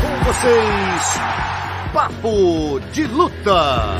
[0.00, 1.20] Com vocês,
[1.92, 3.98] Papo de Luta.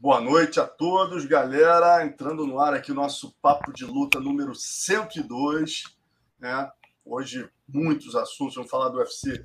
[0.00, 2.02] Boa noite a todos, galera.
[2.06, 5.82] Entrando no ar aqui o nosso Papo de Luta número 102.
[6.38, 6.70] Né?
[7.04, 8.54] Hoje, muitos assuntos.
[8.54, 9.44] Vamos falar do UFC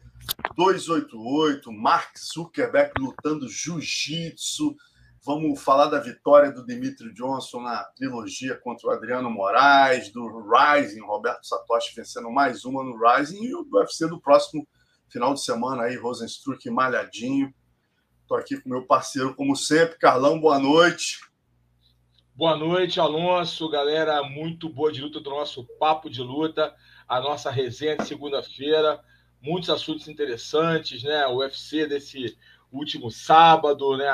[0.55, 4.75] 288, Mark Zuckerberg lutando jiu-jitsu.
[5.23, 11.01] Vamos falar da vitória do Dimitri Johnson na trilogia contra o Adriano Moraes, do Rising,
[11.01, 14.67] Roberto Satoshi vencendo mais uma no Rising e o UFC do próximo
[15.09, 17.53] final de semana aí, Rosenstruck malhadinho.
[18.21, 19.97] Estou aqui com meu parceiro, como sempre.
[19.99, 21.19] Carlão, boa noite.
[22.33, 23.69] Boa noite, Alonso.
[23.69, 26.73] Galera, muito boa de luta do nosso Papo de Luta,
[27.07, 28.99] a nossa resenha de segunda-feira.
[29.41, 31.25] Muitos assuntos interessantes, né?
[31.27, 32.37] O UFC desse
[32.71, 34.07] último sábado, né?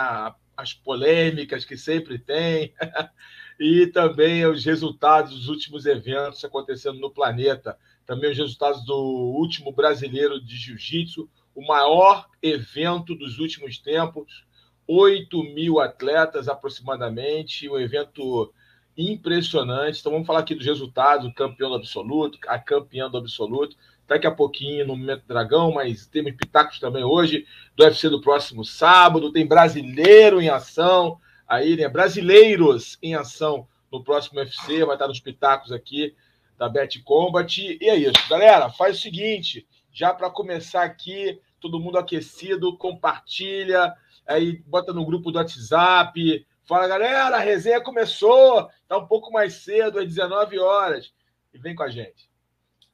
[0.56, 2.74] As polêmicas que sempre tem.
[3.60, 7.78] e também os resultados dos últimos eventos acontecendo no planeta.
[8.06, 14.46] Também os resultados do último brasileiro de jiu-jitsu, o maior evento dos últimos tempos,
[14.88, 18.54] 8 mil atletas aproximadamente, um evento
[18.96, 20.00] impressionante.
[20.00, 23.76] Então vamos falar aqui dos resultados, o campeão do absoluto, a campeã do absoluto,
[24.08, 28.64] daqui a pouquinho no Momento Dragão, mas temos pitacos também hoje, do UFC do próximo
[28.64, 35.08] sábado, tem brasileiro em ação, aí, né, brasileiros em ação no próximo UFC, vai estar
[35.08, 36.16] nos pitacos aqui
[36.58, 38.30] da Bet Combat, e é isso.
[38.30, 43.94] Galera, faz o seguinte, já para começar aqui, todo mundo aquecido, compartilha,
[44.26, 49.54] aí bota no grupo do WhatsApp, fala, galera, a resenha começou, tá um pouco mais
[49.56, 51.14] cedo, às 19 horas,
[51.54, 52.27] e vem com a gente.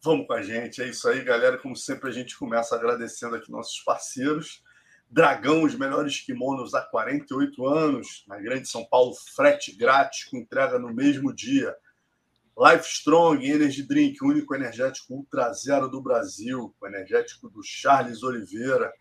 [0.05, 1.57] Vamos com a gente, é isso aí, galera.
[1.57, 4.61] Como sempre, a gente começa agradecendo aqui nossos parceiros.
[5.09, 10.77] Dragão, os melhores kimonos há 48 anos, na Grande São Paulo, frete grátis, com entrega
[10.77, 11.73] no mesmo dia.
[12.57, 18.23] Life Strong Energy Drink, o único energético ultra zero do Brasil, o energético do Charles
[18.23, 18.91] Oliveira.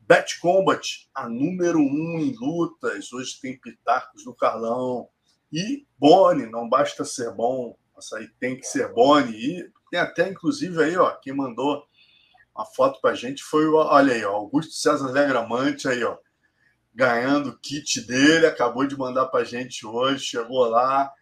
[0.00, 3.12] Bet Combat, a número um em lutas.
[3.12, 5.06] Hoje tem pitacos do Carlão.
[5.52, 9.36] E Boni, não basta ser bom, essa aí tem que ser Boni.
[9.36, 11.86] E tem até, inclusive, aí, ó, quem mandou
[12.54, 16.18] uma foto pra gente foi o, olha aí, ó, Augusto César Legramante aí, ó,
[16.92, 21.12] ganhando o kit dele, acabou de mandar pra gente hoje, chegou lá,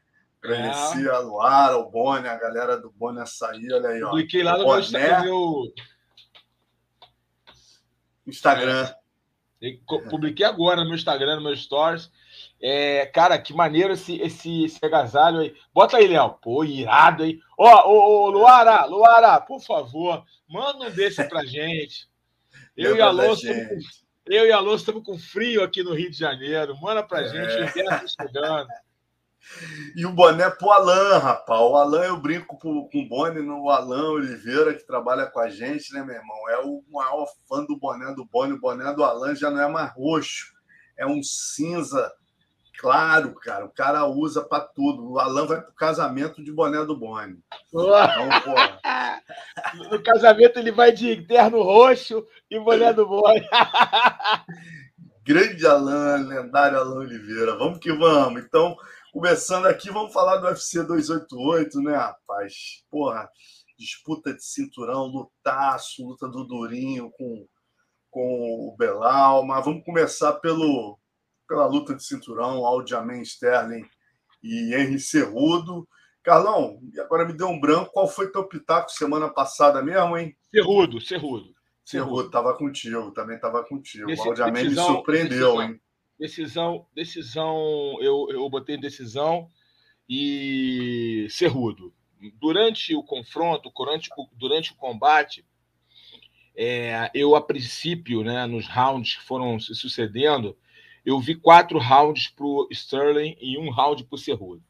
[0.43, 1.11] Agradecer é.
[1.11, 4.09] a Luara, o Boni, a galera do Boni Açaí, olha aí, ó.
[4.09, 5.73] Publiquei lá no meu
[8.27, 8.93] Instagram.
[9.61, 9.79] É.
[10.11, 12.11] Publiquei agora no meu Instagram, no meu Stories.
[12.65, 15.53] É, cara, que maneiro esse, esse, esse agasalho aí.
[15.75, 16.39] Bota aí, Léo.
[16.41, 17.41] Pô, irado, hein?
[17.59, 22.09] Ó, ô, ô, Luara, Luara, por favor, manda um desse pra gente.
[22.77, 23.47] Eu e Alonso,
[24.27, 26.75] eu e Alonso estamos com frio aqui no Rio de Janeiro.
[26.81, 27.29] Manda pra é.
[27.29, 28.69] gente, o tá chegando.
[29.97, 31.61] E o boné pro Alan, rapaz.
[31.61, 35.51] O Alan, eu brinco com, com o Boni no Alan Oliveira, que trabalha com a
[35.51, 36.49] gente, né, meu irmão?
[36.51, 38.53] É o maior fã do boné do Boni.
[38.53, 40.53] O boné do Alan já não é mais roxo,
[40.97, 42.09] é um cinza
[42.83, 43.65] claro, cara.
[43.65, 45.13] O cara usa para tudo.
[45.13, 47.39] O Alan vai pro casamento de boné do Boni.
[47.69, 47.89] Então,
[49.91, 53.41] no casamento ele vai de terno roxo e boné do Boni.
[55.25, 57.57] Grande Alan, lendário Alan Oliveira.
[57.57, 58.43] Vamos que vamos.
[58.43, 58.77] Então,
[59.13, 62.83] Começando aqui, vamos falar do UFC 288, né, rapaz?
[62.91, 63.29] Porra,
[63.79, 67.47] disputa de cinturão, lutaço, luta do Durinho com,
[68.11, 69.45] com o Belal.
[69.45, 70.99] Mas vamos começar pelo,
[71.53, 73.85] pela luta de cinturão, Aljamain Sterling
[74.43, 75.87] e Henry Cerrudo.
[76.23, 77.93] Carlão, agora me deu um branco.
[77.93, 80.35] Qual foi teu pitaco semana passada mesmo, hein?
[80.51, 81.55] Cerrudo, Cerrudo.
[81.85, 84.11] Cerrudo, tava contigo, também tava contigo.
[84.11, 85.63] o Aljamain me surpreendeu, decisão.
[85.63, 85.81] hein?
[86.19, 89.47] Decisão, decisão, eu, eu botei decisão
[90.09, 91.93] e Cerrudo.
[92.41, 95.45] Durante o confronto, durante o, durante o combate,
[96.57, 100.57] é, eu, a princípio, né, nos rounds que foram se sucedendo,
[101.05, 104.63] eu vi quatro rounds para o Sterling e um round para o Cerrudo.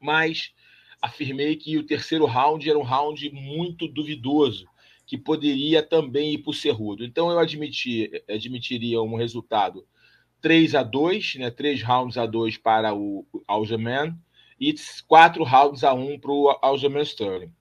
[0.00, 0.52] Mas
[1.00, 4.66] afirmei que o terceiro round era um round muito duvidoso,
[5.06, 7.04] que poderia também ir para o Cerrudo.
[7.04, 9.86] Então eu admiti, admitiria um resultado
[10.40, 11.50] 3 a 2, né?
[11.50, 14.14] 3 rounds a 2 para o Aljamain
[14.58, 14.74] e
[15.06, 17.52] 4 rounds a 1 para o Aljamain Sterling.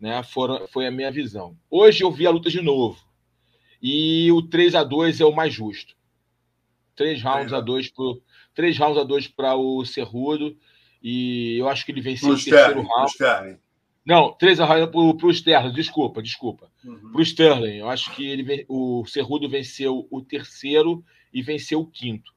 [0.00, 0.22] Né?
[0.22, 1.56] Foram, foi a minha visão.
[1.70, 2.98] Hoje eu vi a luta de novo.
[3.80, 5.94] E o 3 a 2 é o mais justo.
[6.96, 8.04] 3 rounds a 2 para
[8.54, 10.56] 3 rounds a 2 para o Cerrudo
[11.02, 13.58] e eu acho que ele venceu o terceiro round.
[14.06, 16.70] Não, 3 a 0 para o Sterling, desculpa, desculpa.
[16.84, 17.12] Uhum.
[17.12, 21.02] Para o Sterling, eu acho que ele, o Cerrudo venceu o terceiro
[21.32, 22.32] e venceu o quinto.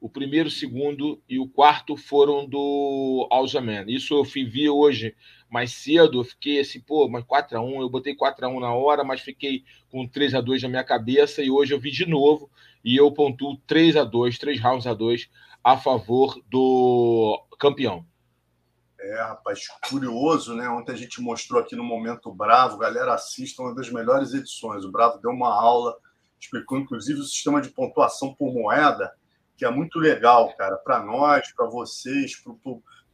[0.00, 3.84] O primeiro, o segundo e o quarto foram do Aljaman.
[3.86, 5.14] Isso eu vi hoje
[5.50, 6.20] mais cedo.
[6.20, 7.80] Eu fiquei assim, pô, mas 4x1.
[7.80, 11.42] Eu botei 4x1 na hora, mas fiquei com 3x2 na minha cabeça.
[11.42, 12.50] E hoje eu vi de novo
[12.84, 15.28] e eu pontuo 3x2, 3 rounds a 2
[15.62, 18.04] a favor do campeão.
[18.98, 20.68] É, rapaz, curioso, né?
[20.68, 24.84] Ontem a gente mostrou aqui no Momento Bravo, galera, assista uma das melhores edições.
[24.84, 25.96] O Bravo deu uma aula,
[26.38, 29.10] explicou inclusive o sistema de pontuação por moeda
[29.60, 32.50] que é muito legal, cara, para nós, para vocês, para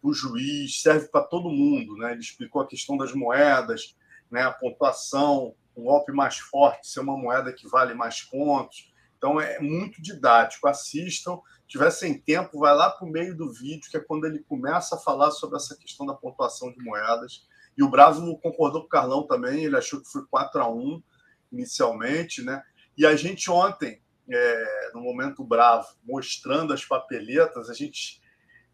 [0.01, 2.13] o juiz, serve para todo mundo, né?
[2.13, 3.97] Ele explicou a questão das moedas,
[4.31, 4.43] né?
[4.43, 8.95] A pontuação, um golpe mais forte, ser uma moeda que vale mais pontos.
[9.27, 10.69] Então é muito didático.
[10.69, 11.41] Assistam.
[11.63, 14.39] Se tiver sem tempo, vai lá para o meio do vídeo, que é quando ele
[14.39, 17.45] começa a falar sobre essa questão da pontuação de moedas.
[17.77, 21.03] E o Bravo concordou com o Carlão também, ele achou que foi 4 a 1
[21.51, 22.63] inicialmente, né?
[22.97, 24.01] E a gente ontem,
[24.31, 28.23] é, no momento bravo, mostrando as papeletas, a gente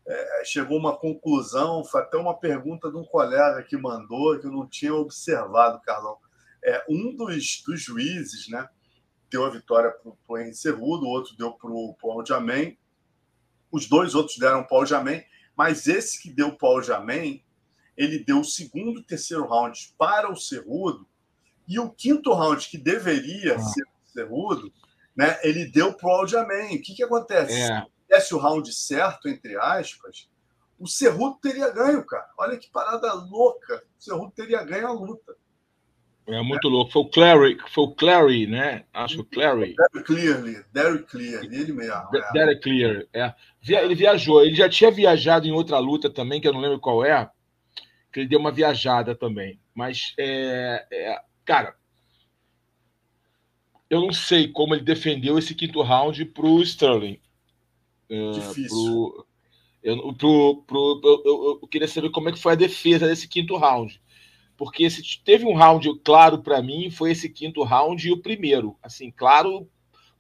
[0.07, 4.47] é, chegou a uma conclusão, foi até uma pergunta de um colega que mandou, que
[4.47, 6.19] eu não tinha observado, Carlão.
[6.63, 8.69] É, um dos, dos juízes né,
[9.33, 12.77] deu a vitória para o Henrique Cerrudo, o outro deu para o Aljamain,
[13.71, 15.23] os dois outros deram para o Aljamain,
[15.57, 17.43] mas esse que deu para o Aljamain,
[17.97, 21.07] ele deu o segundo e terceiro round para o Cerrudo,
[21.67, 23.59] e o quinto round, que deveria ah.
[23.59, 24.73] ser o Cerrudo,
[25.17, 25.39] né?
[25.43, 26.67] Ele deu pro Aldiaman.
[26.75, 27.53] O que, que acontece?
[27.53, 27.81] É.
[27.81, 30.29] Se tivesse o round certo, entre aspas,
[30.79, 32.29] o Cerruto teria ganho, cara.
[32.39, 33.85] Olha que parada louca.
[33.99, 35.37] O Cerruto teria ganho a luta.
[36.27, 36.71] É muito é.
[36.71, 36.93] louco.
[36.93, 38.85] Foi o Clary, foi o Clary, né?
[38.93, 39.75] Acho que o Clary.
[39.75, 41.95] Derek Clearly, Derek Clearly, ele mesmo.
[42.15, 42.33] É.
[42.33, 43.35] Derek Clear, é.
[43.67, 47.05] Ele viajou, ele já tinha viajado em outra luta também, que eu não lembro qual
[47.05, 47.29] é,
[48.13, 49.59] que ele deu uma viajada também.
[49.75, 51.75] Mas, é, é cara,
[53.89, 57.21] eu não sei como ele defendeu esse quinto round para o Sterling.
[58.09, 58.69] É, Difícil.
[58.69, 59.27] Pro,
[59.83, 63.57] eu, pro, pro, eu, eu, queria saber como é que foi a defesa desse quinto
[63.57, 64.01] round.
[64.63, 64.87] Porque
[65.25, 68.79] teve um round claro para mim, foi esse quinto round e o primeiro.
[68.81, 69.69] Assim, claro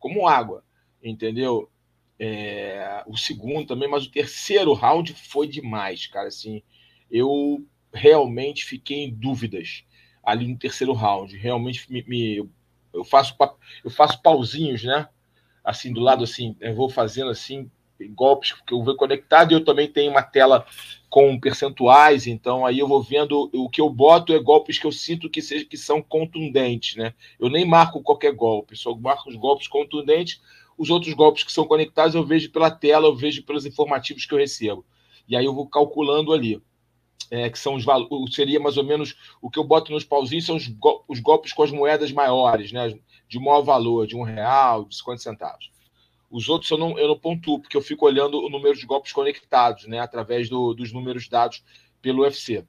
[0.00, 0.64] como água.
[1.00, 1.70] Entendeu?
[2.18, 6.26] É, o segundo também, mas o terceiro round foi demais, cara.
[6.26, 6.60] Assim,
[7.08, 9.84] eu realmente fiquei em dúvidas
[10.24, 11.36] ali no terceiro round.
[11.36, 12.50] Realmente me, me
[12.92, 13.36] eu faço
[13.84, 15.08] eu faço pauzinhos, né?
[15.62, 17.70] Assim do lado assim, eu vou fazendo assim
[18.08, 20.66] golpes que eu vou conectado e eu também tenho uma tela
[21.08, 24.92] com percentuais, então aí eu vou vendo o que eu boto é golpes que eu
[24.92, 27.12] sinto que, seja, que são contundentes, né?
[27.38, 30.40] Eu nem marco qualquer golpe, só marco os golpes contundentes.
[30.78, 34.32] Os outros golpes que são conectados eu vejo pela tela, eu vejo pelos informativos que
[34.32, 34.84] eu recebo.
[35.28, 36.60] E aí eu vou calculando ali
[37.32, 37.84] é, que são os
[38.34, 41.50] seria mais ou menos o que eu boto nos pauzinhos são os, go os golpes
[41.54, 42.94] com as moedas maiores, né?
[43.26, 45.71] De maior valor, de um real, de 50 centavos.
[46.32, 49.12] Os outros eu não, eu não pontuo, porque eu fico olhando o número de golpes
[49.12, 50.00] conectados, né?
[50.00, 51.62] Através do, dos números dados
[52.00, 52.64] pelo UFC.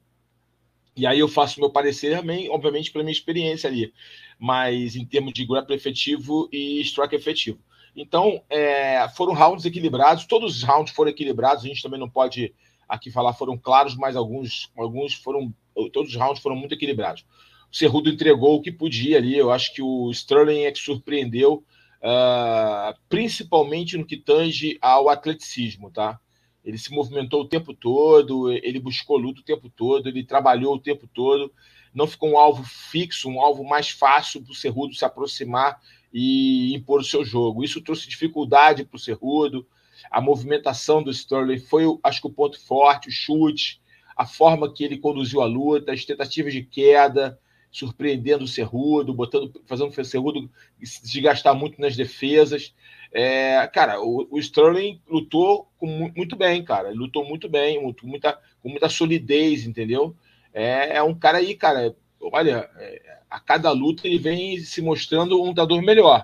[0.96, 3.92] E aí eu faço meu parecer também, obviamente, pela minha experiência ali,
[4.38, 7.58] mas em termos de grapple efetivo e strike efetivo.
[7.96, 12.54] Então, é, foram rounds equilibrados, todos os rounds foram equilibrados, a gente também não pode
[12.88, 15.52] aqui falar foram claros, mas alguns, alguns foram.
[15.92, 17.24] Todos os rounds foram muito equilibrados.
[17.72, 19.36] O Cerrudo entregou o que podia ali.
[19.36, 21.64] Eu acho que o Sterling é que surpreendeu,
[22.04, 26.20] uh, principalmente no que tange ao atleticismo, tá?
[26.64, 30.80] Ele se movimentou o tempo todo, ele buscou luta o tempo todo, ele trabalhou o
[30.80, 31.52] tempo todo.
[31.92, 35.80] Não ficou um alvo fixo, um alvo mais fácil para o Cerrudo se aproximar
[36.12, 37.62] e impor o seu jogo.
[37.62, 39.66] Isso trouxe dificuldade para o Cerrudo
[40.10, 43.80] a movimentação do Sterling foi, acho que, o ponto forte, o chute,
[44.16, 47.38] a forma que ele conduziu a luta, as tentativas de queda,
[47.74, 50.48] surpreendendo o Cerrudo, botando, fazendo o Cerrudo
[50.80, 52.72] se desgastar muito nas defesas.
[53.12, 56.90] É, cara, o, o, Sterling lutou com, muito bem, cara.
[56.90, 60.14] Ele lutou muito bem, muito, muita, com muita solidez, entendeu?
[60.52, 61.96] É, é um cara aí, cara.
[62.20, 66.22] Olha, é, a cada luta ele vem se mostrando um lutador melhor.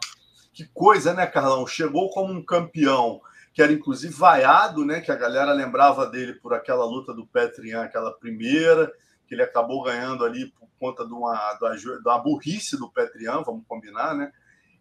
[0.53, 1.67] Que coisa, né, Carlão?
[1.67, 3.21] Chegou como um campeão
[3.53, 5.01] que era inclusive vaiado, né?
[5.01, 8.93] Que a galera lembrava dele por aquela luta do Petrian, aquela primeira,
[9.31, 13.65] que ele acabou ganhando ali por conta de uma, de uma burrice do Petrian, vamos
[13.69, 14.33] combinar, né?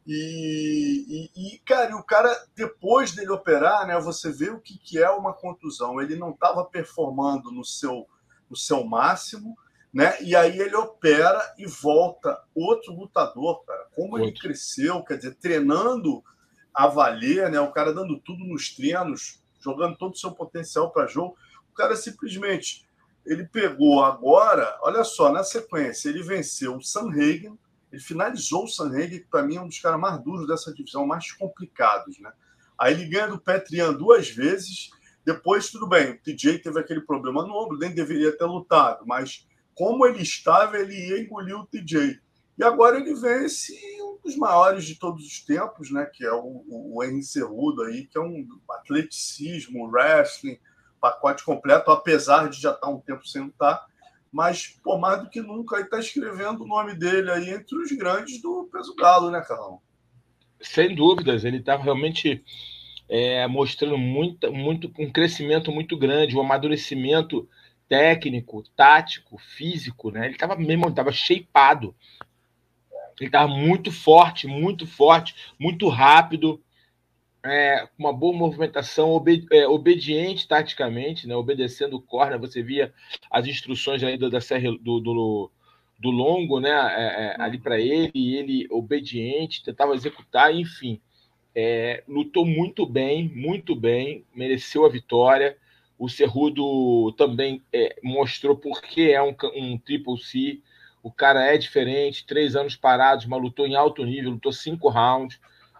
[0.08, 4.98] E, e, e, cara, o cara, depois dele operar, né, você vê o que, que
[4.98, 6.01] é uma contusão.
[6.01, 8.08] Ele não estava performando no seu,
[8.50, 9.56] no seu máximo,
[9.94, 10.20] né?
[10.20, 13.86] E aí ele opera e volta outro lutador, cara.
[13.96, 16.24] Como ele cresceu, quer dizer, treinando
[16.74, 17.60] a valer, né?
[17.60, 21.38] O cara dando tudo nos treinos, jogando todo o seu potencial para jogo.
[21.72, 22.88] O cara simplesmente
[23.26, 27.58] ele pegou agora, olha só, na sequência, ele venceu o Sanhagen,
[27.92, 31.06] ele finalizou o Sanhagen, que para mim é um dos caras mais duros dessa divisão,
[31.06, 32.32] mais complicados, né?
[32.78, 34.90] Aí ele ganha do Petrian duas vezes,
[35.26, 39.48] depois tudo bem, o TJ teve aquele problema no ombro, nem deveria ter lutado, mas
[39.76, 42.20] como ele estava, ele ia engolir o TJ.
[42.58, 46.06] E agora ele vence um dos maiores de todos os tempos, né?
[46.06, 50.60] Que é o, o Henry Cerrudo aí, que é um atleticismo, wrestling,
[51.00, 53.86] pacote completo, apesar de já estar um tempo sem lutar.
[54.32, 57.91] Mas, pô, mais do que nunca, aí está escrevendo o nome dele aí entre os
[57.91, 59.82] grandes do peso galo, né, Carlão?
[60.62, 62.44] Sem dúvidas, ele está realmente
[63.08, 67.50] é, mostrando muito, muito, um crescimento muito grande, um amadurecimento
[67.88, 70.25] técnico, tático, físico, né?
[70.25, 71.96] Ele estava mesmo, estava shapeado.
[73.20, 76.62] Ele estava muito forte, muito forte, muito rápido,
[77.43, 81.36] é, com uma boa movimentação, obedi é, obediente taticamente, né?
[81.36, 82.39] obedecendo o corner.
[82.39, 82.93] Você via
[83.31, 85.51] as instruções aí do, da serra, do, do,
[86.00, 86.69] do longo né?
[86.69, 91.00] É, é ali para ele, e ele obediente, tentava executar, enfim.
[91.55, 95.58] É, lutou muito bem, muito bem, mereceu a vitória.
[95.98, 100.60] O Cerrudo também é, mostrou porque é um, um triple C.
[101.01, 105.39] O cara é diferente, três anos parados, mas lutou em alto nível, lutou cinco rounds,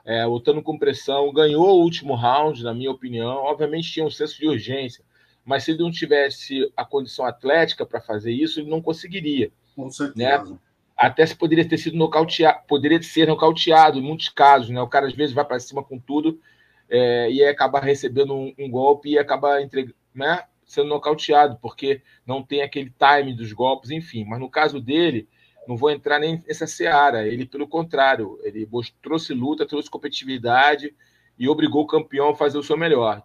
[0.10, 3.44] é, lutando com pressão, ganhou o último round, na minha opinião.
[3.44, 5.06] Obviamente tinha um senso de urgência,
[5.46, 9.52] mas se ele não tivesse a condição atlética para fazer isso, ele não conseguiria.
[9.76, 10.46] Com certeza.
[10.46, 10.58] Né?
[10.98, 14.82] Até se poderia ter sido nocauteado, poderia ser nocauteado em muitos casos, né?
[14.82, 16.42] O cara às vezes vai para cima com tudo
[16.90, 22.42] é, e acaba recebendo um, um golpe e acaba entregando, né, sendo nocauteado, porque não
[22.42, 24.26] tem aquele time dos golpes, enfim.
[24.26, 25.30] Mas no caso dele,
[25.70, 27.28] não vou entrar nem nessa seara.
[27.28, 28.68] Ele, pelo contrário, ele
[29.04, 30.96] trouxe luta, trouxe competitividade
[31.38, 33.22] e obrigou o campeão a fazer o seu melhor.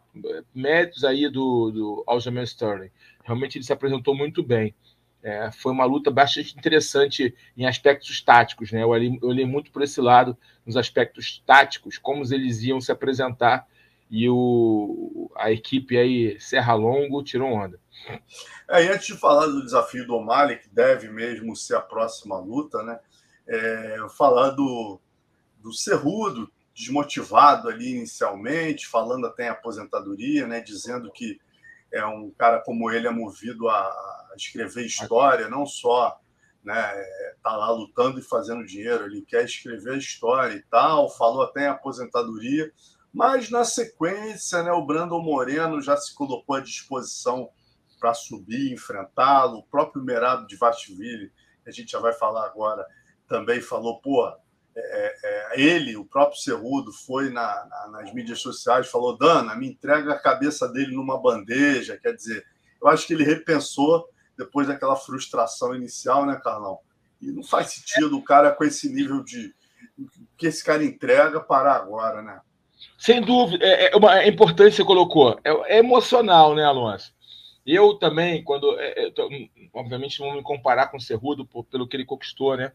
[0.54, 2.90] Méritos aí do, do Aljamain Sterling.
[3.24, 4.74] Realmente ele se apresentou muito bem.
[5.22, 8.70] É, foi uma luta bastante interessante em aspectos táticos.
[8.70, 8.82] Né?
[8.82, 10.36] Eu, olhei, eu olhei muito por esse lado,
[10.66, 13.66] nos aspectos táticos, como eles iam se apresentar
[14.10, 17.80] e o, a equipe aí, Serra Longo, tirou onda.
[18.68, 22.38] É, e antes de falar do desafio do O'Malley, que deve mesmo ser a próxima
[22.38, 22.98] luta, né?
[23.46, 25.00] É, falar do,
[25.58, 30.60] do Cerrudo, desmotivado ali inicialmente, falando até em aposentadoria, né?
[30.60, 31.40] Dizendo que
[31.92, 36.18] é um cara como ele é movido a, escrever história, não só
[36.62, 36.74] né,
[37.42, 41.64] tá lá lutando e fazendo dinheiro, ele quer escrever a história e tal, falou até
[41.64, 42.72] em aposentadoria,
[43.14, 47.48] mas na sequência, né, o Brandon Moreno já se colocou à disposição
[48.00, 49.58] para subir, enfrentá-lo.
[49.58, 51.32] O próprio Merado de Vastville,
[51.64, 52.84] a gente já vai falar agora,
[53.28, 54.36] também falou, pô, é,
[54.76, 59.68] é, é ele, o próprio Cerrudo, foi na, na, nas mídias sociais, falou, Dana, me
[59.68, 61.96] entrega a cabeça dele numa bandeja.
[61.96, 62.44] Quer dizer,
[62.82, 66.80] eu acho que ele repensou depois daquela frustração inicial, né, Carlão?
[67.22, 69.54] E não faz sentido o cara com esse nível de
[70.36, 72.40] que esse cara entrega parar agora, né?
[72.96, 75.38] Sem dúvida, é, é, uma, é importante você colocou.
[75.44, 77.12] É, é, emocional, né, Alonso?
[77.66, 78.78] Eu também, quando.
[78.78, 79.28] É, é tô,
[79.72, 82.72] obviamente, não vou me comparar com o Cerrudo por, pelo que ele conquistou, né?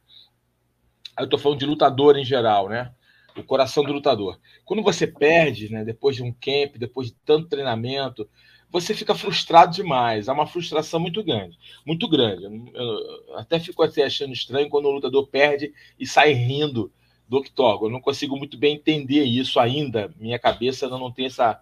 [1.17, 2.91] Eu estou falando de lutador em geral, né?
[3.35, 4.39] O coração do lutador.
[4.65, 8.27] Quando você perde, né, depois de um camp, depois de tanto treinamento,
[8.69, 10.27] você fica frustrado demais.
[10.29, 11.57] Há uma frustração muito grande.
[11.85, 12.43] Muito grande.
[12.73, 16.91] Eu até fico até achando estranho quando o lutador perde e sai rindo
[17.29, 17.91] do octógono.
[17.91, 20.11] Eu não consigo muito bem entender isso ainda.
[20.19, 21.61] Minha cabeça não tem essa,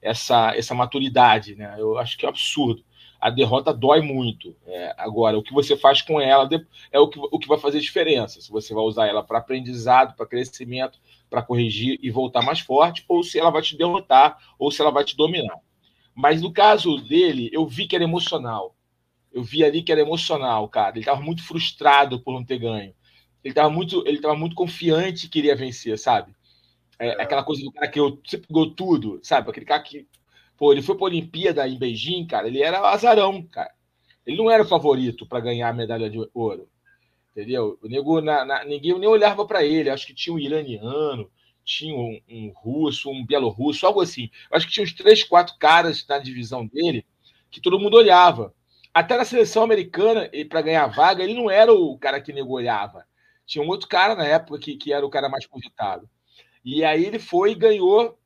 [0.00, 1.56] essa, essa maturidade.
[1.56, 1.74] Né?
[1.76, 2.84] Eu acho que é um absurdo.
[3.20, 4.56] A derrota dói muito.
[4.64, 6.48] É, agora, o que você faz com ela
[6.90, 8.40] é o que, o que vai fazer diferença.
[8.40, 10.98] Se você vai usar ela para aprendizado, para crescimento,
[11.28, 14.90] para corrigir e voltar mais forte, ou se ela vai te derrotar, ou se ela
[14.90, 15.58] vai te dominar.
[16.14, 18.74] Mas no caso dele, eu vi que era emocional.
[19.32, 20.92] Eu vi ali que era emocional, cara.
[20.92, 22.94] Ele estava muito frustrado por não ter ganho
[23.42, 26.34] ele estava muito, ele tava muito confiante que iria vencer, sabe?
[26.98, 27.22] É, é.
[27.22, 29.50] Aquela coisa do cara que eu, sempre pegou tudo, sabe?
[29.50, 30.06] Aquele cara que,
[30.56, 33.72] pô, ele foi para a Olimpíada em Beijing, cara, ele era azarão, cara.
[34.26, 36.68] Ele não era o favorito para ganhar a medalha de ouro,
[37.32, 37.78] entendeu?
[37.82, 39.88] O nego, na, na, ninguém nem olhava para ele.
[39.88, 41.30] Acho que tinha um iraniano,
[41.64, 44.30] tinha um, um russo, um bielorrusso, algo assim.
[44.52, 47.06] Acho que tinha uns três, quatro caras na divisão dele
[47.50, 48.54] que todo mundo olhava.
[48.92, 53.06] Até na seleção americana, para ganhar vaga, ele não era o cara que nego olhava.
[53.50, 56.08] Tinha um outro cara na época que, que era o cara mais cogitado.
[56.64, 58.16] E aí ele foi e ganhou,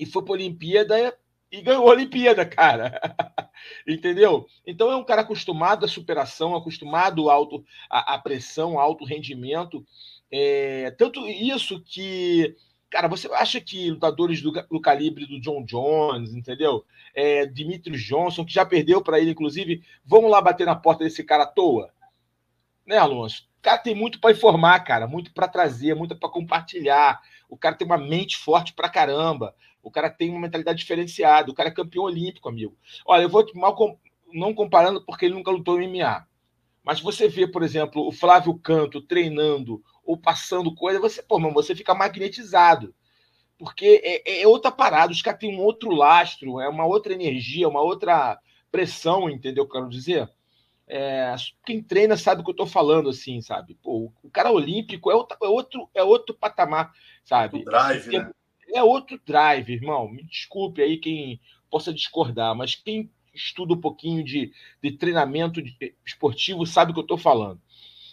[0.00, 1.16] e foi para a Olimpíada
[1.52, 3.00] e ganhou a Olimpíada, cara.
[3.86, 4.48] Entendeu?
[4.66, 9.86] Então é um cara acostumado à superação, acostumado alto, à, pressão, alto rendimento.
[10.28, 12.56] É, tanto isso que
[12.88, 16.84] Cara, você acha que lutadores do, do calibre do John Jones, entendeu?
[17.14, 21.24] É, Dimitri Johnson, que já perdeu para ele, inclusive, vamos lá bater na porta desse
[21.24, 21.92] cara à toa?
[22.86, 23.48] Né, Alonso?
[23.66, 27.20] Cara tem muito para informar, cara, muito para trazer, muito para compartilhar.
[27.48, 29.56] O cara tem uma mente forte pra caramba.
[29.82, 31.50] O cara tem uma mentalidade diferenciada.
[31.50, 32.78] O cara é campeão olímpico, amigo.
[33.04, 33.98] Olha, eu vou mal com...
[34.32, 36.28] não comparando porque ele nunca lutou em MMA.
[36.84, 41.52] Mas você vê, por exemplo, o Flávio Canto treinando ou passando coisa, você, pô, mano,
[41.52, 42.94] você fica magnetizado.
[43.58, 47.68] Porque é, é outra parada, os caras têm um outro lastro, é uma outra energia,
[47.68, 48.38] uma outra
[48.70, 50.30] pressão, entendeu o que eu quero dizer?
[50.88, 53.74] É, quem treina sabe o que eu tô falando, assim, sabe?
[53.82, 56.92] Pô, o cara olímpico é outro, é outro, é outro patamar,
[57.24, 57.58] sabe?
[57.58, 58.30] Outro drive, é, né?
[58.72, 60.08] é outro drive, irmão.
[60.08, 64.52] Me desculpe aí quem possa discordar, mas quem estuda um pouquinho de,
[64.82, 67.60] de treinamento de, esportivo sabe o que eu tô falando.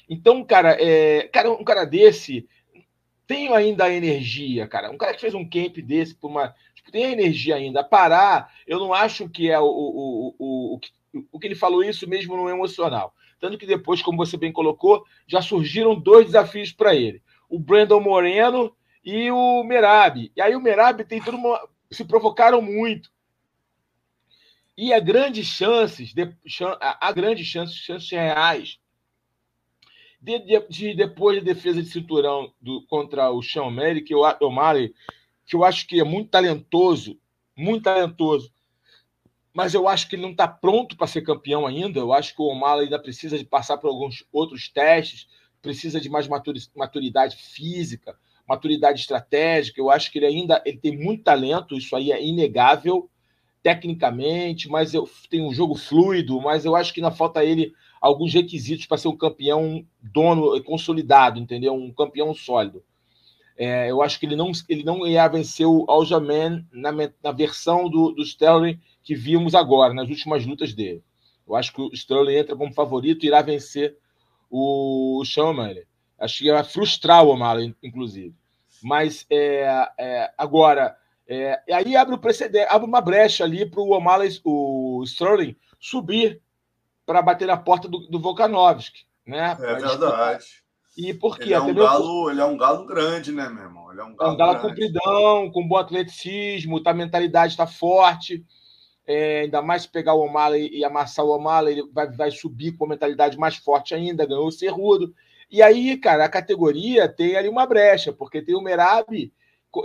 [0.10, 2.48] Então, cara, é, cara, um cara desse
[3.26, 4.92] tem ainda a energia, cara.
[4.92, 6.54] Um cara que fez um camp desse por uma.
[6.76, 7.84] Tipo, tem a energia ainda.
[7.84, 10.92] Parar, eu não acho que é o, o, o, o, o que
[11.42, 13.14] ele falou isso mesmo no emocional.
[13.40, 18.00] Tanto que depois, como você bem colocou, já surgiram dois desafios para ele: o Brandon
[18.00, 20.32] Moreno e o Merab.
[20.36, 21.60] E aí o Merab tem tudo uma...
[21.92, 23.12] se provocaram muito.
[24.78, 26.36] E há grandes chances, de,
[26.80, 28.80] há grandes chances, chances reais,
[30.20, 33.66] de, de, de, depois da defesa de cinturão do, contra o Sean
[34.04, 34.96] que O'Malley,
[35.46, 37.20] que eu acho que é muito talentoso,
[37.56, 38.52] muito talentoso,
[39.54, 42.00] mas eu acho que ele não está pronto para ser campeão ainda.
[42.00, 45.28] Eu acho que o O'Malley ainda precisa de passar por alguns outros testes,
[45.62, 46.28] precisa de mais
[46.76, 48.18] maturidade física,
[48.48, 49.80] maturidade estratégica.
[49.80, 53.10] Eu acho que ele ainda ele tem muito talento, isso aí é inegável
[53.62, 58.34] tecnicamente, mas eu tem um jogo fluido, mas eu acho que ainda falta ele alguns
[58.34, 61.74] requisitos para ser um campeão dono consolidado, entendeu?
[61.74, 62.84] Um campeão sólido.
[63.56, 67.88] É, eu acho que ele não, ele não ia vencer o Aljamain na, na versão
[67.88, 71.04] do, do Sterling que vimos agora, nas últimas lutas dele.
[71.48, 73.98] Eu acho que o Sterling entra como favorito e irá vencer
[74.50, 75.54] o Sean
[76.20, 78.34] Acho que vai frustrar o O'Malley, inclusive.
[78.82, 79.66] Mas é,
[79.98, 80.96] é, agora,
[81.28, 86.42] é, aí abre o precedente, abre uma brecha ali para o O'Malley, o Sterling, subir
[87.06, 89.06] para bater na porta do, do Volkanovski.
[89.26, 89.58] Né?
[89.60, 90.64] É verdade.
[90.96, 91.46] E por quê?
[91.46, 93.92] Ele é, um galo, ele é um galo grande, né, meu irmão?
[93.92, 97.66] Ele é um galo, é um galo compridão, com bom atleticismo, tá, a mentalidade está
[97.66, 98.46] forte.
[99.06, 102.72] É, ainda mais se pegar o O'Malley e amassar o O'Malley, ele vai, vai subir
[102.74, 105.14] com a mentalidade mais forte ainda, ganhou o Cerrudo.
[105.52, 109.32] E aí, cara, a categoria tem ali uma brecha, porque tem o Merab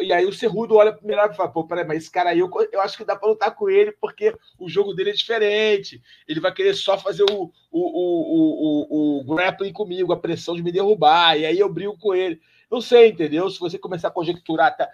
[0.03, 2.31] e aí o Cerrudo olha para o Mirab e fala: pô, peraí, mas esse cara
[2.31, 5.15] aí eu, eu acho que dá para lutar com ele, porque o jogo dele é
[5.15, 6.03] diferente.
[6.27, 10.63] Ele vai querer só fazer o, o, o, o, o grappling comigo, a pressão de
[10.63, 12.39] me derrubar, e aí eu brigo com ele.
[12.71, 13.49] Não sei, entendeu?
[13.49, 14.87] Se você começar a conjecturar tá,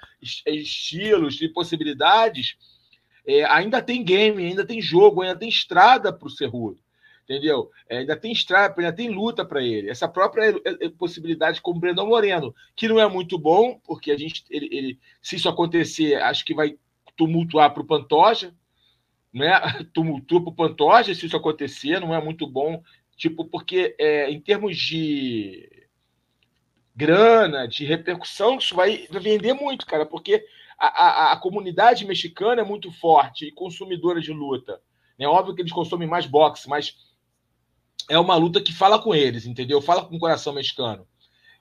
[0.46, 2.56] estilos e possibilidades,
[3.26, 6.84] é, ainda tem game, ainda tem jogo, ainda tem estrada para o Cerrudo
[7.24, 7.70] entendeu?
[7.88, 9.90] É, ainda tem estrada, ainda tem luta para ele.
[9.90, 14.10] Essa própria é, é, possibilidade com o Brandon Moreno, que não é muito bom, porque
[14.12, 16.76] a gente, ele, ele se isso acontecer, acho que vai
[17.16, 18.54] tumultuar para o Pantoja,
[19.32, 19.52] né?
[19.92, 22.82] Tumultua para o Pantoja se isso acontecer, não é muito bom,
[23.16, 25.88] tipo, porque é, em termos de
[26.94, 30.44] grana, de repercussão, isso vai vender muito, cara, porque
[30.78, 34.80] a, a, a comunidade mexicana é muito forte e consumidora de luta.
[35.18, 36.96] É óbvio que eles consomem mais boxe, mas
[38.08, 39.80] é uma luta que fala com eles, entendeu?
[39.80, 41.06] Fala com o coração mexicano.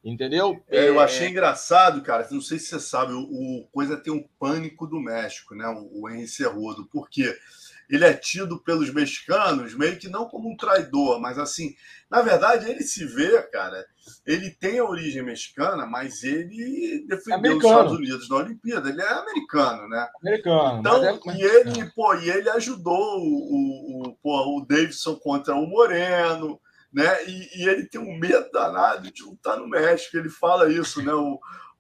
[0.04, 0.62] Entendeu?
[0.68, 2.28] É, eu achei engraçado, cara.
[2.30, 5.66] Não sei se você sabe, o, o Coisa tem um pânico do México, né?
[5.68, 6.86] O, o Henry Cerrudo.
[6.88, 7.34] Por quê?
[7.90, 11.76] Ele é tido pelos mexicanos meio que não como um traidor, mas assim,
[12.10, 13.86] na verdade, ele se vê, cara.
[14.26, 18.90] Ele tem a origem mexicana, mas ele defendeu os Estados Unidos na Olimpíada.
[18.90, 20.08] Ele é americano, né?
[20.22, 20.80] Americano.
[20.80, 21.38] Então, é...
[21.38, 26.60] e ele, pô, e ele ajudou o, o, pô, o Davidson contra o Moreno,
[26.94, 27.26] né?
[27.26, 30.16] E, e, ele tem um medo danado de lutar no México.
[30.16, 31.14] Ele fala isso, né?
[31.14, 31.40] O,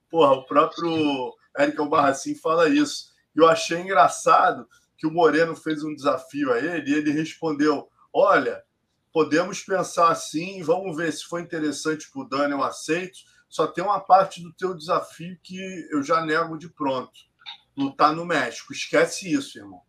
[0.09, 3.13] porra, o próprio Érico Albarracin fala isso.
[3.35, 4.67] E eu achei engraçado
[5.03, 8.63] que o Moreno fez um desafio a ele e ele respondeu: Olha,
[9.11, 13.17] podemos pensar assim, vamos ver se foi interessante para o Dani, eu aceito.
[13.49, 15.59] Só tem uma parte do teu desafio que
[15.91, 17.11] eu já nego de pronto.
[17.75, 18.71] Lutar no México.
[18.71, 19.81] Esquece isso, irmão.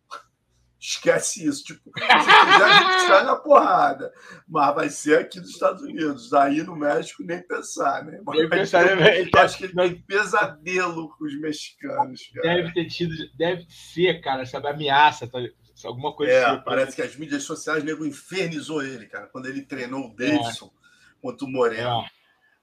[0.87, 1.63] Esquece isso.
[1.63, 4.13] Tipo, se quiser, a gente sai na porrada.
[4.47, 6.31] Mas vai ser aqui nos Estados Unidos.
[6.31, 8.21] Aí no México, nem pensar, né?
[8.23, 9.27] Nem pensar, né?
[9.35, 12.29] Acho que ele tem pesadelo com os mexicanos.
[12.35, 12.55] Cara.
[12.55, 15.39] Deve ter tido, deve ser, cara, sabe, ameaça, tá?
[15.83, 16.61] alguma coisa é, assim.
[16.63, 21.21] Parece que as mídias sociais, nego infernizou ele, cara, quando ele treinou o Davidson é.
[21.21, 22.01] contra o Moreno.
[22.01, 22.09] É.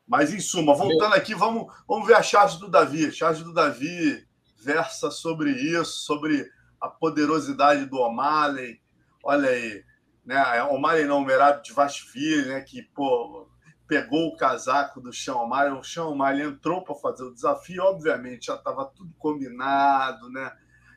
[0.07, 3.07] Mas, em suma, voltando aqui, vamos, vamos ver a charge do Davi.
[3.07, 4.25] A charge do Davi
[4.63, 6.49] versa sobre isso, sobre
[6.83, 8.81] a poderosidade do O'Malley.
[9.23, 9.85] Olha aí,
[10.25, 10.63] né?
[10.65, 12.61] O'Malley não, o Merab de Vasfili, né?
[12.61, 13.49] Que, pô,
[13.87, 15.73] pegou o casaco do Sean O'Malley.
[15.73, 20.53] O Sean O'Malley entrou para fazer o desafio, obviamente, já estava tudo combinado, né?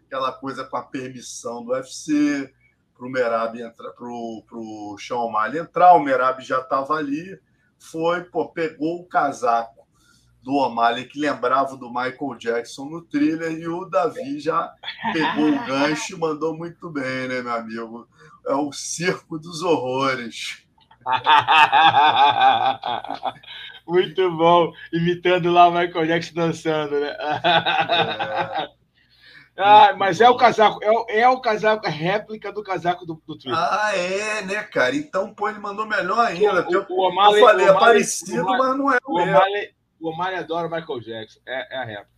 [0.07, 2.51] Aquela coisa com a permissão do UFC
[2.97, 7.39] para o Merab entrar, para o Sean O'Malley entrar, o Merab já estava ali
[7.77, 9.84] foi, pô, pegou o casaco
[10.45, 14.71] do O'Malley, que lembrava do Michael Jackson no thriller, e o Davi já
[15.11, 18.07] pegou o gancho e mandou muito bem, né, meu amigo?
[18.45, 20.63] É o circo dos horrores.
[23.87, 27.17] muito bom, imitando lá o Michael Jackson dançando, né?
[27.19, 28.75] É.
[29.57, 33.37] Ah, mas é o casaco, é, é o casaco, a réplica do casaco do, do
[33.37, 33.57] Twitter.
[33.57, 34.93] Ah, é, né, cara?
[34.93, 36.67] Então, pô, ele mandou melhor ainda.
[36.67, 39.73] O, o O'Malley, eu falei, é parecido, mas não é o, o O'Malley,
[40.07, 41.39] o O'Malley adora o Michael Jackson.
[41.45, 42.15] É, é a réplica.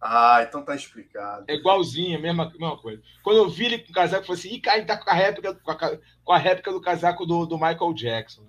[0.00, 1.44] Ah, então tá explicado.
[1.46, 3.00] É igualzinho, mesma, mesma coisa.
[3.22, 5.08] Quando eu vi ele com o casaco, eu falei assim, ih, cara, ele tá com
[5.08, 8.44] a réplica, com a, com a réplica do casaco do, do Michael Jackson.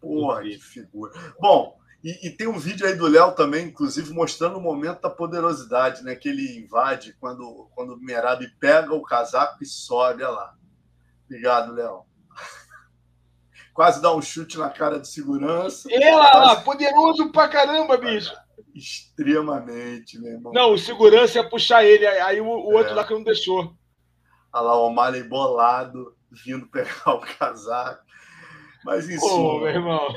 [0.00, 1.12] Porra, que figura.
[1.40, 5.10] Bom, e, e, tem um vídeo aí do Léo também, inclusive, mostrando o momento da
[5.10, 6.14] poderosidade, né?
[6.14, 10.54] Que ele invade quando, quando o Merab pega o casaco e sobe, olha lá.
[11.24, 12.04] Obrigado, Léo.
[13.76, 15.86] Quase dá um chute na cara de segurança.
[15.92, 16.64] Ela quase...
[16.64, 18.34] poderoso pra caramba, bicho.
[18.74, 20.50] Extremamente, meu irmão.
[20.54, 22.94] Não, o segurança ia puxar ele, aí o, o outro é.
[22.94, 23.76] lá que não deixou.
[24.50, 28.02] Olha lá, o O'Malley bolado, vindo pegar o casaco.
[28.82, 29.28] Mas isso.
[29.28, 30.08] Pô, meu irmão.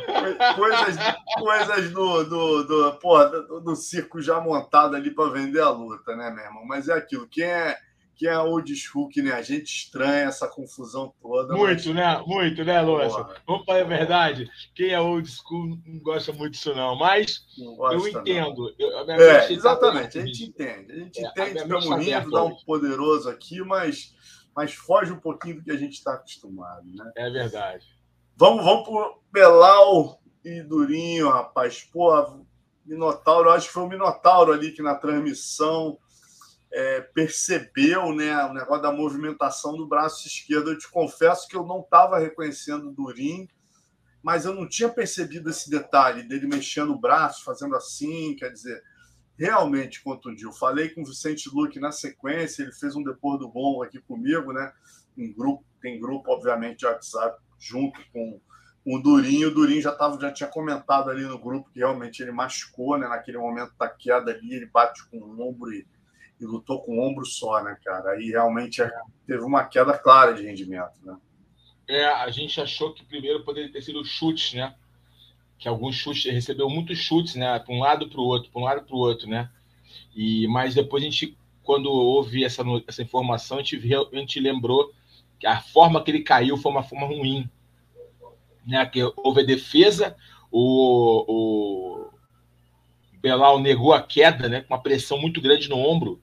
[0.55, 0.95] Coisas,
[1.37, 6.15] coisas do, do, do, porra, do, do circo já montado ali para vender a luta,
[6.15, 6.65] né, meu irmão?
[6.65, 7.27] Mas é aquilo.
[7.27, 7.75] Quem é,
[8.19, 11.55] quem é old school, que nem a gente estranha essa confusão toda.
[11.55, 11.95] Muito, mas...
[11.95, 12.21] né?
[12.27, 13.25] Muito, né, Lúcio?
[13.47, 14.51] Vamos falar a verdade.
[14.75, 16.97] Quem é old school não gosta muito disso, não.
[16.97, 18.75] Mas não eu entendo.
[18.77, 20.91] Eu, é, tá exatamente, a gente entende.
[20.91, 24.13] A gente é, entende, estamos tá rindo, dá um poderoso aqui, mas,
[24.53, 27.09] mas foge um pouquinho do que a gente está acostumado, né?
[27.15, 27.85] É verdade.
[28.35, 31.87] Vamos, vamos pro Belau e Durinho, rapaz.
[31.89, 32.11] Pô,
[32.85, 35.97] Minotauro, acho que foi o Minotauro ali que na transmissão
[36.71, 40.71] é, percebeu né, o negócio da movimentação do braço esquerdo.
[40.71, 43.47] Eu te confesso que eu não estava reconhecendo o Durinho,
[44.21, 48.81] mas eu não tinha percebido esse detalhe dele mexendo o braço, fazendo assim, quer dizer,
[49.37, 50.51] realmente contundiu.
[50.51, 54.51] Falei com o Vicente Luque na sequência, ele fez um depois do bom aqui comigo,
[54.51, 54.71] né?
[55.17, 58.39] Em grupo, tem grupo, obviamente, de WhatsApp junto com
[58.85, 59.47] o Durinho.
[59.47, 63.07] O Durinho já, tava, já tinha comentado ali no grupo que realmente ele machucou, né?
[63.07, 65.87] Naquele momento da queda ali, ele bate com o ombro e,
[66.39, 68.11] e lutou com o ombro só, né, cara?
[68.11, 68.91] Aí realmente é,
[69.27, 71.17] teve uma queda clara de rendimento, né?
[71.87, 74.75] É, a gente achou que primeiro poderia ter sido chutes, né?
[75.57, 77.59] Que alguns chutes, recebeu muitos chutes, né?
[77.59, 79.49] Para um lado para o outro, para um lado para o outro, né?
[80.15, 84.93] E, mas depois a gente, quando houve essa, essa informação, a gente, a gente lembrou
[85.39, 87.49] que a forma que ele caiu foi uma forma ruim.
[88.65, 88.85] Né?
[88.85, 90.15] Que houve a defesa,
[90.51, 92.09] o, o
[93.19, 94.61] Belal negou a queda, né?
[94.61, 96.21] com uma pressão muito grande no ombro,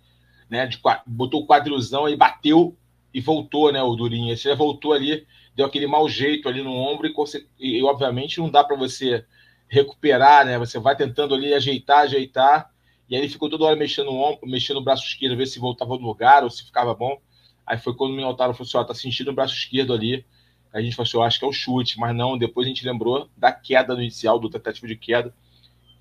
[0.48, 0.66] né?
[0.66, 2.76] De, botou o quadrilzão e bateu
[3.12, 3.82] e voltou, né?
[3.82, 4.32] O Durinho.
[4.32, 8.50] Esse já voltou ali, deu aquele mau jeito ali no ombro e, e obviamente não
[8.50, 9.24] dá para você
[9.68, 10.58] recuperar, né?
[10.58, 12.70] Você vai tentando ali ajeitar, ajeitar,
[13.08, 15.58] e aí ele ficou toda hora mexendo no ombro, mexendo no braço esquerdo, ver se
[15.58, 17.20] voltava no lugar ou se ficava bom.
[17.66, 20.24] Aí foi quando o Minotauro falou assim: ó, tá sentindo o braço esquerdo ali.
[20.72, 22.38] A gente falou assim: eu acho que é o chute, mas não.
[22.38, 25.34] Depois a gente lembrou da queda no inicial, do tentativa de queda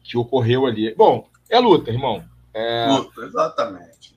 [0.04, 0.94] que ocorreu ali.
[0.94, 2.24] Bom, é luta, irmão.
[2.54, 2.88] É...
[2.88, 4.15] Luta, exatamente.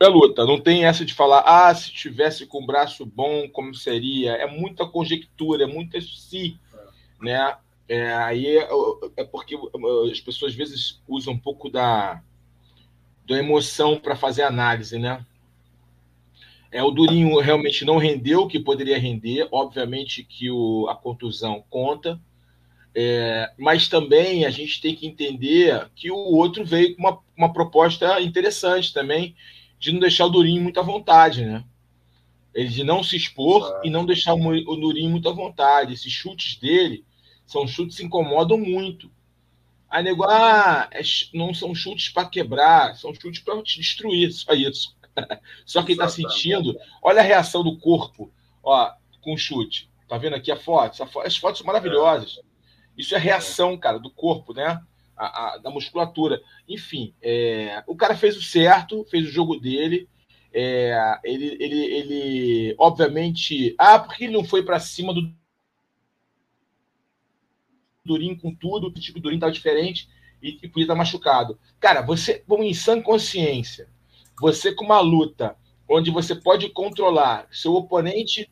[0.00, 0.46] É luta.
[0.46, 4.32] Não tem essa de falar, ah, se tivesse com o braço bom, como seria?
[4.32, 7.24] É muita conjectura, é muita si, é.
[7.24, 7.56] né?
[7.86, 8.68] É, aí é,
[9.16, 9.58] é, porque
[10.10, 12.22] as pessoas às vezes usam um pouco da,
[13.26, 15.26] da emoção para fazer análise, né?
[16.72, 21.64] É, o Durinho realmente não rendeu o que poderia render, obviamente que o, a contusão
[21.68, 22.18] conta,
[22.94, 27.52] é, mas também a gente tem que entender que o outro veio com uma, uma
[27.52, 29.34] proposta interessante também,
[29.80, 31.64] de não deixar o Durinho muito à vontade, né?
[32.54, 33.88] Ele de não se expor é.
[33.88, 35.94] e não deixar o, o Durinho muito à vontade.
[35.94, 37.04] Esses chutes dele
[37.46, 39.10] são chutes que incomodam muito.
[39.88, 41.00] Aí nego, ah, é,
[41.32, 44.94] não são chutes para quebrar, são chutes para te destruir, só isso.
[45.66, 48.30] Só quem está sentindo, olha a reação do corpo,
[48.62, 49.90] ó, com chute.
[50.06, 51.02] Tá vendo aqui a foto?
[51.24, 52.40] As fotos são maravilhosas.
[52.96, 54.80] Isso é reação, cara, do corpo, né?
[55.20, 56.40] A, a, da musculatura.
[56.66, 60.08] Enfim, é, o cara fez o certo, fez o jogo dele.
[60.50, 63.74] É, ele, ele, ele, obviamente.
[63.78, 65.30] Ah, porque ele não foi para cima do.
[68.02, 70.08] Durinho com tudo, o tipo Durinho estava diferente
[70.42, 71.58] e, e podia estar machucado.
[71.78, 73.88] Cara, você, em sã consciência,
[74.40, 75.54] você com uma luta
[75.88, 78.50] onde você pode controlar, seu oponente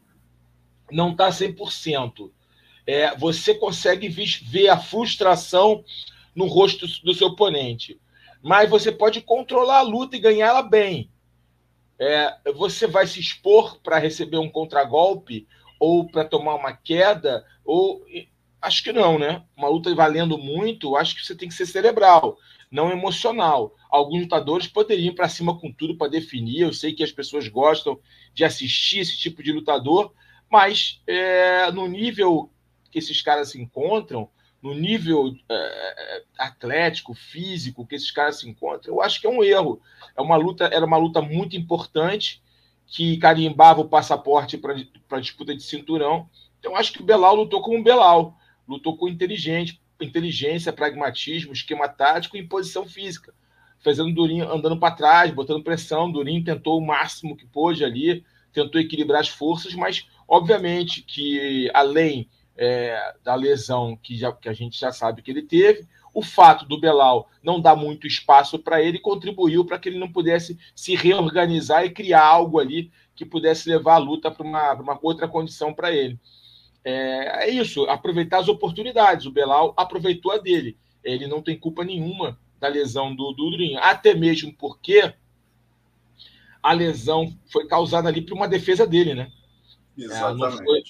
[0.91, 2.31] não está 100%,
[2.87, 5.85] é, você consegue ver a frustração
[6.39, 8.01] no rosto do seu oponente.
[8.41, 11.11] Mas você pode controlar a luta e ganhá-la bem.
[11.99, 15.49] É, você vai se expor para receber um contragolpe
[15.81, 18.05] ou para tomar uma queda, ou
[18.63, 19.43] acho que não, né?
[19.57, 22.39] Uma luta valendo muito, acho que você tem que ser cerebral,
[22.71, 23.75] não emocional.
[23.91, 26.61] Alguns lutadores poderiam ir para cima com tudo para definir.
[26.61, 27.99] Eu sei que as pessoas gostam
[28.33, 30.13] de assistir esse tipo de lutador,
[30.49, 32.49] mas é, no nível
[32.93, 34.31] que esses caras se encontram,
[34.63, 39.43] no nível é, atlético, físico que esses caras se encontram, eu acho que é um
[39.43, 39.81] erro.
[40.17, 42.43] É uma luta, era uma luta muito importante
[42.87, 44.75] que carimbava o passaporte para
[45.11, 46.29] a disputa de cinturão.
[46.59, 51.89] Então, acho que o Belal lutou como um Belal, lutou com inteligente, inteligência, pragmatismo, esquema
[51.89, 53.33] tático e posição física,
[53.79, 56.11] fazendo Durinho andando para trás, botando pressão.
[56.11, 62.29] Durinho tentou o máximo que pôde ali, tentou equilibrar as forças, mas obviamente que além
[62.59, 65.87] é, da lesão que, já, que a gente já sabe que ele teve.
[66.13, 70.11] O fato do Belal não dar muito espaço para ele contribuiu para que ele não
[70.11, 74.99] pudesse se reorganizar e criar algo ali que pudesse levar a luta para uma, uma,
[75.01, 76.19] outra condição para ele.
[76.85, 79.27] É, é, isso, aproveitar as oportunidades.
[79.27, 80.77] O Belal aproveitou a dele.
[81.05, 85.15] Ele não tem culpa nenhuma da lesão do, do Durinho, até mesmo porque
[86.61, 89.31] a lesão foi causada ali por uma defesa dele, né?
[89.97, 90.45] Exatamente.
[90.45, 90.83] É, não, foi,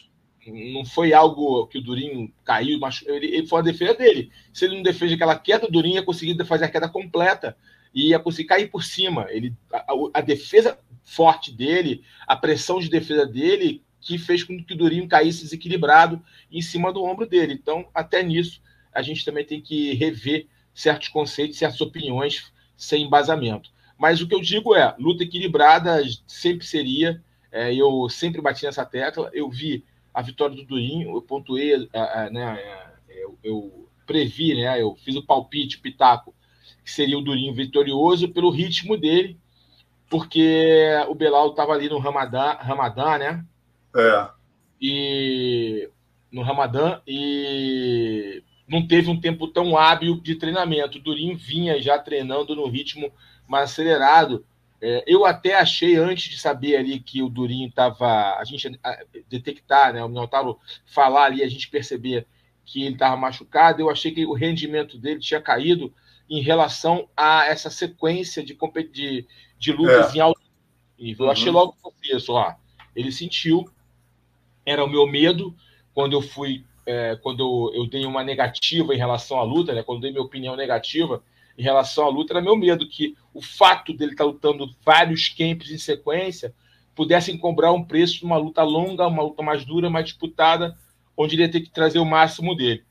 [0.75, 4.31] não foi algo que o Durinho caiu, mas ele, ele foi a defesa dele.
[4.53, 7.57] Se ele não defende aquela queda, o Durinho ia conseguir fazer a queda completa
[7.95, 9.27] e ia conseguir cair por cima.
[9.31, 14.75] Ele, a, a, defesa forte dele, a pressão de defesa dele, que fez com que
[14.75, 17.55] o Durinho caísse desequilibrado em cima do ombro dele.
[17.55, 23.71] Então, até nisso, a gente também tem que rever certos conceitos, certas opiniões sem embasamento.
[23.99, 28.87] Mas o que eu digo é, luta equilibrada sempre seria, é, eu sempre bati nessa
[28.87, 29.85] tecla, eu vi
[30.19, 31.89] a vitória do Durinho, eu pontuei,
[32.33, 32.59] né,
[33.09, 36.35] eu, eu previ, né, eu fiz o palpite, o pitaco,
[36.85, 39.39] que seria o Durinho vitorioso pelo ritmo dele,
[40.11, 43.45] porque o Belal estava ali no Ramadã, Ramadã, né?
[43.95, 44.29] É.
[44.81, 45.89] E
[46.33, 50.99] no Ramadã e não teve um tempo tão hábil de treinamento.
[50.99, 53.13] O Durinho vinha já treinando no ritmo
[53.47, 54.45] mais acelerado.
[54.81, 58.37] É, eu até achei, antes de saber ali que o Durinho estava.
[58.37, 60.03] A gente a, detectar, né?
[60.05, 62.27] O Minotauro falar ali, a gente perceber
[62.65, 65.93] que ele estava machucado, eu achei que o rendimento dele tinha caído
[66.29, 68.57] em relação a essa sequência de,
[68.93, 69.27] de,
[69.59, 70.19] de lutas é.
[70.19, 70.41] em alto
[70.99, 71.25] nível.
[71.25, 71.33] Eu uhum.
[71.33, 72.59] achei logo que isso lá.
[72.95, 73.65] Ele sentiu,
[74.67, 75.57] era o meu medo
[75.95, 76.65] quando eu fui.
[76.85, 79.83] É, quando eu, eu dei uma negativa em relação à luta, né?
[79.83, 81.23] Quando eu dei minha opinião negativa,
[81.59, 85.29] em relação à luta era meu medo que o fato dele estar tá lutando vários
[85.29, 86.55] camps em sequência
[86.95, 90.79] pudessem cobrar um preço de uma luta longa, uma luta mais dura, mais disputada,
[91.17, 92.85] onde ele ia ter que trazer o máximo dele.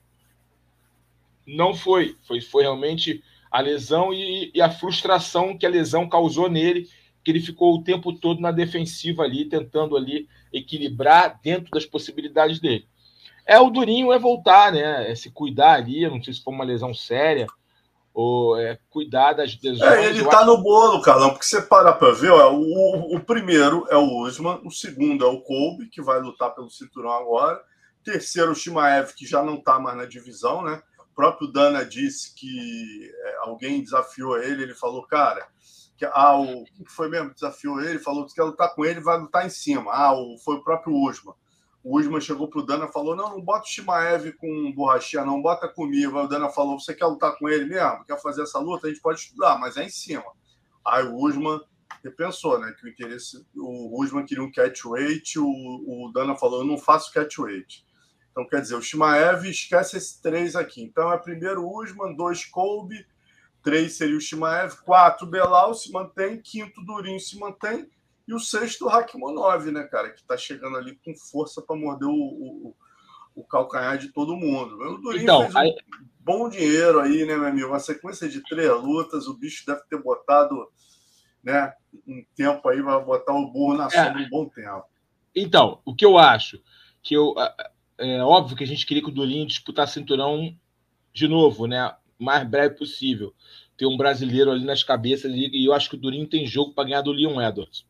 [1.45, 6.49] Não foi, foi, foi realmente a lesão e, e a frustração que a lesão causou
[6.49, 6.89] nele,
[7.23, 12.59] que ele ficou o tempo todo na defensiva ali, tentando ali equilibrar dentro das possibilidades
[12.59, 12.85] dele.
[13.45, 15.09] É o durinho é voltar, né?
[15.09, 17.47] É se cuidar ali, não sei se foi uma lesão séria,
[18.17, 19.79] ou é, cuidar das lesões.
[19.91, 23.85] É, ele tá no bolo, Carlão, porque você para para ver, ó, o, o primeiro
[23.91, 27.61] é o Usman, o segundo é o Kobe, que vai lutar pelo cinturão agora,
[28.03, 30.81] terceiro o Shimaev, que já não tá mais na divisão, né?
[30.99, 35.47] O próprio Dana disse que é, alguém desafiou ele, ele falou, cara,
[35.95, 37.35] que ah, o que foi mesmo?
[37.35, 39.91] Desafiou ele, falou que quer lutar com ele, vai lutar em cima.
[39.93, 41.35] Ah, o, foi o próprio Usman
[41.89, 45.41] o Usman chegou pro Dana e falou: não, não bota o Shimaev com borrachinha, não,
[45.41, 46.19] bota comigo.
[46.19, 48.03] Aí o Dana falou: você quer lutar com ele mesmo?
[48.03, 48.87] Quer fazer essa luta?
[48.87, 50.25] A gente pode estudar, mas é em cima.
[50.85, 51.61] Aí o Usman
[52.03, 52.75] repensou, né?
[52.77, 53.41] Que o interesse.
[53.55, 57.85] O Usman queria um catchweight, o, o Dana falou: eu não faço catchweight.
[58.31, 60.83] Então, quer dizer, o Shimaev esquece esses três aqui.
[60.83, 63.05] Então, é primeiro Usman, dois Colby,
[63.63, 67.89] três seria o Shimaev, quatro Belal se mantém, quinto Durinho se mantém,
[68.27, 72.09] e o sexto, o Rakimonov, né, cara, que tá chegando ali com força para morder
[72.09, 72.75] o, o,
[73.35, 74.75] o, calcanhar de todo mundo.
[74.75, 75.75] O Durinho então, fez um aí...
[76.19, 77.67] bom dinheiro aí, né, meu amigo?
[77.69, 80.67] Uma sequência de três lutas, o bicho deve ter botado
[81.41, 81.73] né,
[82.05, 83.89] um tempo aí, vai botar o burro na é.
[83.89, 84.83] sombra um bom tempo.
[85.33, 86.61] Então, o que eu acho,
[87.01, 87.33] que eu.
[87.99, 90.55] É óbvio que a gente queria que o Durinho disputasse cinturão
[91.13, 91.95] de novo, né?
[92.19, 93.33] O mais breve possível.
[93.75, 96.83] Ter um brasileiro ali nas cabeças, e eu acho que o Durinho tem jogo para
[96.83, 97.85] ganhar do Leon Edwards.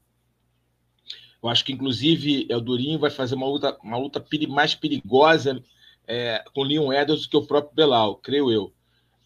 [1.41, 5.61] Eu acho que, inclusive, o Durinho vai fazer uma luta, uma luta mais perigosa
[6.07, 8.73] é, com Leon Edwards do que o próprio Belal, creio eu.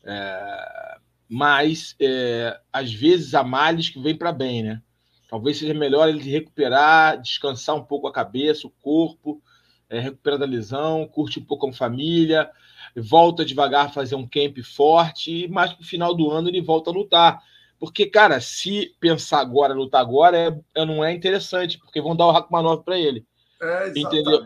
[0.04, 0.98] É,
[1.30, 4.82] mas, é, às vezes, há males que vêm para bem, né?
[5.30, 9.42] Talvez seja melhor ele recuperar, descansar um pouco a cabeça, o corpo,
[9.90, 12.50] é, recuperar da lesão, curte um pouco com a família,
[12.96, 16.62] volta devagar a fazer um camp forte, e mais para o final do ano ele
[16.62, 17.42] volta a lutar.
[17.82, 22.28] Porque, cara, se pensar agora, lutar agora, é, é não é interessante, porque vão dar
[22.28, 23.26] o Rakhmanov para ele.
[23.60, 24.44] É, Entendeu?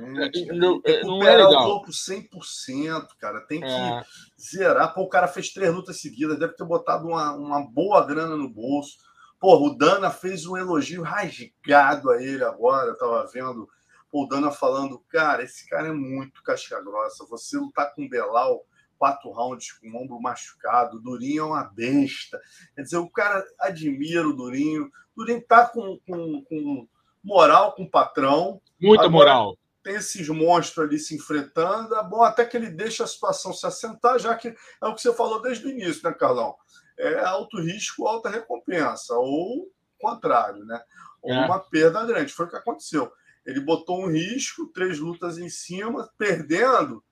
[0.54, 1.64] Não, não é legal.
[1.64, 3.42] o corpo 100%, cara.
[3.42, 4.04] Tem que é.
[4.40, 4.94] zerar.
[4.94, 8.48] Pô, o cara fez três lutas seguidas, deve ter botado uma, uma boa grana no
[8.48, 9.00] bolso.
[9.38, 12.92] Pô, o Dana fez um elogio rasgado a ele agora.
[12.92, 13.68] Eu tava vendo
[14.10, 17.26] Pô, o Dana falando, cara, esse cara é muito casca grossa.
[17.26, 18.66] Você lutar com o Belal
[18.98, 20.98] quatro rounds com o ombro machucado.
[20.98, 22.40] O Durinho é uma besta.
[22.76, 24.86] Quer dizer, o cara admira o Durinho.
[25.16, 26.88] O Durinho tá com, com, com
[27.24, 28.62] moral com o patrão.
[28.80, 29.58] Muita Agora, moral.
[29.84, 31.96] Tem esses monstros ali se enfrentando.
[31.96, 35.02] É bom até que ele deixa a situação se assentar, já que é o que
[35.02, 36.56] você falou desde o início, né, Carlão?
[36.98, 39.14] É alto risco, alta recompensa.
[39.16, 40.82] Ou contrário, né?
[41.22, 41.46] Ou é.
[41.46, 42.34] uma perda grande.
[42.34, 43.12] Foi o que aconteceu.
[43.46, 47.04] Ele botou um risco, três lutas em cima, perdendo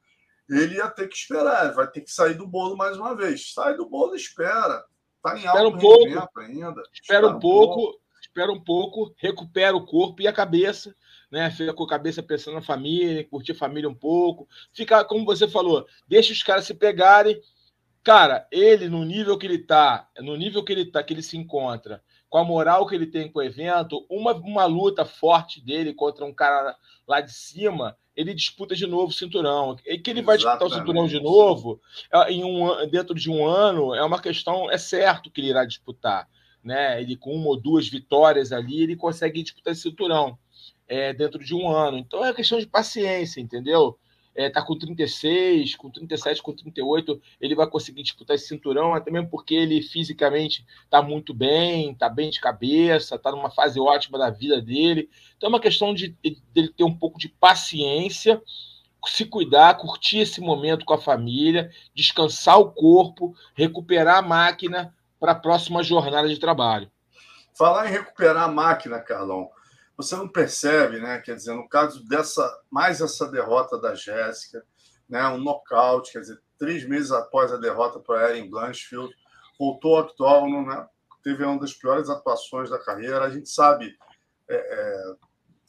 [0.49, 3.53] ele ia ter que esperar, vai ter que sair do bolo mais uma vez.
[3.53, 4.84] Sai do bolo, espera.
[5.17, 6.69] Está em alto um pouco, ainda.
[6.69, 10.93] Espera, espera um pouco, pouco, espera um pouco, recupera o corpo e a cabeça,
[11.32, 11.49] né?
[11.49, 14.47] Fica com a cabeça pensando na família, curtir a família um pouco.
[14.73, 17.39] Fica, como você falou, deixa os caras se pegarem.
[18.03, 21.38] Cara, ele, no nível que ele tá, no nível que ele tá, que ele se
[21.38, 25.93] encontra, com a moral que ele tem com o evento, uma, uma luta forte dele
[25.93, 26.75] contra um cara
[27.08, 29.76] lá de cima, ele disputa de novo o cinturão.
[29.86, 33.45] E que ele vai disputar o cinturão de novo é, em um, dentro de um
[33.45, 36.28] ano é uma questão, é certo que ele irá disputar.
[36.63, 37.02] Né?
[37.02, 40.38] Ele com uma ou duas vitórias ali, ele consegue disputar esse cinturão
[40.88, 41.97] é, dentro de um ano.
[41.97, 43.97] Então é questão de paciência, entendeu?
[44.36, 49.12] É, tá com 36, com 37, com 38, ele vai conseguir disputar esse cinturão, até
[49.12, 54.17] mesmo porque ele fisicamente tá muito bem, tá bem de cabeça, tá numa fase ótima
[54.17, 55.10] da vida dele.
[55.38, 56.10] Então é uma questão de
[56.54, 58.41] dele ter um pouco de paciência,
[59.06, 65.34] se cuidar, curtir esse momento com a família, descansar o corpo, recuperar a máquina para
[65.34, 66.89] a próxima jornada de trabalho.
[67.54, 69.50] Falar em recuperar a máquina, Carlão,
[69.95, 71.19] você não percebe, né?
[71.19, 74.65] Quer dizer, no caso dessa, mais essa derrota da Jéssica,
[75.08, 75.27] né?
[75.27, 79.13] Um nocaute, quer dizer, três meses após a derrota para Erin Blanchfield,
[79.60, 80.88] voltou ao octógono, né?
[81.23, 83.23] Teve uma das piores atuações da carreira.
[83.23, 83.95] A gente sabe,
[84.49, 85.15] é, é,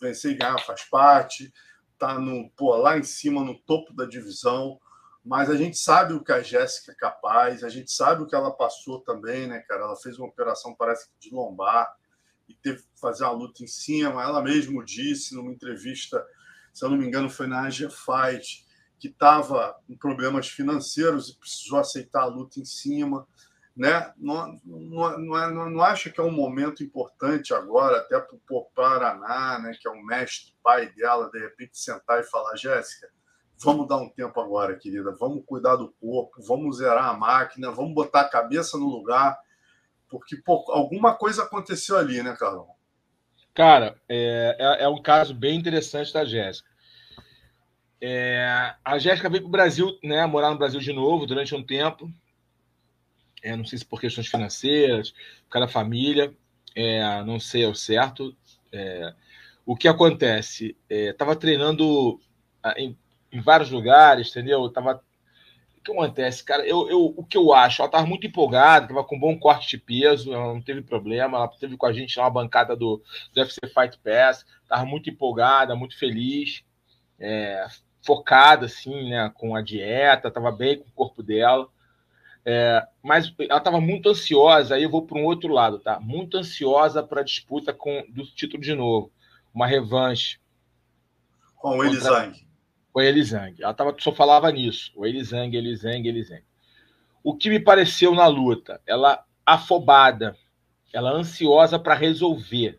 [0.01, 1.53] vencer e ganhar faz parte,
[1.99, 4.81] tá no, pô, lá em cima, no topo da divisão,
[5.25, 8.35] mas a gente sabe o que a Jéssica é capaz, a gente sabe o que
[8.35, 9.85] ela passou também, né, cara?
[9.85, 11.95] Ela fez uma operação, parece que de lombar,
[12.49, 14.23] e teve que fazer uma luta em cima.
[14.23, 16.25] Ela mesmo disse numa entrevista,
[16.73, 18.65] se eu não me engano, foi na Asia Fight,
[18.99, 23.27] que estava com problemas financeiros e precisou aceitar a luta em cima.
[23.77, 24.13] Né?
[24.17, 29.59] Não, não, não, não acha que é um momento importante agora, até para o Paraná,
[29.59, 33.09] né, que é o mestre pai dela, de repente sentar e falar: Jéssica,
[33.59, 37.95] vamos dar um tempo agora, querida, vamos cuidar do corpo, vamos zerar a máquina, vamos
[37.95, 39.37] botar a cabeça no lugar
[40.19, 42.69] porque pô, alguma coisa aconteceu ali, né, Carlão?
[43.53, 46.69] Cara, é, é, é um caso bem interessante da Jéssica.
[48.01, 51.63] É, a Jéssica veio para o Brasil, né, morar no Brasil de novo durante um
[51.63, 52.13] tempo.
[53.43, 56.35] É, não sei se por questões financeiras, por causa da família,
[56.75, 58.37] é, não sei ao certo.
[58.73, 59.15] É,
[59.67, 60.77] o que acontece?
[60.89, 62.21] Estava é, treinando
[62.63, 62.97] ah, em,
[63.33, 64.67] em, vários lugares, entendeu?
[64.67, 65.03] Estava
[65.85, 66.67] que acontece, cara?
[66.67, 67.83] Eu, eu, o que eu acho?
[67.83, 71.37] Ela estava muito empolgada, estava com um bom corte de peso, ela não teve problema.
[71.37, 75.77] Ela teve com a gente na bancada do, do UFC Fight Pass, estava muito empolgada,
[75.77, 76.65] muito feliz,
[77.21, 77.67] é,
[78.05, 81.69] focada, assim, né, com a dieta, estava bem com o corpo dela.
[82.47, 86.01] É, mas ela estava muito ansiosa, aí eu vou para um outro lado, tá?
[86.01, 89.11] Muito ansiosa para a disputa com, do título de novo.
[89.53, 90.39] Uma revanche.
[91.57, 92.44] Com o
[93.01, 93.63] Elisang o Elisang.
[93.63, 94.93] Ela tava, só falava nisso.
[94.95, 96.43] O Elisang, Elisang, Elisang.
[97.23, 98.81] O que me pareceu na luta?
[98.87, 100.37] Ela afobada,
[100.93, 102.79] ela ansiosa para resolver.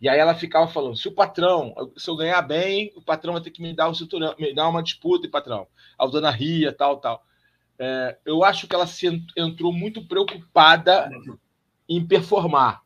[0.00, 3.42] E aí ela ficava falando: se o patrão, se eu ganhar bem, o patrão vai
[3.42, 5.66] ter que me dar um cinturão, me dar uma disputa, patrão.
[5.98, 7.24] A dona Ria, tal, tal.
[7.78, 11.10] É, eu acho que ela se entrou muito preocupada
[11.88, 12.83] em performar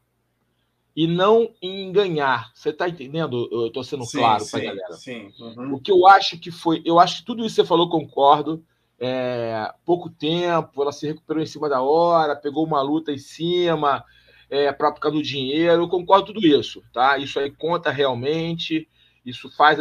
[0.95, 2.51] e não em ganhar.
[2.55, 3.49] Você está entendendo?
[3.53, 4.93] Eu estou sendo sim, claro para a galera.
[4.95, 5.33] Sim.
[5.39, 5.75] Uhum.
[5.75, 8.65] O que eu acho que foi, eu acho que tudo isso que você falou, concordo.
[9.01, 14.05] É, pouco tempo, ela se recuperou em cima da hora, pegou uma luta em cima,
[14.51, 15.83] é, para ficar do dinheiro.
[15.83, 17.17] Eu concordo tudo isso, tá?
[17.17, 18.89] Isso aí conta realmente.
[19.25, 19.79] Isso faz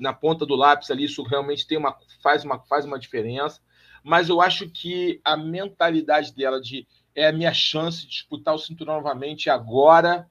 [0.00, 3.60] na ponta do lápis ali, isso realmente tem uma faz uma faz uma diferença.
[4.02, 8.58] Mas eu acho que a mentalidade dela de é a minha chance de disputar o
[8.58, 10.28] cinturão novamente agora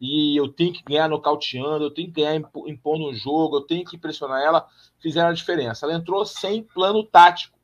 [0.00, 3.84] e eu tenho que ganhar nocauteando, eu tenho que ganhar impondo um jogo, eu tenho
[3.84, 4.66] que pressionar ela,
[4.98, 5.84] fizeram a diferença.
[5.84, 7.58] Ela entrou sem plano tático.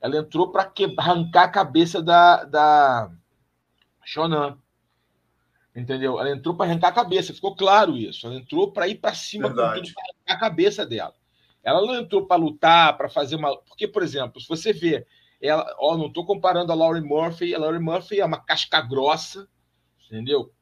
[0.00, 3.10] Ela entrou para arrancar a cabeça da, da
[4.04, 4.56] Shonan.
[5.74, 6.20] Entendeu?
[6.20, 8.26] Ela entrou para arrancar a cabeça, ficou claro isso.
[8.26, 11.14] Ela entrou para ir para cima com tudo, para arrancar a cabeça dela.
[11.62, 13.56] Ela não entrou para lutar, para fazer uma.
[13.58, 15.06] Porque, por exemplo, se você vê,
[15.40, 19.48] ela, ó, não estou comparando a Laurie Murphy, a Laurie Murphy é uma casca grossa,
[20.06, 20.52] entendeu?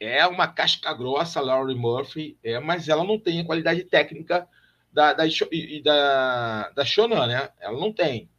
[0.00, 4.48] É uma casca grossa, a Laurie Murphy, é, mas ela não tem a qualidade técnica
[4.92, 5.24] da, da,
[5.84, 7.50] da, da Shonan, né?
[7.60, 8.30] Ela não tem.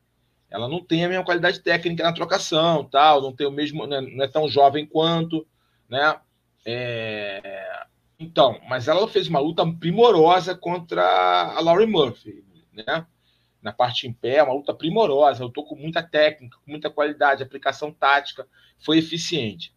[0.50, 4.00] Ela não tem a mesma qualidade técnica na trocação, tal, não tem o mesmo, né,
[4.02, 5.48] não é tão jovem quanto,
[5.90, 6.20] né?
[6.66, 7.86] É...
[8.20, 13.06] Então, mas ela fez uma luta primorosa contra a Laurie Murphy, né?
[13.64, 15.44] Na parte em pé, uma luta primorosa.
[15.44, 18.46] Eu tô com muita técnica, com muita qualidade, aplicação tática,
[18.78, 19.74] foi eficiente.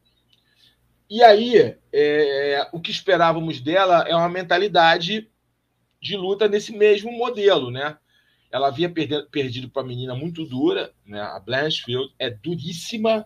[1.09, 5.31] E aí, é, o que esperávamos dela é uma mentalidade
[6.03, 7.97] de luta nesse mesmo modelo, né?
[8.51, 11.21] Ela havia perdido, para uma menina muito dura, né?
[11.21, 13.25] A Blanchfield é duríssima,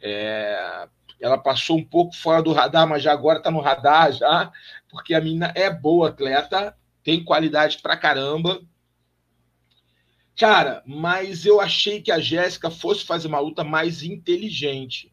[0.00, 0.88] é,
[1.20, 4.52] ela passou um pouco fora do radar, mas já agora está no radar já,
[4.90, 8.60] porque a menina é boa atleta, tem qualidade pra caramba.
[10.36, 15.12] Cara, mas eu achei que a Jéssica fosse fazer uma luta mais inteligente.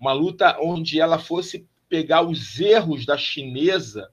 [0.00, 4.10] Uma luta onde ela fosse pegar os erros da chinesa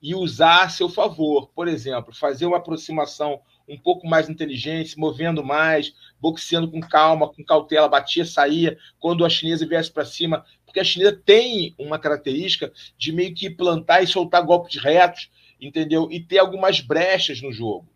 [0.00, 1.48] e usar a seu favor.
[1.54, 7.28] Por exemplo, fazer uma aproximação um pouco mais inteligente, se movendo mais, boxeando com calma,
[7.28, 8.78] com cautela, batia, saía.
[8.98, 13.50] Quando a chinesa viesse para cima, porque a chinesa tem uma característica de meio que
[13.50, 15.30] plantar e soltar golpes retos,
[15.60, 16.08] entendeu?
[16.10, 17.88] E ter algumas brechas no jogo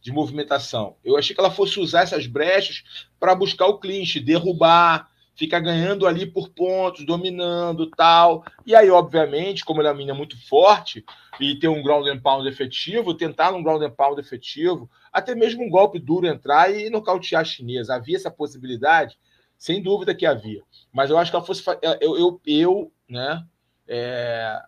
[0.00, 0.96] de movimentação.
[1.04, 2.82] Eu achei que ela fosse usar essas brechas
[3.18, 8.44] para buscar o clinch, derrubar, ficar ganhando ali por pontos, dominando tal.
[8.66, 11.04] E aí, obviamente, como ela é uma mina muito forte
[11.40, 15.64] e tem um ground and pound efetivo, tentar um ground and pound efetivo, até mesmo
[15.64, 17.94] um golpe duro entrar e nocautear a chinesa.
[17.94, 19.18] Havia essa possibilidade?
[19.56, 20.62] Sem dúvida que havia.
[20.92, 21.62] Mas eu acho que ela fosse.
[22.00, 23.44] Eu, eu, eu né?
[23.86, 24.62] É,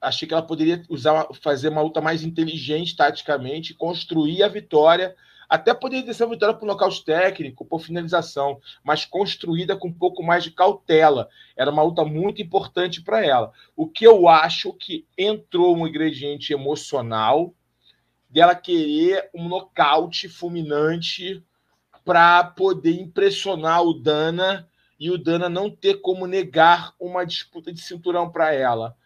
[0.00, 5.14] achei que ela poderia usar, fazer uma luta mais inteligente taticamente, construir a vitória.
[5.48, 10.22] Até poderia ser uma vitória por nocaute técnico, por finalização, mas construída com um pouco
[10.22, 11.28] mais de cautela.
[11.56, 13.52] Era uma luta muito importante para ela.
[13.76, 17.52] O que eu acho que entrou um ingrediente emocional
[18.30, 21.44] dela querer um nocaute fulminante
[22.04, 27.80] para poder impressionar o Dana e o Dana não ter como negar uma disputa de
[27.80, 28.96] cinturão para ela.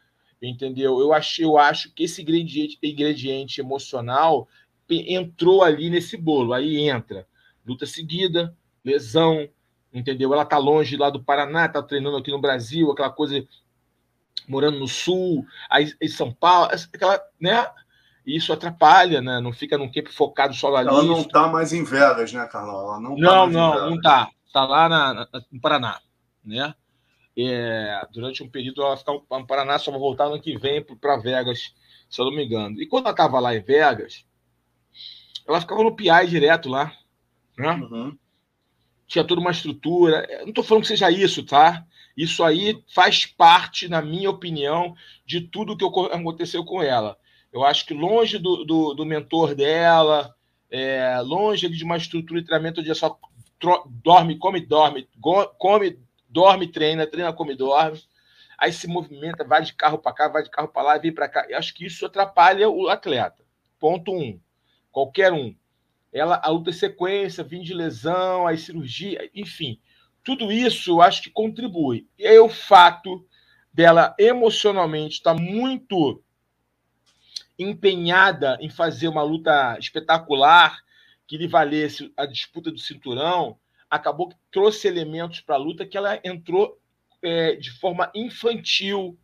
[0.48, 1.00] Entendeu?
[1.00, 4.48] Eu acho, eu acho que esse ingrediente, ingrediente emocional
[4.88, 6.52] entrou ali nesse bolo.
[6.52, 7.26] Aí entra
[7.66, 9.48] luta seguida, lesão,
[9.92, 10.32] entendeu?
[10.32, 13.42] Ela tá longe lá do Paraná, tá treinando aqui no Brasil, aquela coisa
[14.46, 17.66] morando no sul, aí em São Paulo, aquela, né?
[18.26, 19.40] E isso atrapalha, né?
[19.40, 22.80] Não fica num tempo focado só lá Ela não está mais em Vegas, né, Carlão?
[22.80, 24.30] Ela não, tá não, não, não tá.
[24.46, 26.00] Está lá na, na, no Paraná,
[26.44, 26.74] né?
[27.36, 30.84] É, durante um período ela fica no Paraná, só vai voltar no ano que vem
[30.84, 31.74] para Vegas,
[32.08, 32.80] se eu não me engano.
[32.80, 34.24] E quando ela estava lá em Vegas,
[35.46, 36.92] ela ficava no PI direto lá,
[37.58, 37.72] né?
[37.72, 38.16] Uhum.
[39.06, 40.26] Tinha toda uma estrutura.
[40.30, 41.84] Eu não estou falando que seja isso, tá?
[42.16, 44.94] Isso aí faz parte, na minha opinião,
[45.26, 47.18] de tudo que aconteceu com ela.
[47.52, 50.34] Eu acho que longe do, do, do mentor dela,
[50.70, 53.18] é, longe de uma estrutura de treinamento onde é só
[54.02, 55.08] dorme, come, dorme,
[55.58, 55.98] come,
[56.34, 58.02] dorme, treina, treina, come, dorme.
[58.58, 61.28] Aí se movimenta, vai de carro para cá, vai de carro para lá, vem para
[61.28, 61.46] cá.
[61.48, 63.44] Eu acho que isso atrapalha o atleta.
[63.78, 64.40] Ponto um.
[64.90, 65.54] Qualquer um.
[66.12, 69.80] Ela, a luta sequência, vim de lesão, aí cirurgia, enfim.
[70.24, 72.08] Tudo isso eu acho que contribui.
[72.18, 73.24] E aí o fato
[73.72, 76.22] dela emocionalmente estar tá muito
[77.58, 80.76] empenhada em fazer uma luta espetacular
[81.26, 83.58] que lhe valesse a disputa do cinturão,
[83.94, 86.78] acabou que trouxe elementos para a luta que ela entrou
[87.22, 89.16] é, de forma infantil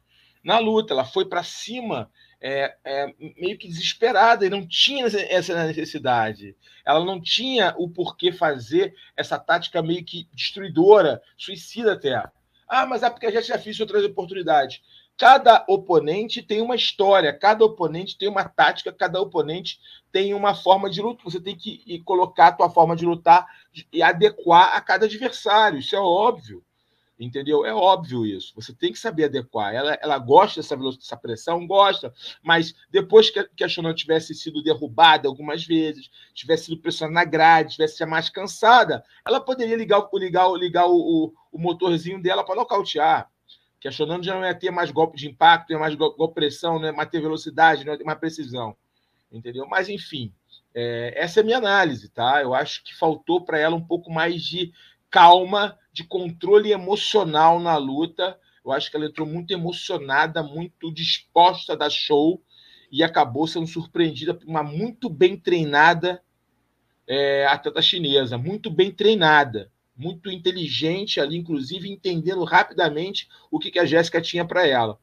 [0.45, 0.95] na luta.
[0.95, 2.11] Ela foi para cima
[2.41, 6.57] é, é, meio que desesperada e não tinha essa necessidade.
[6.85, 12.23] Ela não tinha o porquê fazer essa tática meio que destruidora, suicida até.
[12.68, 14.81] Ah, mas é porque a gente já fez outras oportunidades.
[15.21, 19.79] Cada oponente tem uma história, cada oponente tem uma tática, cada oponente
[20.11, 21.23] tem uma forma de luta.
[21.25, 23.47] Você tem que colocar a tua forma de lutar
[23.93, 26.64] e adequar a cada adversário, isso é óbvio.
[27.18, 27.66] Entendeu?
[27.66, 28.55] É óbvio isso.
[28.57, 29.75] Você tem que saber adequar.
[29.75, 31.66] Ela, ela gosta dessa, dessa pressão?
[31.66, 32.14] Gosta.
[32.43, 37.25] Mas depois que, que a Shonan tivesse sido derrubada algumas vezes, tivesse sido pressionada na
[37.31, 42.57] grade, tivesse mais cansada, ela poderia ligar, ligar, ligar o, o, o motorzinho dela para
[42.57, 43.31] nocautear.
[43.81, 46.93] Que Shonan já não ia ter mais golpe de impacto, ia mais golpe, pressão, ia
[46.93, 48.76] mais ter velocidade, não ter mais precisão.
[49.33, 49.66] Entendeu?
[49.66, 50.33] Mas, enfim,
[50.74, 52.43] é, essa é a minha análise, tá?
[52.43, 54.72] Eu acho que faltou para ela um pouco mais de
[55.09, 58.39] calma, de controle emocional na luta.
[58.64, 62.43] Eu acho que ela entrou muito emocionada, muito disposta a dar show
[62.93, 66.22] e acabou sendo surpreendida por uma muito bem treinada
[67.07, 69.70] é, atleta chinesa, muito bem treinada,
[70.01, 74.98] muito inteligente ali, inclusive entendendo rapidamente o que, que a Jéssica tinha para ela.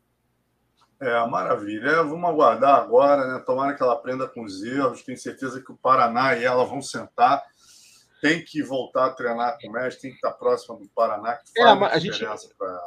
[1.00, 1.90] É, maravilha.
[1.90, 3.44] É, vamos aguardar agora, né?
[3.46, 5.04] Tomara que ela aprenda com os erros.
[5.04, 7.44] Tenho certeza que o Paraná e ela vão sentar
[8.22, 11.62] tem que voltar a treinar com o mestre, tem que estar próximo do Paraná, que
[11.62, 12.26] é, faz é, a gente,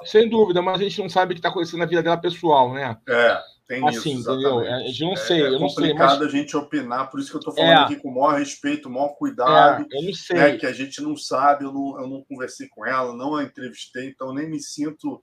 [0.04, 2.72] Sem dúvida, mas a gente não sabe o que está acontecendo na vida dela pessoal,
[2.72, 2.98] né?
[3.08, 3.40] É,
[3.70, 4.32] tem assim, isso.
[4.32, 4.62] Entendeu?
[4.62, 5.84] É, a gente não sei, é, eu não sei.
[5.84, 7.82] É complicado a gente opinar, por isso que eu estou falando é.
[7.84, 9.86] aqui com o maior respeito, o maior cuidado.
[9.92, 10.36] É, eu não sei.
[10.36, 13.44] Né, que a gente não sabe, eu não, eu não conversei com ela, não a
[13.44, 15.22] entrevistei, então nem me sinto.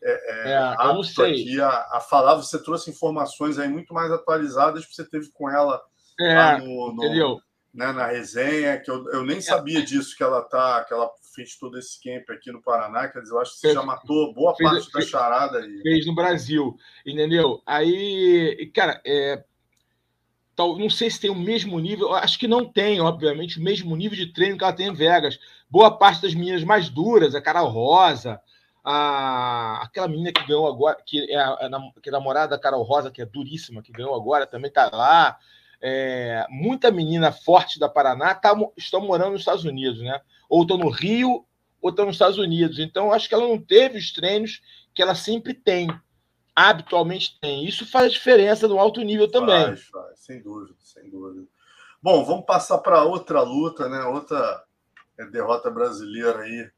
[0.00, 2.36] É, é, apto aqui a, a, falar.
[2.36, 5.82] Você trouxe informações aí muito mais atualizadas que você teve com ela
[6.20, 7.40] é, no, no, entendeu?
[7.78, 11.56] Né, na resenha, que eu, eu nem sabia disso que ela tá, que ela fez
[11.56, 14.34] todo esse camp aqui no Paraná, quer dizer, eu acho que você fez, já matou
[14.34, 15.80] boa fez, parte fez, da charada aí.
[15.82, 16.76] Fez no Brasil,
[17.06, 17.62] entendeu?
[17.64, 19.44] Aí, cara, é,
[20.56, 23.94] tal, não sei se tem o mesmo nível, acho que não tem, obviamente, o mesmo
[23.94, 25.38] nível de treino que ela tem em Vegas.
[25.70, 28.40] Boa parte das meninas mais duras, a Carol Rosa,
[28.82, 31.68] a, aquela menina que ganhou agora, que é a, a,
[32.02, 34.90] que é a namorada da Carol Rosa, que é duríssima, que ganhou agora, também tá
[34.92, 35.38] lá
[35.80, 40.20] é, muita menina forte da Paraná tá, estão morando nos Estados Unidos, né?
[40.48, 41.44] Ou estão no Rio,
[41.80, 42.78] ou estão nos Estados Unidos.
[42.78, 44.60] Então, acho que ela não teve os treinos
[44.94, 45.88] que ela sempre tem,
[46.54, 47.64] habitualmente tem.
[47.64, 49.66] Isso faz diferença no alto nível também.
[49.66, 51.46] Faz, faz, sem dúvida, sem dúvida.
[52.02, 54.02] Bom, vamos passar para outra luta, né?
[54.04, 54.64] Outra
[55.18, 56.68] é, derrota brasileira aí,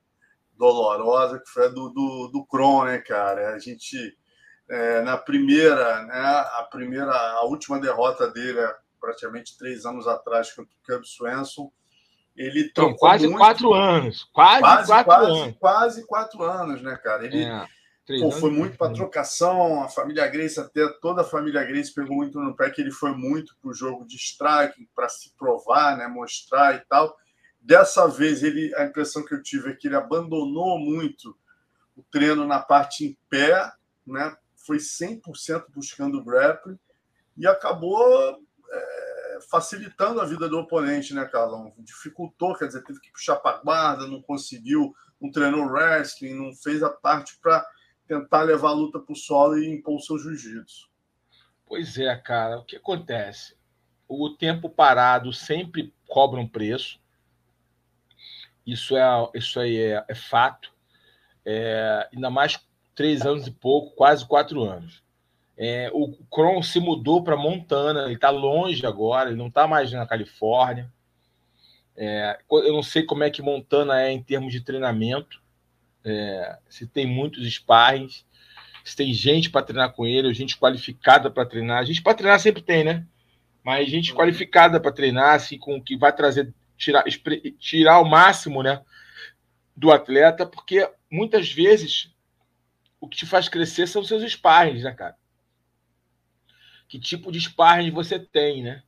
[0.56, 3.54] dolorosa, que foi a do, do, do Kron, né, cara?
[3.54, 4.16] A gente.
[4.68, 8.60] É, na primeira, né, a primeira, a última derrota dele
[9.00, 11.72] praticamente três anos atrás contra o Cub Swenson.
[12.36, 14.24] Ele então, quase muito, quatro anos.
[14.32, 15.56] Quase, quase quatro quase, anos.
[15.58, 17.26] Quase quatro anos, né, cara?
[17.26, 17.66] Ele é,
[18.20, 19.82] pô, foi muito para trocação.
[19.82, 23.14] A família Grace, até toda a família Grace pegou muito no pé que ele foi
[23.14, 27.16] muito para o jogo de strike, para se provar, né, mostrar e tal.
[27.60, 31.36] Dessa vez, ele, a impressão que eu tive é que ele abandonou muito
[31.94, 33.70] o treino na parte em pé,
[34.06, 34.34] né?
[34.56, 36.78] Foi 100% buscando o grappling
[37.36, 38.40] e acabou
[39.50, 41.72] facilitando a vida do oponente, né, Carlão?
[41.78, 46.54] Dificultou, quer dizer, teve que puxar para a guarda, não conseguiu, não treinou wrestling, não
[46.54, 47.66] fez a parte para
[48.06, 50.88] tentar levar a luta para o solo e impor o seu jiu-jitsu.
[51.66, 52.58] Pois é, cara.
[52.58, 53.56] O que acontece?
[54.08, 57.00] O tempo parado sempre cobra um preço.
[58.66, 60.72] Isso, é, isso aí é, é fato.
[61.44, 62.60] É, ainda mais
[62.94, 65.02] três anos e pouco, quase quatro anos.
[65.62, 69.92] É, o Kron se mudou para Montana, ele está longe agora, ele não está mais
[69.92, 70.90] na Califórnia.
[71.94, 75.38] É, eu não sei como é que Montana é em termos de treinamento,
[76.02, 78.24] é, se tem muitos sparrings,
[78.82, 81.80] se tem gente para treinar com ele, gente qualificada para treinar.
[81.80, 83.06] A gente para treinar sempre tem, né?
[83.62, 84.16] Mas gente uhum.
[84.16, 87.04] qualificada para treinar, assim, com que vai trazer, tirar,
[87.58, 88.80] tirar o máximo, né?
[89.76, 92.10] Do atleta, porque muitas vezes
[92.98, 95.19] o que te faz crescer são os seus sparrings, né, cara?
[96.90, 98.82] Que tipo de sparring você tem, né?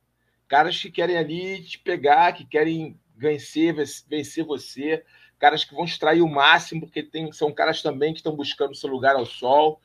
[0.45, 3.73] Caras que querem ali te pegar, que querem vencer,
[4.09, 5.05] vencer você,
[5.39, 8.89] caras que vão extrair o máximo, porque tem, são caras também que estão buscando seu
[8.89, 9.79] lugar ao sol,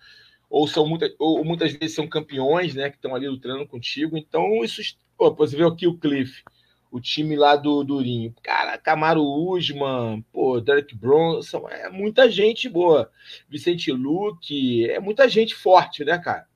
[0.51, 2.91] ou são muita, ou muitas vezes são campeões, né?
[2.91, 4.19] Que estão ali lutando contigo.
[4.19, 4.83] Então, isso.
[5.17, 6.43] Pô, você vê aqui o Cliff,
[6.91, 8.35] o time lá do Durinho.
[8.43, 13.13] Cara, Camaro Usman, pô, Derek Bronson, é muita gente boa.
[13.49, 16.49] Vicente Luque, é muita gente forte, né, cara?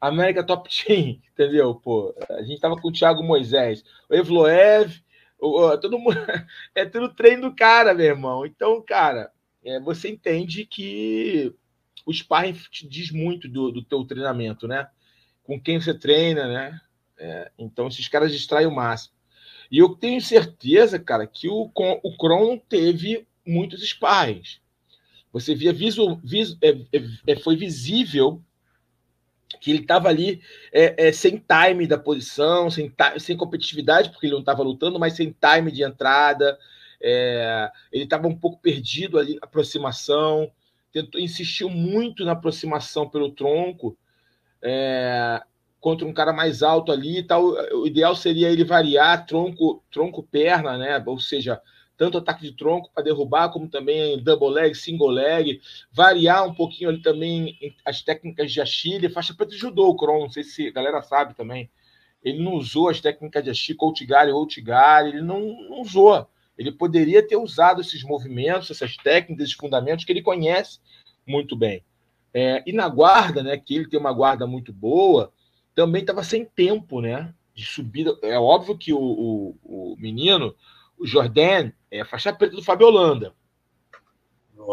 [0.00, 1.74] América Top Team, entendeu?
[1.74, 5.02] Pô, a gente tava com o Thiago Moisés, o Evloev,
[5.38, 6.16] o, todo mundo.
[6.74, 8.46] É tudo treino do cara, meu irmão.
[8.46, 9.30] Então, cara,
[9.64, 11.54] é, você entende que
[12.06, 14.88] o sparring te diz muito do, do teu treinamento, né?
[15.42, 16.80] Com quem você treina, né?
[17.18, 19.14] É, então, esses caras distraem o máximo.
[19.70, 21.70] E eu tenho certeza, cara, que o,
[22.02, 24.60] o Kron teve muitos sparrings.
[25.32, 28.42] Você via, visu, visu, é, é, é foi visível
[29.60, 30.40] que ele estava ali
[30.72, 35.14] é, é, sem time da posição, sem, sem competitividade, porque ele não estava lutando, mas
[35.14, 36.58] sem time de entrada.
[37.00, 40.50] É, ele estava um pouco perdido ali na aproximação.
[40.92, 43.96] tentou, insistiu muito na aproximação pelo tronco
[44.62, 45.40] é,
[45.80, 47.22] contra um cara mais alto ali.
[47.22, 47.44] Tal.
[47.74, 51.02] O ideal seria ele variar tronco, tronco perna, né?
[51.06, 51.60] Ou seja,
[51.98, 55.60] tanto ataque de tronco para derrubar, como também double leg, single leg,
[55.92, 60.20] variar um pouquinho ali também as técnicas de Achille, faixa preta de judô, o Kron,
[60.20, 61.68] não sei se a galera sabe também.
[62.22, 66.28] Ele não usou as técnicas de Achille, Outigari, Outigari, ele não, não usou.
[66.56, 70.78] Ele poderia ter usado esses movimentos, essas técnicas, esses fundamentos que ele conhece
[71.26, 71.82] muito bem.
[72.32, 75.32] É, e na guarda, né, que ele tem uma guarda muito boa,
[75.74, 78.16] também estava sem tempo, né, de subida.
[78.22, 80.54] É óbvio que o, o, o menino,
[80.98, 83.34] o Jordan, é a faixa preta do Fábio Holanda.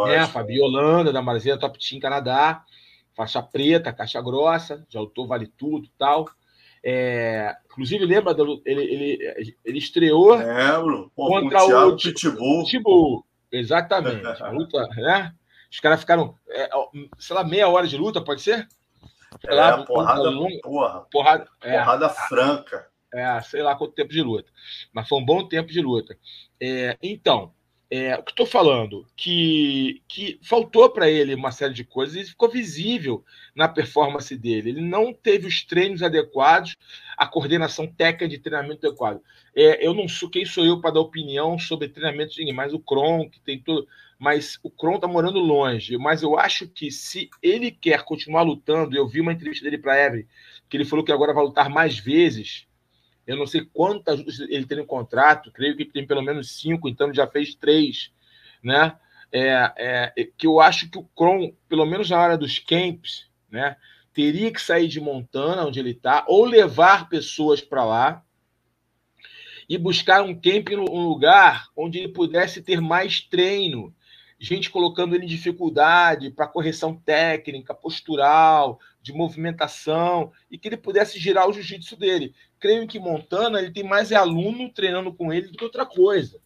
[0.08, 2.64] É, Fabio Holanda, da Marzena Top Team Canadá,
[3.16, 6.26] faixa preta, caixa grossa, de autor vale tudo tal.
[6.84, 8.34] É, inclusive, lembra?
[8.34, 10.72] Do, ele, ele, ele estreou é,
[11.16, 12.66] contra o, o Pitbull.
[12.66, 13.26] Pitbull.
[13.52, 14.26] Exatamente.
[14.44, 15.34] A luta, né?
[15.72, 16.70] Os caras ficaram, é,
[17.18, 18.68] sei lá, meia hora de luta, pode ser?
[19.48, 20.32] É, lá, porrada,
[20.64, 22.88] porra, porrada, é, porrada franca.
[23.16, 24.52] É, sei lá quanto tempo de luta.
[24.94, 26.18] Mas foi um bom tempo de luta.
[26.60, 27.54] É, então,
[27.90, 29.06] é, o que estou falando?
[29.16, 33.24] Que, que faltou para ele uma série de coisas e ficou visível
[33.56, 34.72] na performance dele.
[34.72, 36.76] Ele não teve os treinos adequados,
[37.16, 39.22] a coordenação técnica de treinamento adequado.
[39.56, 42.74] É, eu não sou quem sou eu para dar opinião sobre treinamento de ninguém, mas
[42.74, 43.88] o Kron, que tem tudo.
[44.20, 45.98] Mas o Kron está morando longe.
[45.98, 49.94] Mas eu acho que se ele quer continuar lutando, eu vi uma entrevista dele para
[49.94, 50.12] a
[50.68, 52.68] que ele falou que agora vai lutar mais vezes
[53.26, 57.14] eu não sei quantas ele tem no contrato, creio que tem pelo menos cinco, então
[57.14, 58.12] já fez três,
[58.64, 58.98] né?
[59.32, 59.74] É,
[60.16, 63.76] é, que eu acho que o Kron, pelo menos na hora dos camps, né,
[64.14, 68.24] teria que sair de Montana, onde ele está, ou levar pessoas para lá
[69.68, 73.94] e buscar um camp um lugar onde ele pudesse ter mais treino,
[74.40, 81.20] gente colocando ele em dificuldade para correção técnica, postural, de movimentação, e que ele pudesse
[81.20, 82.34] girar o jiu-jitsu dele.
[82.66, 86.40] Creio que Montana ele tem mais aluno treinando com ele do que outra coisa.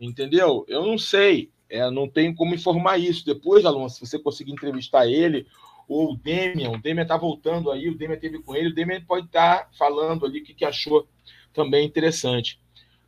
[0.00, 0.64] Entendeu?
[0.68, 3.26] Eu não sei, é, não tenho como informar isso.
[3.26, 5.48] Depois, Alonso, se você conseguir entrevistar ele,
[5.88, 9.00] ou o Demian, o Demian está voltando aí, o Demian teve com ele, o Demian
[9.00, 11.08] pode estar tá falando ali o que, que achou
[11.52, 12.60] também interessante.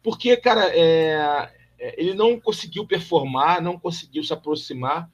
[0.03, 5.09] Porque, cara, é, é, ele não conseguiu performar, não conseguiu se aproximar.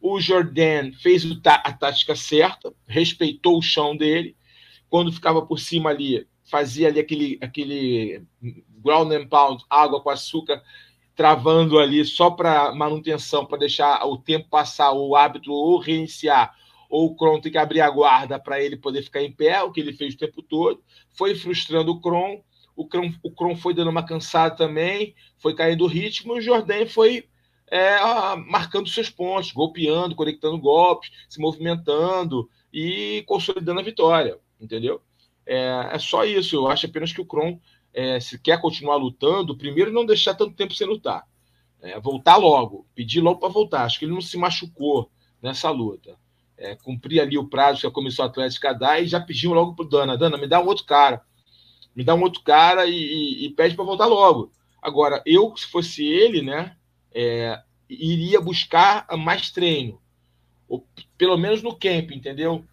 [0.00, 4.34] O Jordan fez a tática certa, respeitou o chão dele.
[4.88, 8.24] Quando ficava por cima ali, fazia ali aquele, aquele
[8.82, 10.62] ground and pound, água com açúcar,
[11.14, 16.54] travando ali só para manutenção, para deixar o tempo passar, o hábito ou reiniciar,
[16.88, 19.70] ou o Kron tem que abrir a guarda para ele poder ficar em pé, o
[19.70, 20.82] que ele fez o tempo todo.
[21.10, 22.42] Foi frustrando o Kron
[22.80, 26.40] o Kron, o Kron foi dando uma cansada também, foi caindo o ritmo, e o
[26.40, 27.28] Jordan foi
[27.70, 27.98] é,
[28.46, 35.02] marcando seus pontos, golpeando, conectando golpes, se movimentando e consolidando a vitória, entendeu?
[35.46, 37.58] É, é só isso, eu acho apenas que o Kron,
[37.92, 41.26] é, se quer continuar lutando, primeiro não deixar tanto tempo sem lutar,
[41.80, 45.10] é, voltar logo, pedir logo para voltar, acho que ele não se machucou
[45.42, 46.16] nessa luta.
[46.56, 49.88] É, cumprir ali o prazo que a Comissão Atlética dá e já pediu logo para
[49.88, 51.22] Dana, Dana, me dá um outro cara,
[51.96, 54.52] me dá um outro cara e, e, e pede para voltar logo.
[54.82, 56.76] Agora, eu, se fosse ele, né,
[57.12, 60.00] é, iria buscar mais treino,
[60.68, 60.86] ou,
[61.18, 62.64] pelo menos no camp, entendeu?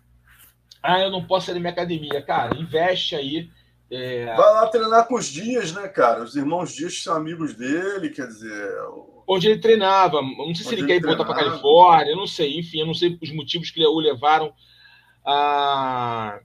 [0.82, 2.22] Ah, eu não posso ir na minha academia.
[2.22, 3.50] Cara, investe aí.
[3.90, 4.26] É...
[4.26, 6.24] Vai lá treinar com os Dias, né, cara?
[6.24, 8.74] Os irmãos Dias são amigos dele, quer dizer.
[9.28, 10.22] Onde ele treinava.
[10.22, 12.58] Não sei se ele, ele quer ir voltar para Califórnia, eu não sei.
[12.60, 14.54] Enfim, eu não sei os motivos que o levaram
[15.26, 16.40] a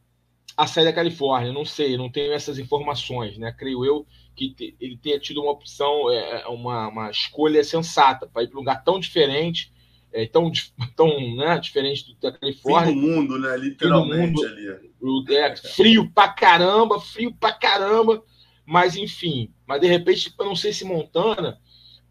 [0.57, 1.53] a sair da Califórnia.
[1.53, 3.53] Não sei, não tenho essas informações, né?
[3.53, 8.43] Creio eu que ele tenha tido uma opção, é, é, uma, uma escolha sensata para
[8.43, 9.72] ir para um lugar tão diferente,
[10.13, 10.51] é, tão,
[10.97, 12.93] tão né, diferente da Califórnia.
[12.93, 13.57] Fim do mundo, né?
[13.57, 15.37] Literalmente mundo, ali.
[15.37, 18.23] É, frio pra caramba, frio pra caramba.
[18.65, 21.59] Mas enfim, mas de repente, eu não sei se Montana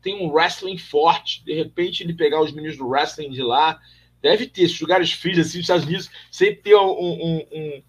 [0.01, 1.43] tem um wrestling forte.
[1.45, 3.79] De repente, ele pegar os meninos do wrestling de lá.
[4.21, 7.83] Deve ter esses lugares frios assim, nos Estados Unidos, sempre ter um, um, um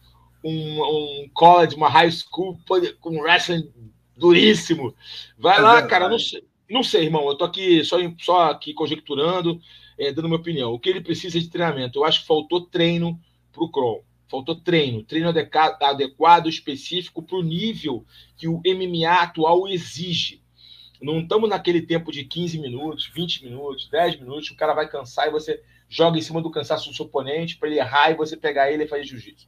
[0.44, 0.82] um,
[1.22, 2.58] um college, uma high school
[3.00, 3.70] com wrestling
[4.16, 4.94] duríssimo.
[5.38, 5.90] Vai é lá, verdade.
[5.90, 7.26] cara, não sei, não sei, irmão.
[7.28, 9.60] Eu tô aqui só, só aqui conjecturando,
[10.03, 10.72] é, dando minha opinião.
[10.72, 11.98] O que ele precisa de treinamento?
[11.98, 13.18] Eu acho que faltou treino
[13.53, 14.03] para o Kron.
[14.28, 18.05] Faltou treino, treino adequado, adequado específico para o nível
[18.36, 20.42] que o MMA atual exige.
[21.00, 25.28] Não estamos naquele tempo de 15 minutos, 20 minutos, 10 minutos, o cara vai cansar
[25.28, 28.36] e você joga em cima do cansaço do seu oponente para ele errar e você
[28.36, 29.46] pegar ele e fazer jiu-jitsu.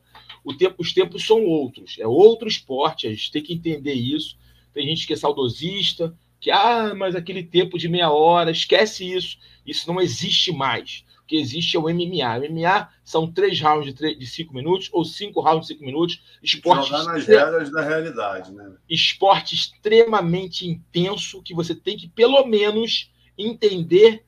[0.59, 4.37] Tempo, os tempos são outros, é outro esporte, a gente tem que entender isso.
[4.75, 6.15] Tem gente que é saudosista,
[6.45, 11.03] que, ah, mas aquele tempo de meia hora, esquece isso, isso não existe mais.
[11.27, 12.37] que existe é o MMA.
[12.37, 16.23] O MMA são três rounds de, de cinco minutos ou cinco rounds de cinco minutos.
[16.43, 18.75] Esporte Jogar nas regras da realidade, né?
[18.87, 24.23] Esporte extremamente intenso que você tem que, pelo menos, entender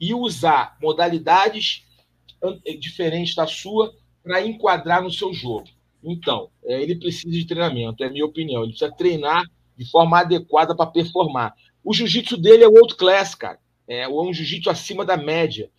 [0.00, 1.86] e usar modalidades
[2.42, 3.94] eh, diferentes da sua
[4.24, 5.68] para enquadrar no seu jogo.
[6.02, 8.64] Então, é, ele precisa de treinamento, é a minha opinião.
[8.64, 9.44] Ele precisa treinar
[9.80, 11.54] de forma adequada para performar.
[11.82, 13.58] O jiu-jitsu dele é o outro class, cara.
[13.88, 15.70] É um jiu-jitsu acima da média.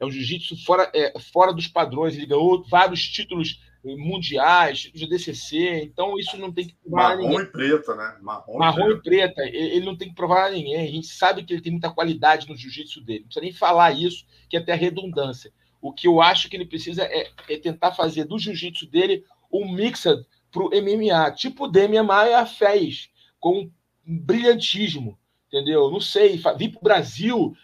[0.00, 2.16] É um jiu-jitsu fora, é, fora dos padrões.
[2.16, 5.82] Ele ganhou vários títulos mundiais, títulos de DCC.
[5.82, 7.40] Então, isso não tem que provar Marrom ninguém.
[7.42, 8.16] e preta, né?
[8.22, 9.42] Marrom, Marrom e preta.
[9.42, 10.76] Ele não tem que provar a ninguém.
[10.76, 13.20] A gente sabe que ele tem muita qualidade no jiu-jitsu dele.
[13.20, 15.52] Não precisa nem falar isso, que é até redundância.
[15.82, 19.70] O que eu acho que ele precisa é, é tentar fazer do jiu-jitsu dele um
[19.70, 20.16] mixer
[20.50, 23.09] para o MMA, tipo o Demian Maia fez,
[23.40, 23.70] com um
[24.04, 25.18] brilhantismo,
[25.48, 25.90] entendeu?
[25.90, 27.56] Não sei, vir para o Brasil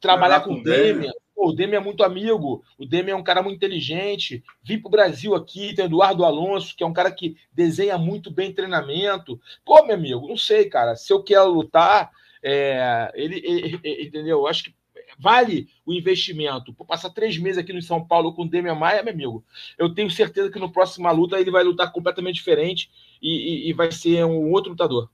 [0.00, 1.12] trabalhar com o Demian.
[1.34, 4.44] Pô, o Demian é muito amigo, o Demian é um cara muito inteligente.
[4.62, 8.30] Vir para o Brasil aqui, tem Eduardo Alonso, que é um cara que desenha muito
[8.30, 9.40] bem treinamento.
[9.64, 10.94] Pô, meu amigo, não sei, cara.
[10.94, 12.10] Se eu quero lutar,
[12.42, 14.40] é, ele, ele, ele, entendeu?
[14.40, 14.74] Eu acho que
[15.18, 16.72] vale o investimento.
[16.74, 19.44] Por passar três meses aqui no São Paulo com o Demian Maia, meu amigo,
[19.78, 23.72] eu tenho certeza que no próximo luta ele vai lutar completamente diferente e, e, e
[23.72, 25.08] vai ser um outro lutador.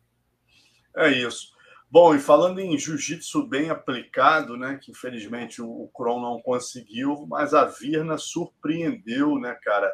[0.99, 1.53] É isso.
[1.91, 7.55] Bom, e falando em jiu-jitsu bem aplicado, né, que infelizmente o, Kron não conseguiu, mas
[7.55, 9.91] a Virna surpreendeu, né, cara,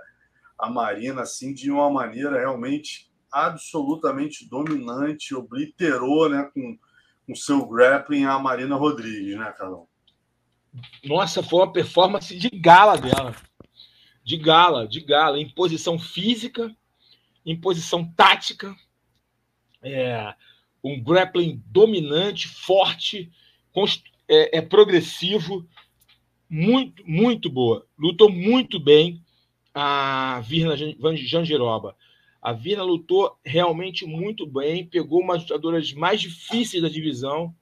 [0.59, 6.79] a Marina, assim, de uma maneira realmente absolutamente dominante, obliterou, né, com
[7.29, 9.87] o seu grappling a Marina Rodrigues, né, Carlão?
[11.05, 13.37] Nossa, foi uma performance de gala dela.
[14.25, 16.75] De gala, de gala, em posição física,
[17.45, 18.75] em posição tática.
[19.83, 20.35] É,
[20.85, 23.33] um grappling dominante, forte,
[24.29, 25.67] é, é progressivo,
[26.49, 27.87] muito, muito boa.
[27.99, 29.23] Lutou muito bem
[29.75, 30.77] a Virna
[31.17, 31.97] Jangiroba.
[32.41, 37.55] A Virna lutou realmente muito bem, pegou uma das lutadoras mais difíceis da divisão,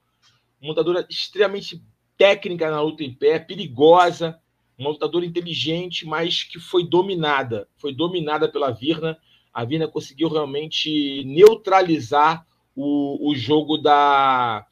[0.60, 1.80] uma lutadora extremamente
[2.18, 4.38] técnica na luta em pé, perigosa,
[4.76, 9.16] uma lutadora inteligente, mas que foi dominada, foi dominada pela Virna.
[9.54, 12.44] A Virna conseguiu realmente neutralizar
[12.74, 14.66] o, o jogo da,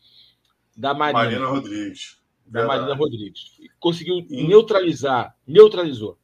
[0.77, 1.23] da Marina.
[1.23, 2.21] Marina Rodrigues.
[2.47, 3.61] Da Marina Rodrigues.
[3.79, 6.19] Conseguiu neutralizar, neutralizou.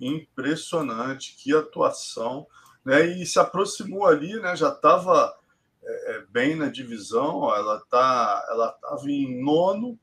[0.00, 2.46] Impressionante, que atuação.
[2.84, 3.06] Né?
[3.20, 4.56] E se aproximou ali, né?
[4.56, 5.34] já estava
[5.82, 9.98] é, é, bem na divisão, ela tá, ela estava em nono,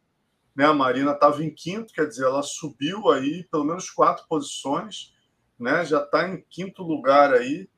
[0.55, 0.65] né?
[0.65, 5.13] A Marina estava em quinto, quer dizer, ela subiu aí pelo menos quatro posições,
[5.59, 5.85] né?
[5.85, 7.69] Já está em quinto lugar aí,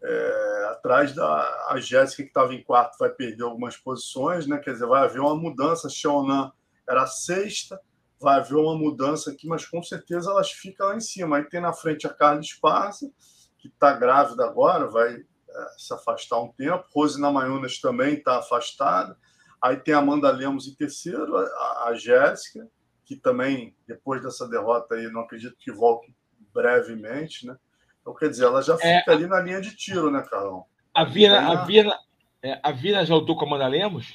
[0.00, 0.51] é,
[0.82, 4.58] atrás da a Jéssica que estava em quarto vai perder algumas posições, né?
[4.58, 5.88] Quer dizer, vai haver uma mudança.
[5.88, 6.50] Xiaonan
[6.88, 7.80] era a sexta,
[8.20, 11.36] vai haver uma mudança aqui, mas com certeza elas ficam lá em cima.
[11.36, 13.10] Aí tem na frente a Carla Esparza,
[13.58, 16.84] que está grávida agora, vai é, se afastar um tempo.
[16.92, 19.16] Rose Namayunas também está afastada.
[19.62, 22.68] Aí tem a Amanda Lemos em terceiro, a, a Jéssica,
[23.04, 26.12] que também, depois dessa derrota aí, não acredito que volte
[26.52, 27.56] brevemente, né?
[28.00, 30.66] Então, quer dizer, ela já é, fica é, ali na linha de tiro, né, Carlão?
[30.94, 31.98] A Virna, a Virna,
[32.42, 34.14] é, a Virna já lutou com a Amanda Lemos?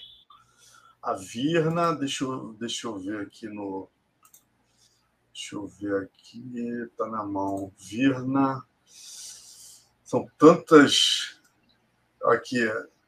[1.02, 3.90] A Virna, deixa eu, deixa eu ver aqui no.
[5.34, 7.72] Deixa eu ver aqui, tá na mão.
[7.78, 8.64] Virna.
[10.04, 11.40] São tantas.
[12.26, 12.60] Aqui,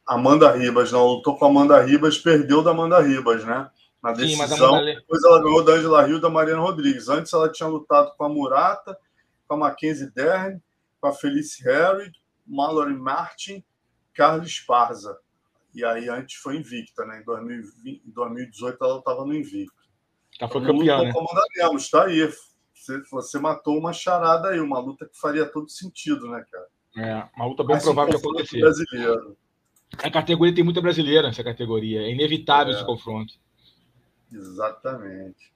[0.05, 3.70] Amanda Ribas, não lutou com a Amanda Ribas, perdeu da Amanda Ribas, né?
[4.01, 4.47] Na decisão.
[4.47, 4.95] Sim, Amanda...
[4.95, 7.09] Depois ela ganhou da Angela Rio da Mariana Rodrigues.
[7.09, 8.97] Antes ela tinha lutado com a Murata,
[9.47, 10.59] com a Mackenzie Dern,
[11.01, 12.11] com a Felice Harry,
[12.50, 13.64] Mallory Martin,
[14.14, 15.18] Carlos Esparza.
[15.74, 17.22] E aí antes foi invicta, né?
[17.22, 19.80] Em, 2020, em 2018 ela estava no invicto.
[20.39, 21.14] Ela foi campeã, né?
[21.14, 22.30] Comandamos, tá aí.
[22.74, 26.68] Você, você matou uma charada aí, uma luta que faria todo sentido, né, cara?
[26.97, 28.60] É, uma luta bem Mas provável de acontecer.
[28.62, 29.38] Brasileiro.
[29.97, 32.02] A categoria tem muita brasileira nessa categoria.
[32.02, 32.76] É inevitável é.
[32.76, 33.34] esse confronto.
[34.32, 35.52] Exatamente.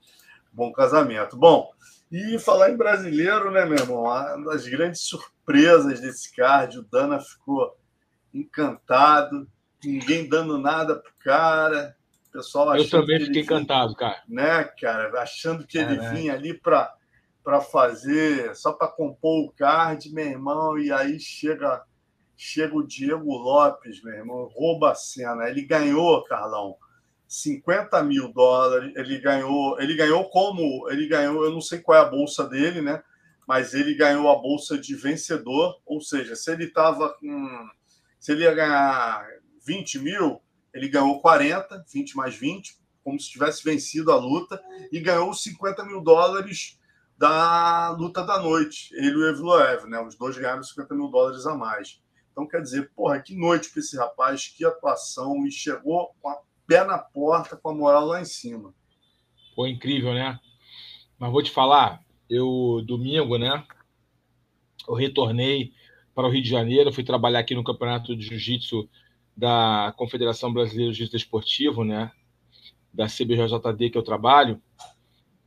[0.51, 1.37] Bom casamento.
[1.37, 1.71] Bom,
[2.13, 4.03] e falar em brasileiro, né, meu irmão?
[4.03, 7.75] Uma das grandes surpresas desse card, o Dana ficou
[8.31, 9.47] encantado,
[9.83, 11.95] ninguém dando nada pro cara.
[12.29, 14.21] O pessoal achando Eu também fiquei encantado, cara.
[14.29, 15.21] Né, cara?
[15.21, 16.93] Achando que é, ele vinha ali para
[17.43, 21.83] para fazer, só para compor o card, meu irmão, e aí chega
[22.37, 25.49] chega o Diego Lopes, meu irmão, rouba a cena.
[25.49, 26.77] Ele ganhou, Carlão,
[27.33, 28.93] 50 mil dólares.
[28.95, 30.87] Ele ganhou, ele ganhou como?
[30.89, 33.01] Ele ganhou, eu não sei qual é a bolsa dele, né?
[33.47, 37.69] Mas ele ganhou a bolsa de vencedor, ou seja, se ele estava com.
[38.19, 39.27] Se ele ia ganhar
[39.65, 40.41] 20 mil,
[40.73, 44.61] ele ganhou 40, 20 mais 20, como se tivesse vencido a luta
[44.91, 46.79] e ganhou os 50 mil dólares
[47.17, 48.93] da luta da noite.
[48.93, 49.99] Ele e o Evloev, né?
[49.99, 51.99] Os dois ganharam 50 mil dólares a mais.
[52.31, 56.37] Então, quer dizer, porra, que noite para esse rapaz, que atuação, e chegou com a
[56.67, 58.73] pé na porta, com a moral lá em cima.
[59.55, 60.39] Foi incrível, né?
[61.17, 63.63] Mas vou te falar, eu, domingo, né?
[64.87, 65.71] Eu retornei
[66.13, 68.89] para o Rio de Janeiro, fui trabalhar aqui no Campeonato de Jiu-Jitsu
[69.35, 72.11] da Confederação Brasileira de Jiu-Jitsu Esportivo, né?
[72.93, 74.61] Da CBJJD que eu trabalho.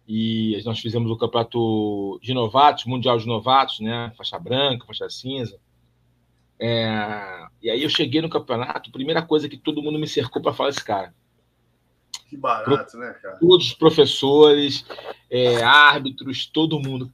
[0.08, 4.12] E nós fizemos o campeonato de novatos, mundial de novatos, né?
[4.16, 5.60] Faixa branca, faixa cinza.
[6.58, 7.46] É...
[7.62, 10.70] E aí eu cheguei no campeonato, primeira coisa que todo mundo me cercou para falar
[10.70, 11.14] esse cara.
[12.28, 13.00] Que barato, Pro...
[13.00, 13.36] né, cara?
[13.38, 14.84] Todos os professores,
[15.30, 17.12] é, árbitros, todo mundo.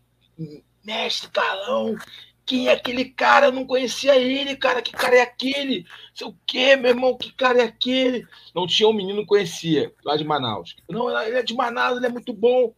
[0.84, 1.96] Mestre Carlão,
[2.44, 3.46] quem é aquele cara?
[3.46, 4.82] Eu não conhecia ele, cara.
[4.82, 5.86] Que cara é aquele?
[6.14, 7.16] Sei o quê, meu irmão?
[7.16, 8.26] Que cara é aquele?
[8.54, 10.74] Não tinha um menino que conhecia, lá de Manaus.
[10.88, 12.74] Não, ele é de Manaus, ele é muito bom.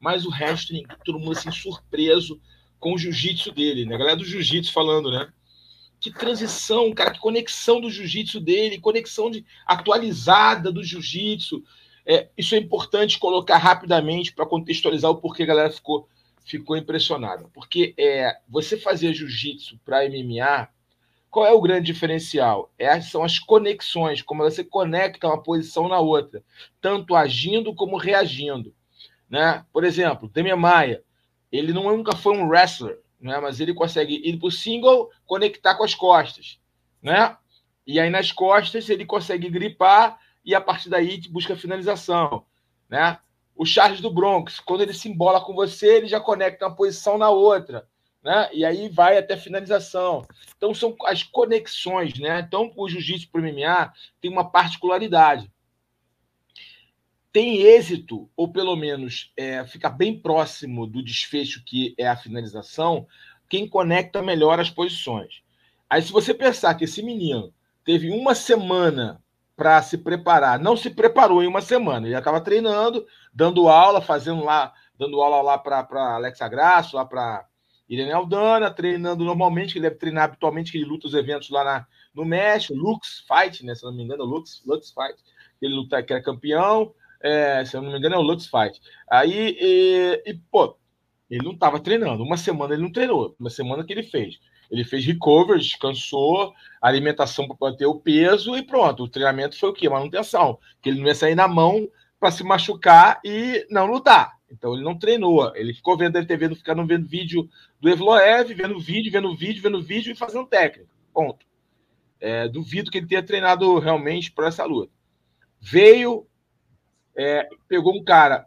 [0.00, 2.40] Mas o resto, todo mundo assim, surpreso
[2.78, 3.94] com o jiu-jitsu dele, né?
[3.94, 5.32] A galera do jiu-jitsu falando, né?
[6.06, 11.64] Que transição, cara, que conexão do jiu-jitsu dele, conexão de, atualizada do jiu-jitsu.
[12.06, 16.08] É, isso é importante colocar rapidamente para contextualizar o porquê a galera ficou
[16.44, 17.48] ficou impressionada.
[17.52, 20.68] Porque é, você fazer jiu-jitsu para MMA,
[21.28, 22.72] qual é o grande diferencial?
[22.78, 26.40] É, são as conexões, como você conecta uma posição na outra,
[26.80, 28.72] tanto agindo como reagindo.
[29.28, 29.66] Né?
[29.72, 31.02] Por exemplo, Demian Maia,
[31.50, 33.38] ele nunca foi um wrestler, né?
[33.38, 36.58] mas ele consegue ir para o single, conectar com as costas.
[37.02, 37.36] Né?
[37.86, 42.44] E aí nas costas ele consegue gripar e a partir daí busca a finalização.
[42.88, 43.18] Né?
[43.56, 47.16] o Charles do Bronx, quando ele se embola com você, ele já conecta uma posição
[47.16, 47.88] na outra,
[48.22, 48.50] né?
[48.52, 50.26] E aí vai até finalização.
[50.56, 52.40] Então são as conexões, né?
[52.40, 55.50] Então o jiu-jitsu para o MMA tem uma particularidade.
[57.36, 63.06] Tem êxito, ou pelo menos é, fica bem próximo do desfecho que é a finalização,
[63.46, 65.42] quem conecta melhor as posições.
[65.90, 67.52] Aí, se você pensar que esse menino
[67.84, 69.22] teve uma semana
[69.54, 70.58] para se preparar.
[70.58, 75.20] Não se preparou em uma semana, ele já estava treinando, dando aula, fazendo lá, dando
[75.20, 77.46] aula lá para Alexa Graça, lá para
[77.86, 81.62] Irene Aldana, treinando normalmente, que ele deve treinar habitualmente, que ele luta os eventos lá
[81.62, 83.74] na, no México, Lux Fight, né?
[83.74, 85.22] Se não me engano, Lux, Lux Fight,
[85.60, 86.94] ele luta que é campeão,
[87.26, 88.80] é, se eu não me engano, é o Lux Fight.
[89.10, 90.76] Aí, e, e pô,
[91.30, 94.38] ele não estava treinando, uma semana ele não treinou, uma semana que ele fez.
[94.70, 99.04] Ele fez recovery, descansou, alimentação para manter o peso e pronto.
[99.04, 99.88] O treinamento foi o quê?
[99.88, 100.58] Manutenção.
[100.82, 104.32] Que ele não ia sair na mão para se machucar e não lutar.
[104.50, 105.54] Então ele não treinou.
[105.54, 107.48] Ele ficou vendo, ter vendo, ficando vendo vídeo
[107.80, 110.88] do Evloev, vendo vídeo, vendo vídeo, vendo vídeo e fazendo técnica.
[111.12, 111.46] Ponto.
[112.20, 114.92] É, duvido que ele tenha treinado realmente para essa luta.
[115.60, 116.26] Veio,
[117.16, 118.46] é, pegou um cara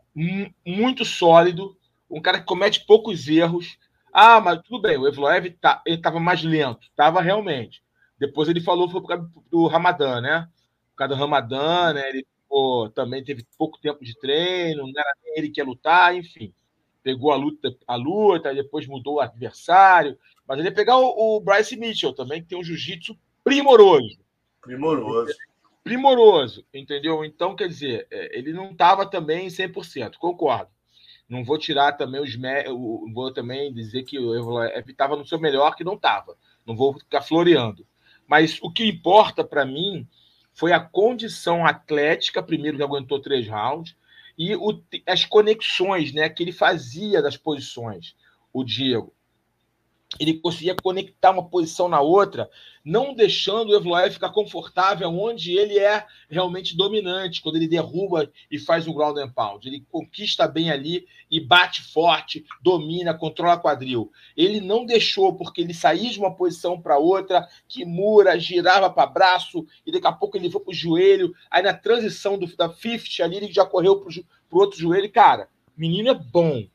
[0.66, 1.76] muito sólido,
[2.10, 3.78] um cara que comete poucos erros,
[4.14, 7.84] ah, mas tudo bem, o Evloev tá, estava mais lento, estava realmente.
[8.18, 10.48] Depois ele falou foi por causa do Ramadã, né?
[10.92, 12.10] Por causa do Ramadã, né?
[12.10, 16.54] Ele pô, também teve pouco tempo de treino, não era ele que ia lutar, enfim.
[17.02, 20.18] Pegou a luta, a luta, depois mudou o adversário.
[20.48, 24.20] Mas ele ia pegar o, o Bryce Mitchell também, que tem um jiu-jitsu primoroso.
[24.62, 25.34] Primoroso.
[25.84, 27.24] Primoroso, entendeu?
[27.24, 30.72] Então, quer dizer, é, ele não estava também 100%, concordo.
[31.28, 32.36] Não vou tirar também os.
[33.14, 36.36] Vou também dizer que o estava no seu melhor, que não estava.
[36.66, 37.86] Não vou ficar floreando.
[38.28, 40.08] Mas o que importa para mim
[40.54, 43.96] foi a condição atlética, primeiro que aguentou três rounds,
[44.38, 48.16] e o, as conexões né, que ele fazia das posições,
[48.52, 49.14] o Diego
[50.18, 52.50] ele conseguia conectar uma posição na outra,
[52.84, 58.58] não deixando o Evloev ficar confortável onde ele é realmente dominante, quando ele derruba e
[58.58, 59.68] faz o ground and pound.
[59.68, 64.12] Ele conquista bem ali e bate forte, domina, controla quadril.
[64.36, 69.06] Ele não deixou, porque ele saía de uma posição para outra, que mura, girava para
[69.06, 71.36] braço, e daqui a pouco ele foi para o joelho.
[71.52, 75.12] Aí na transição do, da 50 ali, ele já correu para o outro joelho.
[75.12, 76.66] Cara, menino é bom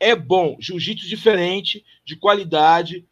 [0.00, 0.56] é bom.
[0.60, 3.06] Jiu-jitsu diferente, de qualidade.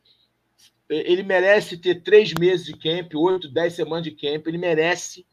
[0.88, 4.46] Ele merece ter três meses de camp, oito, dez semanas de camp.
[4.46, 5.26] Ele merece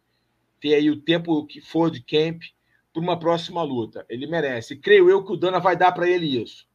[0.60, 2.42] ter aí o tempo que for de camp
[2.92, 4.06] para uma próxima luta.
[4.10, 4.76] Ele merece.
[4.76, 6.66] Creio eu que o Dana vai dar para ele isso.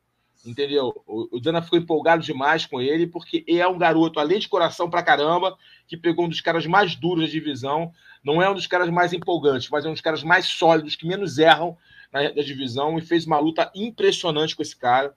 [0.47, 0.95] Entendeu?
[1.07, 5.03] O, Dana ficou empolgado demais com ele, porque é um garoto, além de coração pra
[5.03, 7.93] caramba, que pegou um dos caras mais duros da divisão.
[8.22, 11.07] Não é um dos caras mais empolgantes, mas é um dos caras mais sólidos, que
[11.07, 11.76] menos erram
[12.12, 15.14] na, divisão e fez uma luta impressionante com esse cara.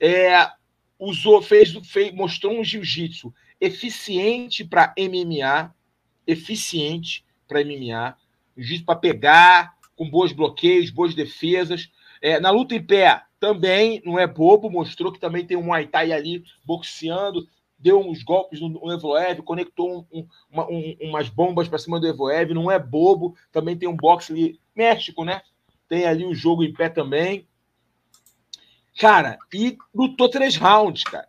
[0.00, 0.50] É,
[0.98, 5.74] usou, fez, fez, mostrou um jiu-jitsu eficiente para MMA,
[6.26, 8.16] eficiente para MMA,
[8.56, 11.90] jiu-jitsu para pegar, com bons bloqueios, boas defesas.
[12.22, 15.86] É, na luta em pé, também não é bobo, mostrou que também tem um Muay
[15.86, 17.48] Thai ali boxeando,
[17.78, 22.06] deu uns golpes no, no Evoev, conectou um, uma, um, umas bombas para cima do
[22.06, 25.42] Evoev, não é bobo, também tem um boxe ali, México, né?
[25.88, 27.46] Tem ali o jogo em pé também.
[28.98, 31.28] Cara, e lutou três rounds, cara.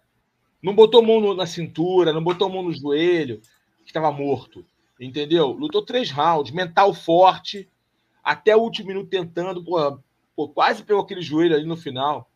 [0.62, 3.42] Não botou mão na cintura, não botou mão no joelho,
[3.84, 4.66] que estava morto.
[5.00, 5.52] Entendeu?
[5.52, 7.70] Lutou três rounds, mental forte,
[8.24, 9.98] até o último minuto tentando, porra,
[10.54, 12.30] quase pegou aquele joelho ali no final.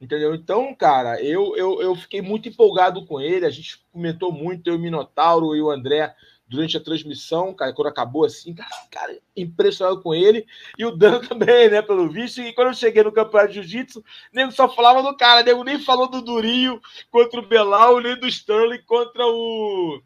[0.00, 0.34] Entendeu?
[0.34, 3.44] Então, cara, eu, eu, eu fiquei muito empolgado com ele.
[3.44, 6.14] A gente comentou muito, eu, o Minotauro e o André,
[6.50, 10.44] durante a transmissão, cara, quando acabou assim, cara, cara, impressionado com ele.
[10.76, 12.40] E o Dan também, né, pelo visto.
[12.40, 15.78] E quando eu cheguei no campeonato de jiu-jitsu, nego só falava do cara, nego nem
[15.78, 20.02] falou do Durinho contra o Belal, nem do Stanley contra o,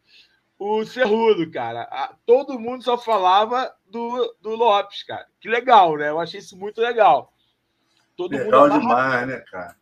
[0.59, 1.89] o Cerrudo, cara.
[2.27, 5.27] Todo mundo só falava do, do Lopes, cara.
[5.41, 6.11] Que legal, né?
[6.11, 7.33] Eu achei isso muito legal.
[8.15, 9.75] Todo legal mundo demais, né, cara?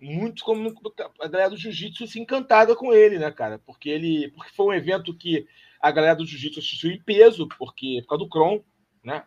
[0.00, 0.74] muito como
[1.20, 3.58] a galera do jiu-jitsu se encantada com ele, né, cara?
[3.58, 5.46] Porque ele, porque foi um evento que
[5.80, 8.62] a galera do jiu-jitsu assistiu em peso, porque por causa do Kron,
[9.02, 9.24] né?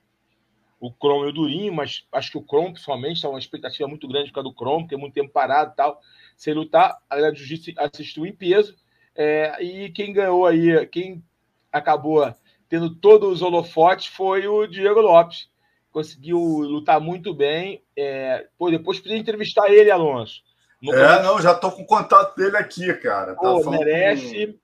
[0.80, 4.08] O Kron e o Durinho, mas acho que o Kron, principalmente, está uma expectativa muito
[4.08, 5.99] grande por causa do Kron, porque é muito tempo parado e tal.
[6.36, 8.76] Sem lutar, a galera do jiu-jitsu assistiu em peso.
[9.16, 11.24] É, e quem ganhou aí, quem
[11.72, 12.34] acabou
[12.68, 15.49] tendo todos os holofotes foi o Diego Lopes.
[15.91, 17.84] Conseguiu lutar muito bem.
[17.95, 20.41] É, pô, depois podia entrevistar ele, Alonso
[20.84, 23.34] no é, não, já tô com o contato dele aqui, cara.
[23.36, 24.47] Tá Pô, merece.
[24.47, 24.62] Com...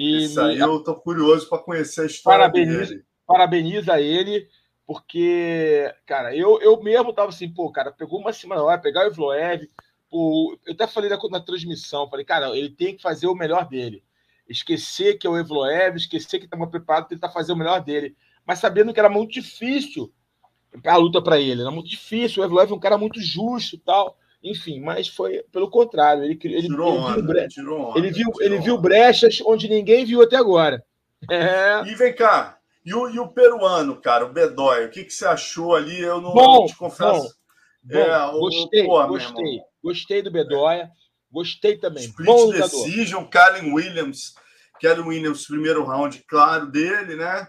[0.00, 3.04] E Isso aí eu tô curioso para conhecer a história parabeniza, dele.
[3.26, 4.48] Parabeniza ele,
[4.86, 9.08] porque, cara, eu, eu mesmo tava assim, pô, cara, pegou uma semana, vai pegar o
[9.08, 9.68] Evloev,
[10.10, 14.02] eu até falei na, na, transmissão, falei, cara, ele tem que fazer o melhor dele.
[14.48, 18.16] Esquecer que é o Evloev, esquecer que estava preparado para tentar fazer o melhor dele.
[18.46, 20.10] Mas sabendo que era muito difícil
[20.84, 22.42] a luta para ele, era muito difícil.
[22.42, 24.16] O Evloev é um cara muito justo tal.
[24.42, 26.24] Enfim, mas foi pelo contrário.
[26.24, 27.48] Ele, ele, tirou ele, onda, viu, bre...
[27.68, 30.82] onda, ele, viu, ele viu brechas onde ninguém viu até agora.
[31.30, 31.82] É...
[31.86, 35.26] E vem cá, e o, e o peruano, cara, o Bedói, o que, que você
[35.26, 36.00] achou ali?
[36.00, 37.34] Eu não, bom, te confesso.
[37.82, 40.90] Bom, é, gostei, pô, gostei, gostei do Bedóia,
[41.30, 42.04] gostei também.
[42.04, 44.34] Split bom Decision, Kalen Williams,
[44.80, 47.46] Kellen Williams, primeiro round, claro, dele, né?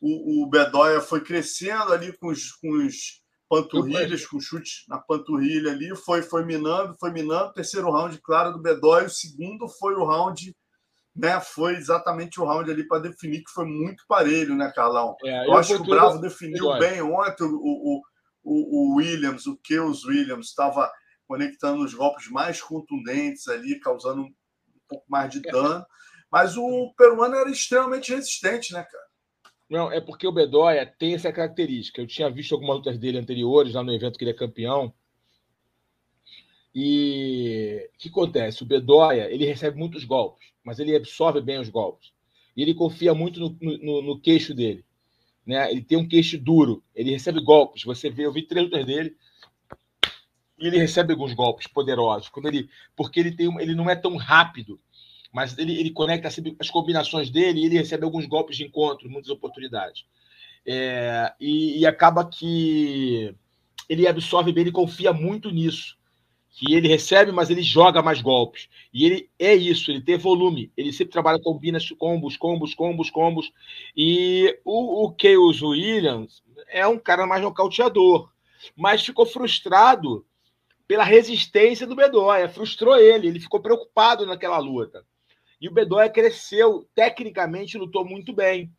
[0.00, 3.20] O, o Bedóia foi crescendo ali com os, com os
[3.50, 7.52] panturrilhas, com chute na panturrilha ali, foi, foi minando, foi minando.
[7.52, 9.06] Terceiro round, claro, do Bedói.
[9.06, 10.56] O segundo foi o round,
[11.16, 11.40] né?
[11.40, 15.16] Foi exatamente o round ali para definir, que foi muito parelho, né, Carlão?
[15.24, 17.42] É, eu, acho que o Bravo definiu bem ontem.
[17.42, 18.02] O, o,
[18.44, 20.88] o, o Williams, o Keus Williams, estava
[21.26, 24.32] conectando os golpes mais contundentes ali, causando um
[24.88, 25.50] pouco mais de é.
[25.50, 25.84] dano.
[26.30, 28.99] Mas o peruano era extremamente resistente, né, cara?
[29.70, 32.00] Não, é porque o Bedoya tem essa característica.
[32.00, 34.92] Eu tinha visto algumas lutas dele anteriores, lá no evento que ele é campeão.
[36.74, 38.64] E o que acontece?
[38.64, 42.12] O Bedoya, ele recebe muitos golpes, mas ele absorve bem os golpes.
[42.56, 44.84] E ele confia muito no, no, no queixo dele.
[45.46, 45.70] Né?
[45.70, 47.84] Ele tem um queixo duro, ele recebe golpes.
[47.84, 49.16] Você vê, eu vi três lutas dele,
[50.58, 52.28] e ele recebe alguns golpes poderosos.
[52.28, 54.80] Quando ele, porque ele, tem, ele não é tão rápido
[55.32, 56.28] mas ele, ele conecta
[56.58, 60.04] as combinações dele e ele recebe alguns golpes de encontro, muitas oportunidades.
[60.66, 63.34] É, e, e, acaba que
[63.88, 65.98] ele absorve bem, ele confia muito nisso.
[66.52, 68.68] Que ele recebe, mas ele joga mais golpes.
[68.92, 70.72] E ele é isso, ele tem volume.
[70.76, 73.52] Ele sempre trabalha combina combos, combos, combos, combos.
[73.96, 78.30] E o, o Chaos Williams é um cara mais nocauteador,
[78.76, 80.26] mas ficou frustrado
[80.88, 82.48] pela resistência do Bedoya.
[82.48, 85.06] Frustrou ele, ele ficou preocupado naquela luta.
[85.60, 88.72] E o Bedoya cresceu, tecnicamente lutou muito bem.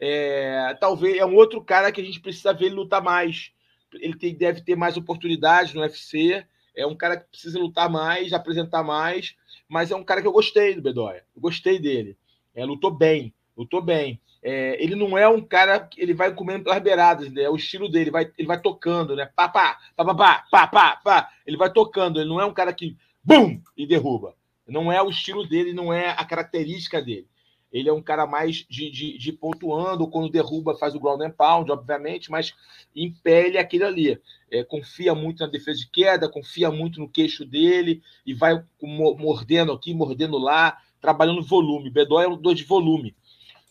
[0.00, 3.52] É, talvez é um outro cara que a gente precisa ver ele lutar mais.
[3.94, 6.44] Ele tem, deve ter mais oportunidades no UFC.
[6.76, 9.36] É um cara que precisa lutar mais, apresentar mais.
[9.68, 11.24] Mas é um cara que eu gostei do Bedoya.
[11.34, 12.16] Eu gostei dele.
[12.54, 14.20] É, lutou bem, lutou bem.
[14.42, 17.44] É, ele não é um cara que ele vai comendo pelas beiradas, né?
[17.44, 19.30] é o estilo dele, vai, ele vai tocando, né?
[19.34, 21.30] Pá, pá, pá, pá, pá, pá, pá.
[21.46, 24.34] Ele vai tocando, ele não é um cara que bum e derruba.
[24.66, 27.28] Não é o estilo dele, não é a característica dele.
[27.74, 31.32] Ele é um cara mais de, de, de pontuando, quando derruba, faz o ground and
[31.32, 32.54] pound, obviamente, mas
[32.94, 34.20] impele aquele ali.
[34.48, 39.72] É, confia muito na defesa de queda, confia muito no queixo dele e vai mordendo
[39.72, 41.90] aqui, mordendo lá, trabalhando volume.
[41.90, 43.16] Bedó é um dor de volume.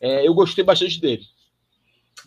[0.01, 1.25] É, eu gostei bastante dele.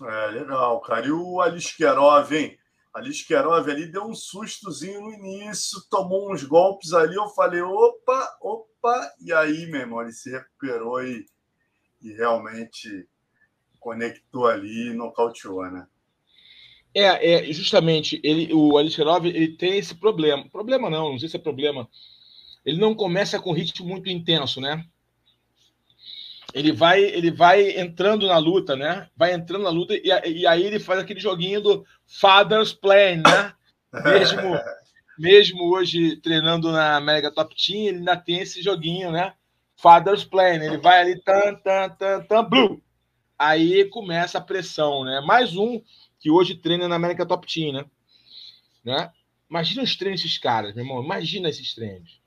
[0.03, 1.07] É, legal, cara.
[1.07, 2.57] E o Alisquerov, hein?
[2.97, 7.15] Alice Querov ali deu um sustozinho no início, tomou uns golpes ali.
[7.15, 9.13] Eu falei, opa, opa.
[9.21, 11.27] E aí, meu irmão, ele se recuperou e,
[12.01, 13.07] e realmente
[13.79, 15.87] conectou ali e nocauteou, né?
[16.95, 20.49] É, é justamente ele, o Alexandrov ele tem esse problema.
[20.49, 21.87] Problema não, não sei se é problema.
[22.65, 24.83] Ele não começa com ritmo muito intenso, né?
[26.55, 29.11] Ele vai, ele vai entrando na luta, né?
[29.15, 30.09] Vai entrando na luta e,
[30.41, 33.53] e aí ele faz aquele joguinho do Father's Plan, né?
[34.05, 34.61] Mesmo,
[35.19, 39.33] mesmo hoje treinando na América Top Team, ele ainda tem esse joguinho, né?
[39.77, 40.63] Father's Plan.
[40.63, 42.83] Ele vai ali, tan, tan, tan, tan, blue.
[43.39, 45.23] Aí começa a pressão, né?
[45.23, 45.81] Mais um
[46.19, 47.85] que hoje treina na América Top Team, né?
[48.85, 49.11] né?
[49.49, 51.03] Imagina os treinos desses caras, meu irmão.
[51.03, 52.21] Imagina esses treinos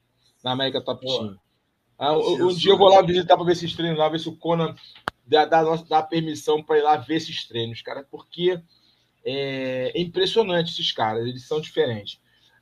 [0.44, 1.40] na América Top Pô, Team.
[1.98, 4.36] Ah, um dia eu vou lá visitar para ver esses treinos lá, ver se o
[4.36, 4.74] Conan
[5.28, 8.60] dá, dá, dá permissão para ir lá ver esses treinos, cara, porque
[9.26, 12.20] é, é impressionante esses caras, eles são diferentes.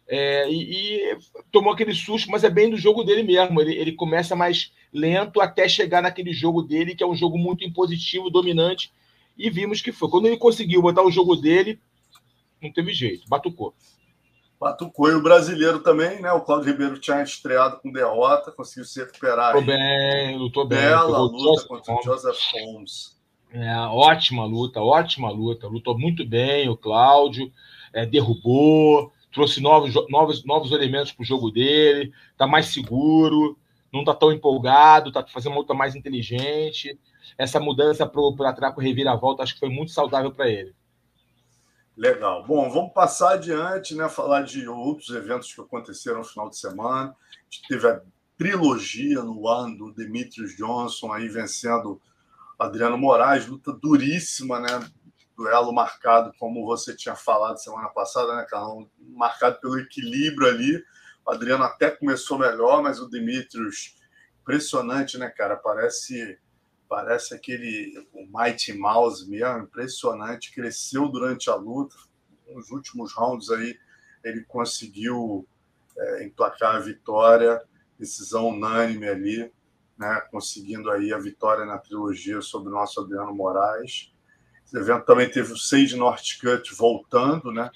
[0.10, 1.18] É, e, e,
[1.52, 3.60] tomou aquele susto, mas é bem do jogo dele mesmo.
[3.62, 7.66] Ele, ele começa mais lento até chegar naquele jogo dele, que é um jogo muito
[7.66, 8.92] impositivo, dominante.
[9.38, 10.10] E vimos que foi.
[10.10, 11.80] Quando ele conseguiu botar o jogo dele,
[12.62, 13.74] não teve jeito, batucou.
[14.60, 15.12] Batucou.
[15.12, 16.32] E o brasileiro também, né?
[16.32, 19.54] O Claudio Ribeiro tinha estreado com derrota, conseguiu se recuperar.
[19.54, 20.80] Lutou bem, lutou bem.
[20.80, 23.17] Bela luta contra o Joseph Holmes.
[23.52, 25.68] É, ótima luta, ótima luta.
[25.68, 27.52] Lutou muito bem o Cláudio,
[27.94, 33.58] é, derrubou, trouxe novos, novos, novos elementos para o jogo dele, está mais seguro,
[33.92, 37.00] não está tão empolgado, está fazendo uma luta mais inteligente.
[37.38, 40.74] Essa mudança para trás, para reviravolta, acho que foi muito saudável para ele.
[41.96, 42.46] Legal.
[42.46, 44.08] Bom, vamos passar adiante, né?
[44.08, 47.10] Falar de outros eventos que aconteceram no final de semana.
[47.10, 48.02] A gente teve a
[48.38, 52.00] trilogia no ano do Demetrius Johnson aí vencendo
[52.64, 54.90] Adriano Moraes, luta duríssima, né?
[55.36, 58.90] Duelo marcado, como você tinha falado semana passada, né, Carlão?
[59.00, 60.84] Marcado pelo equilíbrio ali.
[61.26, 63.96] O Adriano até começou melhor, mas o Demetrius,
[64.42, 65.56] impressionante, né, cara?
[65.56, 66.40] Parece
[66.90, 71.96] parece aquele o Mighty Mouse mesmo, impressionante, cresceu durante a luta,
[72.54, 73.78] nos últimos rounds aí
[74.24, 75.48] ele conseguiu
[75.98, 77.62] é, emplacar a vitória,
[78.00, 79.52] decisão unânime ali,
[79.98, 84.14] né, conseguindo aí a vitória na trilogia sobre o nosso Adriano Moraes.
[84.66, 87.72] Esse evento também teve o Sage Northcutt voltando, né,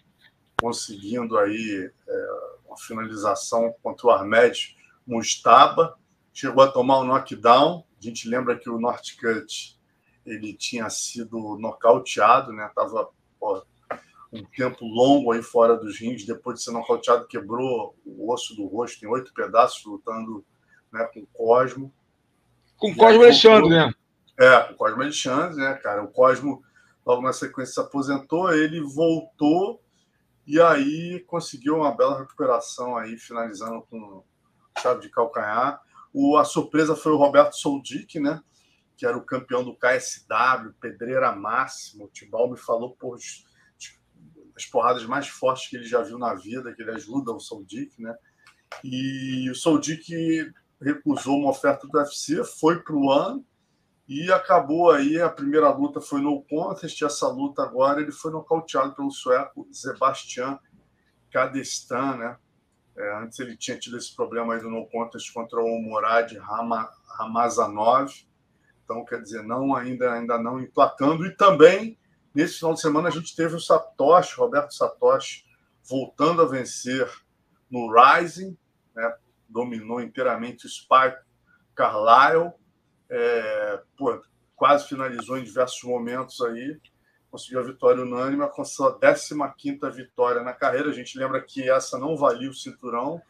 [0.59, 2.27] conseguindo aí é,
[2.65, 5.97] uma finalização contra o Ahmed Mustaba,
[6.33, 9.79] chegou a tomar um knockdown, a gente lembra que o Northcutt
[10.25, 12.69] ele tinha sido nocauteado, né?
[12.75, 13.09] Tava
[13.39, 13.61] ó,
[14.31, 18.65] um tempo longo aí fora dos rins, depois de ser nocauteado, quebrou o osso do
[18.65, 20.45] rosto em oito pedaços, lutando
[20.91, 21.93] né, com o Cosmo.
[22.81, 23.93] Com o Cosmo Alexandre, né?
[24.39, 26.03] É, o Cosmo Alexandre, né, cara?
[26.03, 26.63] O Cosmo,
[27.05, 29.79] logo na sequência, se aposentou, ele voltou
[30.47, 34.23] e aí conseguiu uma bela recuperação aí, finalizando com
[34.81, 35.79] chave de calcanhar.
[36.11, 38.41] O, a surpresa foi o Roberto Soldic, né?
[38.97, 42.05] Que era o campeão do KSW, pedreira máximo.
[42.05, 43.19] O Tibal me falou por
[44.57, 48.01] as porradas mais fortes que ele já viu na vida, que ele ajuda o Soldic,
[48.01, 48.15] né?
[48.83, 50.51] E o Soldic
[50.81, 53.45] recusou uma oferta do UFC, foi para o ano
[54.07, 55.21] e acabou aí.
[55.21, 60.59] A primeira luta foi no contest, essa luta agora ele foi nocauteado pelo sueco Sebastian
[61.31, 62.37] Kadestan, né?
[62.97, 66.33] É, antes ele tinha tido esse problema aí do no contest contra o Murad
[67.17, 68.11] Ramazanov.
[68.83, 71.25] Então, quer dizer, não ainda, ainda não emplacando.
[71.25, 71.97] E também,
[72.35, 75.45] nesse final de semana, a gente teve o Satoshi, Roberto Satoshi,
[75.87, 77.09] voltando a vencer
[77.69, 78.57] no Rising,
[78.93, 79.15] né?
[79.51, 81.17] Dominou inteiramente o Spike
[81.75, 82.51] Carlyle,
[83.09, 84.21] é, pô,
[84.55, 86.79] quase finalizou em diversos momentos aí
[87.31, 90.89] conseguiu a vitória unânime, com sua 15 vitória na carreira.
[90.89, 93.21] A gente lembra que essa não valia o cinturão,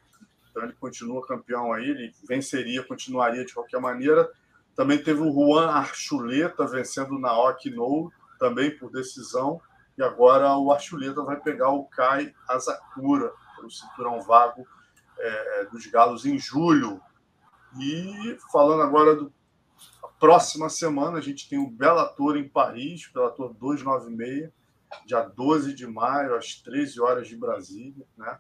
[0.50, 4.28] então ele continua campeão aí, ele venceria, continuaria de qualquer maneira.
[4.76, 9.62] Também teve o Juan Archuleta vencendo na Okino, também por decisão.
[9.98, 13.32] E agora o Archuleta vai pegar o Kai Asakura,
[13.64, 14.66] o cinturão vago
[15.22, 17.02] é, dos Galos, em julho.
[17.80, 19.34] E falando agora do
[20.22, 24.52] próxima semana a gente tem o Bellator em Paris, Bellator 296,
[25.04, 28.06] dia 12 de maio, às 13 horas de Brasília.
[28.16, 28.38] Né?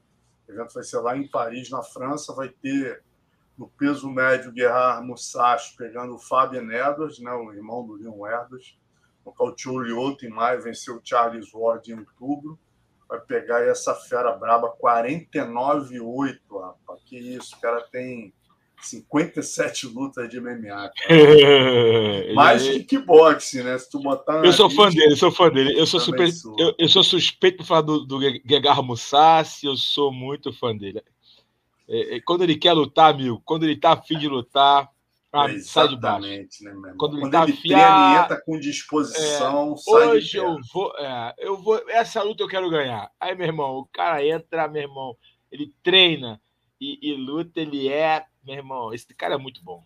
[0.48, 2.36] O evento vai ser lá em Paris, na França.
[2.36, 3.04] Vai ter
[3.58, 7.32] no peso médio Gerard Musashi pegando o Fabian Edwards, né?
[7.34, 8.78] o irmão do Leon Edwards.
[9.26, 12.60] O Lioto em maio, venceu o Charles Ward em outubro.
[13.12, 17.02] Vai pegar essa fera braba 49,8, rapaz.
[17.06, 18.34] Que isso, o cara tem
[18.82, 20.90] 57 lutas de MMA.
[22.34, 23.78] Mais que kickboxing, né?
[23.78, 24.46] Se tu botar.
[24.46, 25.78] Eu sou fã dele, sou fã dele.
[25.78, 26.56] Eu sou, super, sou.
[26.58, 31.04] Eu, eu, sou suspeito para falar do, do Gegar Musashi, eu sou muito fã dele.
[31.90, 34.90] É, é, quando ele quer lutar, amigo, quando ele tá afim de lutar,
[35.34, 36.28] Ah, é sai de baixo.
[36.28, 36.46] Né,
[36.98, 40.94] Quando ele, Quando tá ele treina e entra com disposição, é, sai Hoje eu vou,
[40.98, 41.82] é, eu vou.
[41.88, 43.10] Essa luta eu quero ganhar.
[43.18, 45.16] Aí, meu irmão, o cara entra, meu irmão,
[45.50, 46.42] ele treina
[46.80, 49.86] e, e luta, ele é, meu irmão, esse cara é muito bom.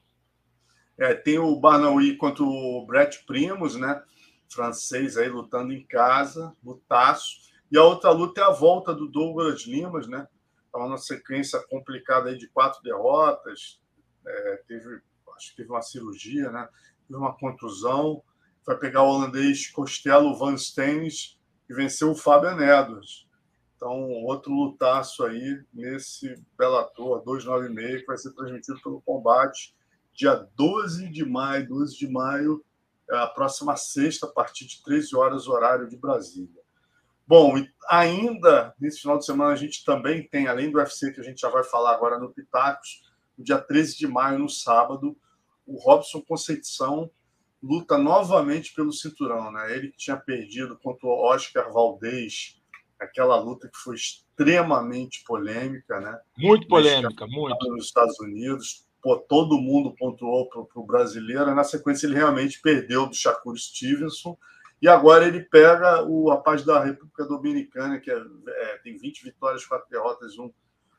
[0.98, 4.02] É, tem o Barnaui contra o Brett Primos, né?
[4.50, 7.54] Francês aí lutando em casa, lutaço.
[7.72, 10.28] E a outra luta é a volta do Douglas Limas, né?
[10.66, 13.80] Estava numa sequência complicada aí de quatro derrotas.
[14.26, 15.02] É, teve
[15.36, 16.68] acho que teve uma cirurgia, né?
[17.08, 18.24] Teve uma contusão.
[18.66, 21.40] Vai pegar o holandês Costello Van Steens
[21.70, 23.28] e venceu o Fábio Edwards.
[23.76, 29.76] Então, outro lutaço aí nesse Bellator 296 que vai ser transmitido pelo combate
[30.16, 32.64] dia 12 de maio, 12 de maio,
[33.12, 36.62] é a próxima sexta, a partir de 13 horas, horário de Brasília.
[37.28, 41.20] Bom, e ainda nesse final de semana a gente também tem, além do UFC, que
[41.20, 43.04] a gente já vai falar agora no Pitacos,
[43.38, 45.18] no dia 13 de maio, no sábado,
[45.66, 47.10] o Robson Conceição
[47.62, 49.76] luta novamente pelo cinturão, né?
[49.76, 52.62] Ele que tinha perdido contra o Oscar Valdez,
[53.00, 56.20] aquela luta que foi extremamente polêmica, né?
[56.38, 57.68] Muito polêmica, muito.
[57.72, 61.56] Nos Estados Unidos, pô, todo mundo pontuou para o brasileiro.
[61.56, 64.38] Na sequência, ele realmente perdeu do Shakur Stevenson.
[64.82, 69.66] E agora ele pega o rapaz da República Dominicana, que é, é, tem 20 vitórias,
[69.66, 70.52] 4 derrotas, um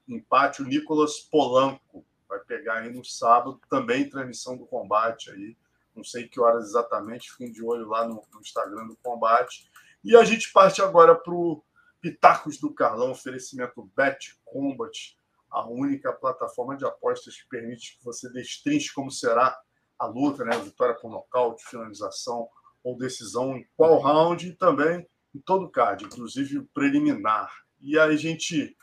[0.09, 5.57] empate, o Nicolas Polanco vai pegar aí no sábado, também transmissão do combate aí.
[5.94, 9.70] Não sei que horas exatamente, fiquem de olho lá no, no Instagram do combate.
[10.05, 11.62] E a gente parte agora para o
[12.01, 15.16] Pitacos do Carlão, oferecimento Bet Combat,
[15.51, 19.59] a única plataforma de apostas que permite que você destrinche como será
[19.98, 20.57] a luta, né?
[20.59, 22.48] Vitória por nocaute, finalização
[22.85, 27.51] ou decisão em qual round e também em todo card, inclusive o preliminar.
[27.81, 28.77] E aí a gente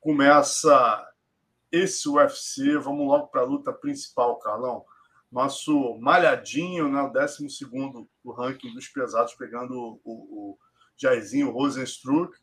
[0.00, 1.06] começa
[1.70, 2.76] esse UFC.
[2.78, 4.84] Vamos logo para a luta principal, Carlão.
[5.30, 7.46] Nosso malhadinho, né, o 12
[8.24, 10.58] do ranking dos pesados, pegando o, o
[10.96, 12.36] Jairzinho Rosenstruck.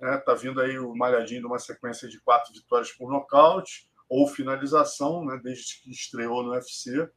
[0.00, 4.26] Né, tá vindo aí o malhadinho de uma sequência de quatro vitórias por nocaute ou
[4.26, 7.08] finalização, né, desde que estreou no UFC.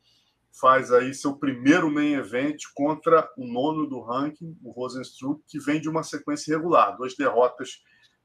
[0.52, 5.82] Faz aí seu primeiro main event contra o nono do ranking, o Rosenstruck, que vem
[5.82, 6.96] de uma sequência irregular.
[6.96, 7.82] Duas derrotas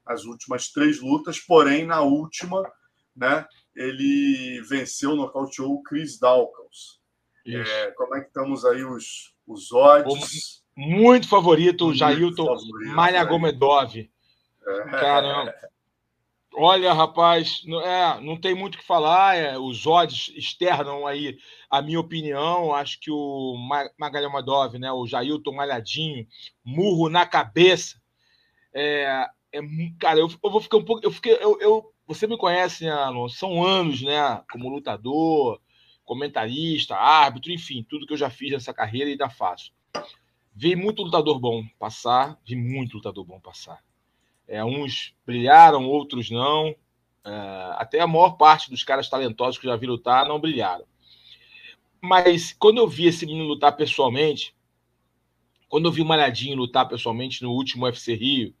[0.09, 2.63] as últimas três lutas, porém, na última,
[3.19, 3.45] né?
[3.75, 6.99] Ele venceu, nocauteou o Chris Dawkins.
[7.45, 10.63] É, como é que estamos aí os, os odds?
[10.75, 12.55] Muito favorito, o Jailton
[12.93, 13.95] Malhagomedov.
[13.97, 14.89] É.
[14.91, 15.53] Caramba.
[16.53, 19.35] Olha, rapaz, é, não tem muito o que falar.
[19.37, 21.37] É, os odds externam aí
[21.69, 22.73] a minha opinião.
[22.73, 23.55] Acho que o
[23.97, 26.27] Magalhamadov, né, o Jailton Malhadinho,
[26.65, 28.01] murro na cabeça.
[28.73, 29.59] É, é,
[29.99, 31.05] cara, eu, eu, vou ficar um pouco.
[31.05, 33.35] Eu fiquei, eu, eu você me conhece, né, Alonso?
[33.35, 34.43] São anos, né?
[34.51, 35.61] Como lutador,
[36.03, 39.71] comentarista, árbitro, enfim, tudo que eu já fiz nessa carreira e ainda faço.
[40.51, 43.83] Vi muito lutador bom passar, vi muito lutador bom passar.
[44.47, 46.75] É, uns brilharam, outros não.
[47.23, 50.85] É, até a maior parte dos caras talentosos que eu já vi lutar não brilharam.
[52.01, 54.55] Mas quando eu vi esse menino lutar pessoalmente,
[55.67, 58.55] quando eu vi o Malhadinho lutar pessoalmente no último UFC Rio,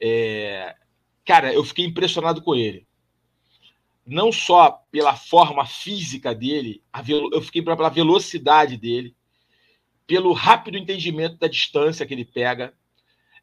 [0.00, 0.74] é,
[1.24, 2.86] cara, eu fiquei impressionado com ele.
[4.06, 6.82] Não só pela forma física dele,
[7.32, 9.16] eu fiquei pela velocidade dele,
[10.06, 12.74] pelo rápido entendimento da distância que ele pega,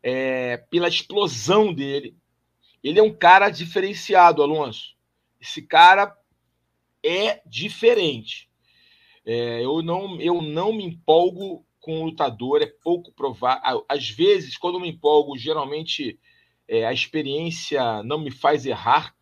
[0.04, 2.16] é, pela explosão dele.
[2.84, 4.96] Ele é um cara diferenciado, Alonso.
[5.40, 6.16] Esse cara
[7.04, 8.50] é diferente.
[9.26, 13.86] É, eu, não, eu não me empolgo com o lutador, é pouco provável.
[13.90, 16.20] Às vezes, quando me empolgo, geralmente
[16.72, 19.14] é, a experiência não me faz errar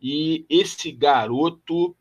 [0.00, 1.96] e esse garoto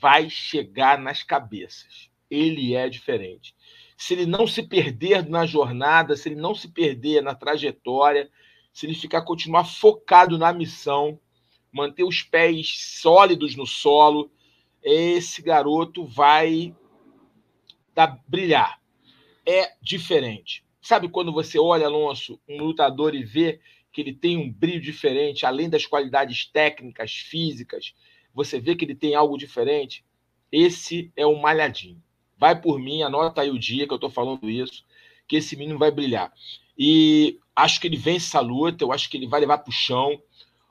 [0.00, 2.08] vai chegar nas cabeças.
[2.30, 3.54] Ele é diferente.
[3.98, 8.30] Se ele não se perder na jornada, se ele não se perder na trajetória,
[8.72, 11.20] se ele ficar continuar focado na missão,
[11.70, 14.30] manter os pés sólidos no solo,
[14.82, 16.74] esse garoto vai
[17.94, 18.80] dar, brilhar.
[19.44, 20.64] É diferente.
[20.80, 23.60] Sabe quando você olha, Alonso, um lutador e vê
[23.92, 27.94] que ele tem um brilho diferente, além das qualidades técnicas, físicas,
[28.34, 30.04] você vê que ele tem algo diferente.
[30.52, 32.02] Esse é o Malhadinho.
[32.36, 34.84] Vai por mim, anota aí o dia que eu estou falando isso,
[35.26, 36.32] que esse menino vai brilhar.
[36.78, 39.74] E acho que ele vence essa luta, eu acho que ele vai levar para o
[39.74, 40.22] chão.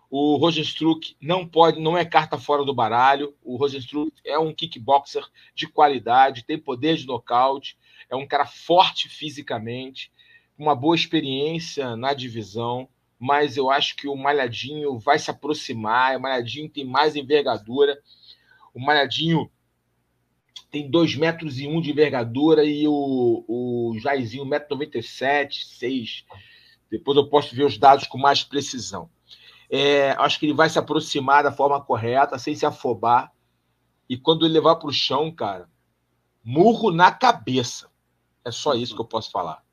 [0.10, 3.36] O Rosenstruck não pode, não é carta fora do baralho.
[3.44, 7.78] O Rosenstruck é um kickboxer de qualidade, tem poder de nocaute,
[8.10, 10.10] é um cara forte fisicamente,
[10.58, 12.88] uma boa experiência na divisão
[13.20, 16.18] mas eu acho que o Malhadinho vai se aproximar.
[16.18, 17.98] O Malhadinho tem mais envergadura.
[18.74, 19.50] O Malhadinho
[20.70, 26.26] tem 2 metros e um de envergadura e o, o Jairzinho 1,97m, 6
[26.92, 29.10] Depois eu posso ver os dados com mais precisão.
[29.70, 33.32] É, acho que ele vai se aproximar da forma correta, sem se afobar.
[34.10, 35.70] E quando ele levar para o chão, cara,
[36.44, 37.90] murro na cabeça.
[38.46, 39.67] É só isso que eu posso falar.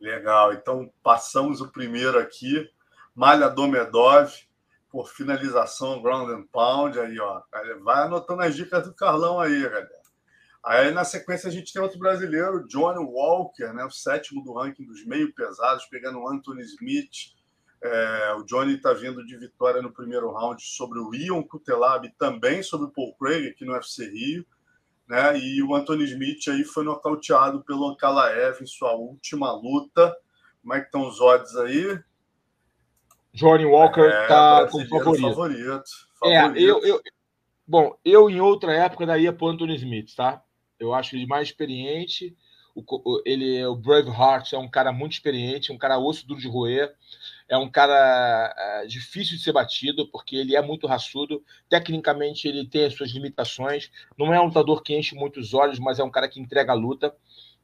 [0.00, 0.52] Legal.
[0.54, 2.68] Então, passamos o primeiro aqui.
[3.14, 4.32] Malha Domedov,
[4.88, 6.98] por finalização, ground and pound.
[6.98, 7.42] Aí, ó.
[7.82, 10.00] Vai anotando as dicas do Carlão aí, galera.
[10.62, 14.84] Aí, na sequência, a gente tem outro brasileiro, Johnny Walker, né, o sétimo do ranking
[14.84, 17.32] dos meio pesados, pegando o Anthony Smith.
[17.82, 22.62] É, o Johnny está vindo de vitória no primeiro round sobre o Ion Kutelab, também
[22.62, 24.46] sobre o Paul Craig, aqui no UFC Rio.
[25.10, 25.36] Né?
[25.40, 30.16] E o Anthony Smith aí foi nocauteado pelo Ankalaev em sua última luta.
[30.62, 31.98] Como é que estão os odds aí?
[33.34, 35.22] Johnny Walker está é, como favorito.
[35.22, 35.88] favorito.
[36.20, 36.56] favorito.
[36.56, 37.02] É, eu, eu,
[37.66, 40.44] bom, eu em outra época daria para o Anthony Smith, tá?
[40.78, 42.36] Eu acho ele mais experiente.
[42.72, 46.94] O, ele, o Braveheart é um cara muito experiente, um cara osso duro de roer.
[47.50, 51.42] É um cara é, difícil de ser batido, porque ele é muito raçudo.
[51.68, 53.90] Tecnicamente, ele tem as suas limitações.
[54.16, 56.76] Não é um lutador que enche muitos olhos, mas é um cara que entrega a
[56.76, 57.12] luta.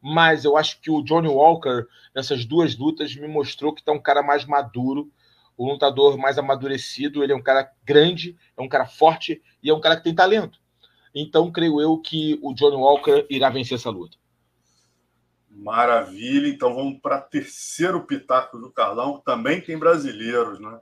[0.02, 4.02] Mas eu acho que o Johnny Walker, nessas duas lutas, me mostrou que está um
[4.02, 5.08] cara mais maduro,
[5.56, 7.22] um lutador mais amadurecido.
[7.22, 10.14] Ele é um cara grande, é um cara forte e é um cara que tem
[10.16, 10.58] talento.
[11.14, 14.16] Então, creio eu que o Johnny Walker irá vencer essa luta.
[15.56, 16.48] Maravilha.
[16.48, 19.22] Então vamos para terceiro pitaco do Carlão.
[19.24, 20.78] Também tem brasileiros, né?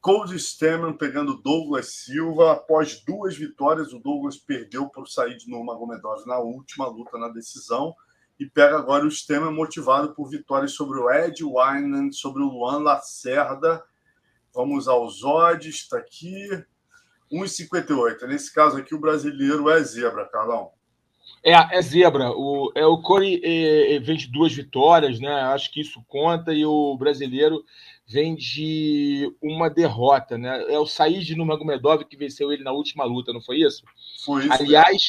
[0.00, 2.52] Cody Stemman pegando Douglas Silva.
[2.52, 7.94] Após duas vitórias, o Douglas perdeu para o Said Nurmagomedov na última luta na decisão.
[8.38, 12.78] E pega agora o Stemman motivado por vitórias sobre o Ed Wineland, sobre o Luan
[12.78, 13.84] Lacerda.
[14.52, 16.48] Vamos aos odds, está aqui.
[17.30, 18.26] 1,58.
[18.26, 20.72] Nesse caso aqui, o brasileiro é zebra, Carlão.
[21.42, 22.30] É, é zebra.
[22.32, 25.32] O, é, o Corey é, é, vem de duas vitórias, né?
[25.32, 27.64] Acho que isso conta, e o brasileiro
[28.06, 30.64] vem de uma derrota, né?
[30.68, 33.82] É o Said Nurmagomedov que venceu ele na última luta, não foi isso?
[34.24, 34.52] Foi isso.
[34.52, 35.02] Aliás,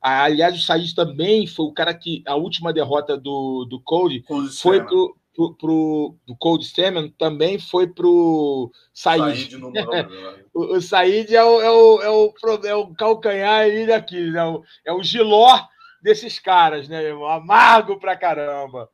[0.00, 4.82] aliás o Said também foi o cara que a última derrota do, do Cody foi
[4.84, 9.50] pro, pro, pro, do Cold Stemmen também foi pro Said.
[9.50, 9.56] Said
[10.54, 12.34] o, o Said é o, é, o, é, o,
[12.66, 14.40] é o calcanhar aí daqui, né?
[14.84, 15.58] é o giló
[16.04, 17.26] desses caras, né, irmão?
[17.26, 18.90] Amargo pra caramba.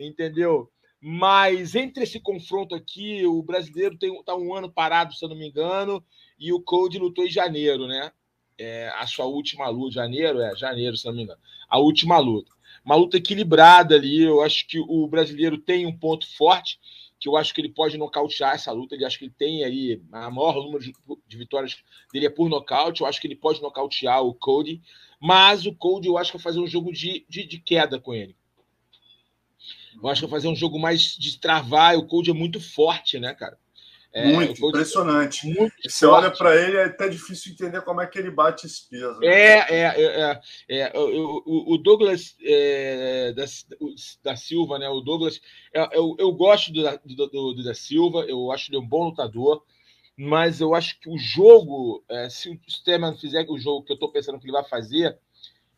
[0.00, 0.70] Entendeu?
[0.98, 5.36] Mas entre esse confronto aqui, o brasileiro tem, tá um ano parado, se eu não
[5.36, 6.02] me engano,
[6.38, 8.10] e o Code lutou em janeiro, né?
[8.58, 11.38] É, a sua última luta, janeiro, é, janeiro, se não me engano.
[11.68, 12.50] A última luta.
[12.82, 14.22] Uma luta equilibrada ali.
[14.22, 16.80] Eu acho que o brasileiro tem um ponto forte,
[17.20, 18.94] que eu acho que ele pode nocautear essa luta.
[18.94, 20.94] Ele acho que ele tem aí a maior número de,
[21.28, 21.76] de vitórias
[22.10, 23.02] dele é por nocaute.
[23.02, 24.80] Eu acho que ele pode nocautear o Cody.
[25.26, 28.14] Mas o Cold, eu acho que vai fazer um jogo de, de, de queda com
[28.14, 28.36] ele.
[30.00, 31.96] Eu acho que vai fazer um jogo mais de travar.
[31.96, 33.58] O Cold é muito forte, né, cara?
[34.12, 35.48] É, muito é impressionante.
[35.48, 38.88] Muito você olha para ele, é até difícil entender como é que ele bate esse
[38.88, 39.18] peso.
[39.18, 39.26] Né?
[39.26, 43.44] É, é, é, é, o, o Douglas é, da,
[44.22, 44.88] da, Silva, né?
[44.88, 45.40] O Douglas,
[45.74, 49.06] é, eu, eu gosto do, do, do, do da Silva, eu acho ele um bom
[49.06, 49.64] lutador
[50.16, 53.94] mas eu acho que o jogo, é, se o Steman fizer o jogo que eu
[53.94, 55.18] estou pensando que ele vai fazer,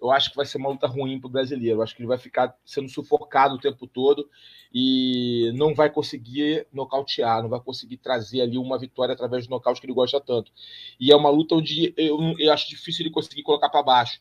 [0.00, 1.78] eu acho que vai ser uma luta ruim para o brasileiro.
[1.78, 4.28] Eu acho que ele vai ficar sendo sufocado o tempo todo
[4.72, 9.80] e não vai conseguir nocautear, não vai conseguir trazer ali uma vitória através do nocaute
[9.80, 10.52] que ele gosta tanto.
[11.00, 14.20] E é uma luta onde eu, eu acho difícil ele conseguir colocar para baixo.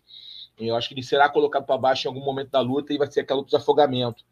[0.58, 3.10] Eu acho que ele será colocado para baixo em algum momento da luta e vai
[3.12, 4.24] ser aquela luta de afogamento,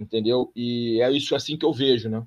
[0.00, 0.50] entendeu?
[0.56, 2.26] E é isso assim que eu vejo, né?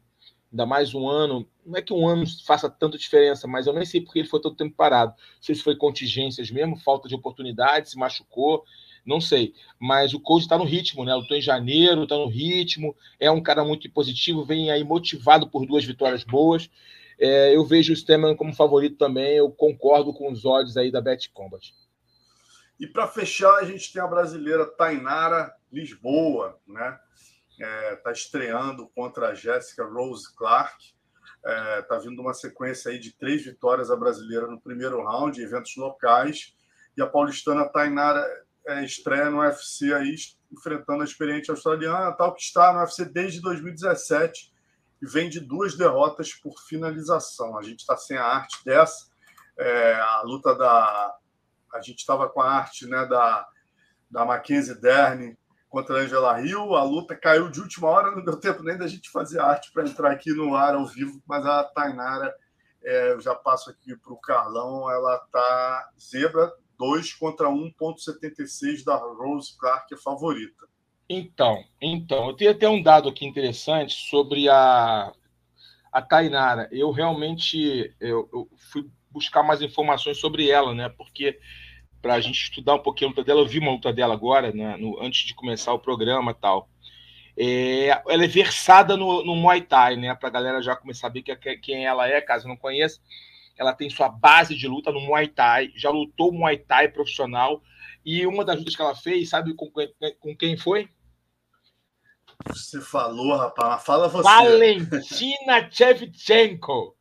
[0.52, 1.48] Ainda mais um ano.
[1.66, 4.42] Não é que um ano faça tanta diferença, mas eu nem sei porque ele foi
[4.42, 5.12] todo tempo parado.
[5.12, 8.64] Não sei se foi contingências mesmo, falta de oportunidade, se machucou,
[9.06, 9.54] não sei.
[9.80, 11.14] Mas o coach está no ritmo, né?
[11.14, 15.66] Lutou em janeiro, está no ritmo, é um cara muito positivo, vem aí motivado por
[15.66, 16.70] duas vitórias boas.
[17.20, 21.02] É, eu vejo o Steman como favorito também, eu concordo com os odds aí da
[21.02, 21.74] Bet Combat.
[22.80, 26.98] E para fechar, a gente tem a brasileira Tainara Lisboa, né?
[27.60, 30.94] Está é, tá estreando contra a Jéssica Rose Clark.
[31.38, 35.42] Está é, tá vindo uma sequência aí de três vitórias a brasileira no primeiro round,
[35.42, 36.56] eventos locais.
[36.98, 38.26] E a paulistana Tainara
[38.68, 40.16] é, estreia no UFC aí,
[40.52, 44.54] enfrentando a experiente australiana, tal que está no UFC desde 2017
[45.02, 47.58] e vem de duas derrotas por finalização.
[47.58, 49.10] A gente está sem a arte dessa.
[49.58, 51.16] É, a luta da.
[51.74, 53.48] A gente estava com a arte né, da,
[54.10, 55.38] da Mackenzie Dern
[55.70, 56.76] contra a Angela Hill.
[56.76, 59.88] A luta caiu de última hora, não deu tempo nem da gente fazer arte para
[59.88, 62.34] entrar aqui no ar ao vivo, mas a Tainara,
[62.84, 68.96] é, eu já passo aqui para o Carlão, ela tá zebra, 2 contra 1,76 da
[68.96, 70.68] Rose Clark, que é favorita.
[71.10, 75.12] Então, então, eu tenho até um dado aqui interessante sobre a,
[75.92, 76.70] a Tainara.
[76.72, 80.88] Eu realmente eu, eu fui buscar mais informações sobre ela, né?
[80.90, 81.40] Porque
[82.02, 84.52] para a gente estudar um pouquinho a luta dela, eu vi uma luta dela agora,
[84.52, 84.78] né?
[84.78, 86.70] No, antes de começar o programa tal.
[87.38, 90.14] É, ela é versada no, no Muay Thai, né?
[90.16, 93.00] Para a galera já começar a ver que, quem ela é, caso não conheça.
[93.58, 97.62] Ela tem sua base de luta no Muay Thai, já lutou Muay Thai profissional.
[98.06, 99.70] E uma das lutas que ela fez, sabe com,
[100.20, 100.90] com quem foi?
[102.48, 104.24] Você falou, rapaz, fala você.
[104.24, 106.96] Valentina Shevchenko.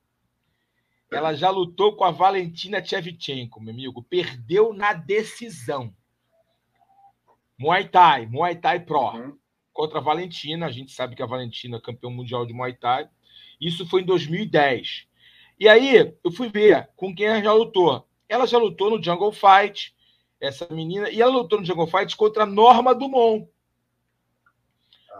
[1.10, 4.02] Ela já lutou com a Valentina Shevchenko, meu amigo.
[4.02, 5.94] Perdeu na decisão.
[7.58, 9.14] Muay Thai, Muay Thai Pro.
[9.14, 9.38] Uhum.
[9.72, 10.66] Contra a Valentina.
[10.66, 13.08] A gente sabe que a Valentina é campeã mundial de Muay Thai.
[13.60, 15.08] Isso foi em 2010.
[15.58, 18.06] E aí, eu fui ver com quem ela já lutou.
[18.28, 19.94] Ela já lutou no Jungle Fight,
[20.40, 23.48] essa menina, e ela lutou no Jungle Fight contra a Norma Dumont.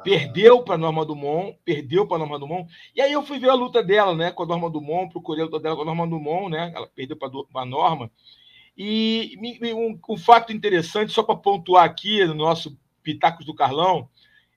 [0.03, 2.71] Perdeu para Norma Dumont, perdeu para Norma Dumont.
[2.95, 5.47] E aí eu fui ver a luta dela, né, com a Norma Dumont, procurei a
[5.47, 6.73] luta dela com a Norma Dumont, né?
[6.75, 8.11] Ela perdeu para a Norma.
[8.77, 9.37] E
[9.75, 14.09] um, um, fato interessante, só para pontuar aqui no nosso Pitacos do Carlão,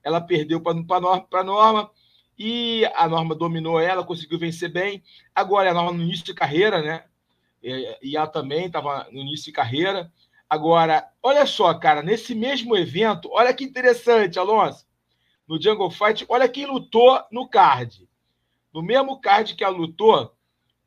[0.04, 1.90] ela perdeu para a Norma
[2.38, 5.02] e a Norma dominou ela, conseguiu vencer bem.
[5.34, 7.04] Agora a Norma no início de carreira, né?
[7.62, 10.12] E ela também estava no início de carreira.
[10.48, 14.86] Agora, olha só, cara, nesse mesmo evento, olha que interessante, Alonso
[15.52, 16.24] no Jungle Fight.
[16.30, 18.08] Olha quem lutou no card.
[18.72, 20.34] No mesmo card que ela lutou,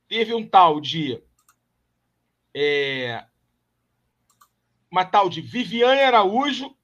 [0.07, 1.21] teve um tal de.
[2.51, 3.23] É,
[4.89, 6.75] uma tal de Viviane Araújo.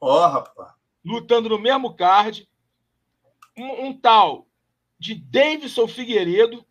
[0.00, 0.74] Ó, oh, rapaz.
[1.04, 2.48] Lutando no mesmo card.
[3.56, 4.46] Um, um tal
[4.96, 6.64] de Davidson Figueiredo,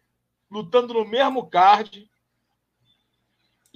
[0.50, 2.10] lutando no mesmo card.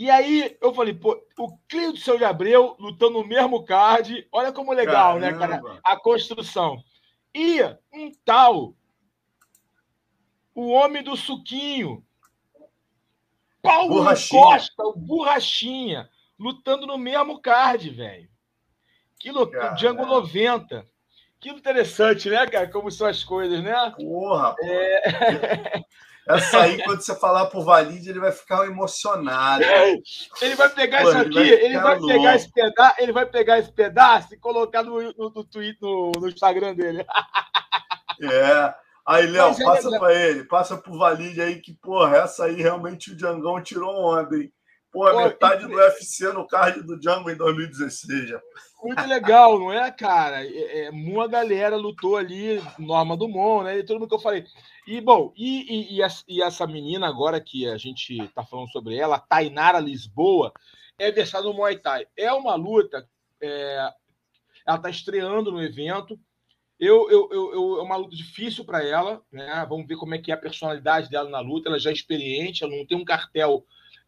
[0.02, 4.28] E aí eu falei, pô, o Cleo do Seu de Abreu lutando no mesmo card.
[4.32, 5.48] Olha como legal, Caramba.
[5.48, 5.80] né, cara?
[5.84, 6.84] A construção.
[7.36, 7.62] E
[7.94, 8.74] um tal,
[10.56, 12.04] o homem do suquinho,
[13.62, 14.04] Paulo.
[14.28, 16.10] Costa, o Borrachinha,
[16.40, 18.28] lutando no mesmo card, velho.
[19.20, 20.84] Que loucura, Django 90.
[21.40, 22.68] Que interessante, né, cara?
[22.72, 23.76] Como são as coisas, né?
[23.96, 25.84] Porra, é...
[26.28, 29.64] Essa aí, quando você falar pro Valide, ele vai ficar emocionado.
[30.42, 33.26] Ele vai pegar Pô, isso aqui, ele vai, ele vai pegar esse pedaço, ele vai
[33.26, 37.06] pegar esse pedaço e colocar no, no, no, tweet, no, no Instagram dele.
[38.24, 38.76] É.
[39.04, 39.98] Aí, Léo, passa é...
[39.98, 44.38] para ele, passa pro Valide aí que, porra, essa aí realmente o Diangão tirou onda,
[44.38, 44.54] hein?
[44.92, 45.68] Pô, a metade e...
[45.68, 48.42] do UFC no card do Django em 2016 já.
[48.84, 50.44] Muito legal, não é, cara?
[50.44, 53.80] É, é, uma galera lutou ali, Norma Dumont, né?
[53.80, 54.44] E mundo que eu falei.
[54.88, 59.20] E, bom, e, e, e essa menina agora que a gente tá falando sobre ela,
[59.20, 60.52] Tainara Lisboa,
[60.98, 62.08] é versada no Muay Thai.
[62.18, 63.08] É uma luta,
[63.40, 63.90] é,
[64.68, 66.20] ela tá estreando no evento.
[66.80, 69.64] Eu, eu, eu, eu é uma luta difícil para ela, né?
[69.70, 71.70] Vamos ver como é que é a personalidade dela na luta.
[71.70, 73.64] Ela já é experiente, ela não tem um cartel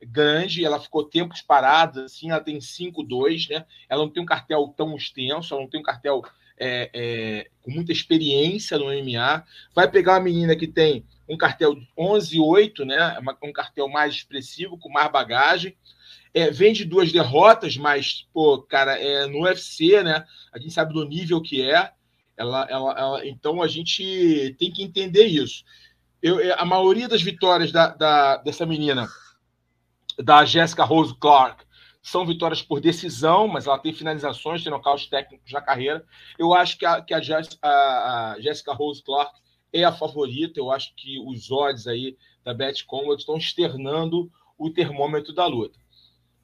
[0.05, 3.65] grande, ela ficou tempos parada, assim, ela tem 5-2, né?
[3.89, 6.23] Ela não tem um cartel tão extenso, ela não tem um cartel
[6.57, 9.43] é, é, com muita experiência no MMA.
[9.73, 13.17] Vai pegar uma menina que tem um cartel 11-8, né?
[13.43, 15.75] Um cartel mais expressivo, com mais bagagem.
[16.33, 20.25] É, vem de duas derrotas, mas, pô, cara, é, no UFC, né?
[20.51, 21.91] A gente sabe do nível que é.
[22.35, 25.63] Ela, ela, ela então a gente tem que entender isso.
[26.21, 29.07] Eu, a maioria das vitórias da, da, dessa menina
[30.19, 31.63] da Jessica Rose Clark
[32.01, 36.05] são vitórias por decisão, mas ela tem finalizações, tem nocaute técnicos na carreira.
[36.37, 39.31] Eu acho que a, que a, Jessica, a, a Jessica Rose Clark
[39.71, 40.59] é a favorita.
[40.59, 45.79] Eu acho que os odds aí da Bet Combat estão externando o termômetro da luta.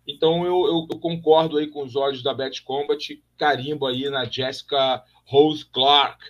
[0.07, 4.25] Então eu, eu, eu, concordo aí com os olhos da Bet Combat, carimbo aí na
[4.25, 6.25] Jessica Rose Clark.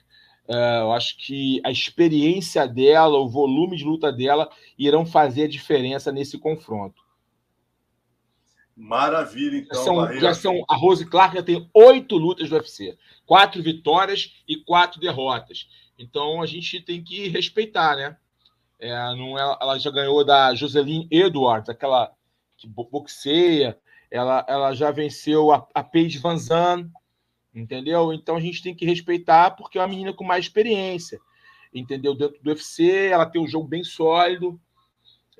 [0.48, 5.48] Uh, eu acho que a experiência dela, o volume de luta dela irão fazer a
[5.48, 7.02] diferença nesse confronto.
[8.80, 9.84] Maravilha, então.
[9.84, 14.56] São, já são, a Rose Clark já tem oito lutas do UFC, quatro vitórias e
[14.56, 15.68] quatro derrotas.
[15.98, 18.16] Então a gente tem que respeitar, né?
[18.80, 22.10] É, não é, ela já ganhou da Joseline Edwards, aquela
[22.56, 23.78] que boxeia.
[24.10, 26.90] Ela, ela já venceu a, a Paige Van Zandt,
[27.54, 28.14] entendeu?
[28.14, 31.20] Então a gente tem que respeitar porque é uma menina com mais experiência,
[31.74, 32.16] entendeu?
[32.16, 34.58] Dentro do UFC, ela tem um jogo bem sólido.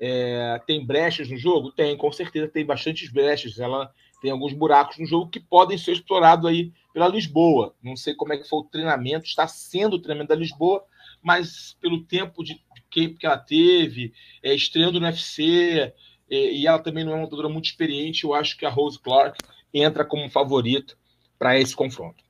[0.00, 1.70] É, tem brechas no jogo?
[1.72, 3.58] Tem, com certeza tem bastantes brechas.
[3.58, 7.74] Ela tem alguns buracos no jogo que podem ser explorados aí pela Lisboa.
[7.82, 10.84] Não sei como é que foi o treinamento, está sendo o treinamento da Lisboa,
[11.22, 12.60] mas pelo tempo de
[12.90, 14.12] que, que ela teve,
[14.42, 15.92] é, estreando no UFC,
[16.28, 18.24] e, e ela também não é uma lutadora muito experiente.
[18.24, 19.38] Eu acho que a Rose Clark
[19.72, 20.94] entra como favorita
[21.38, 22.22] para esse confronto.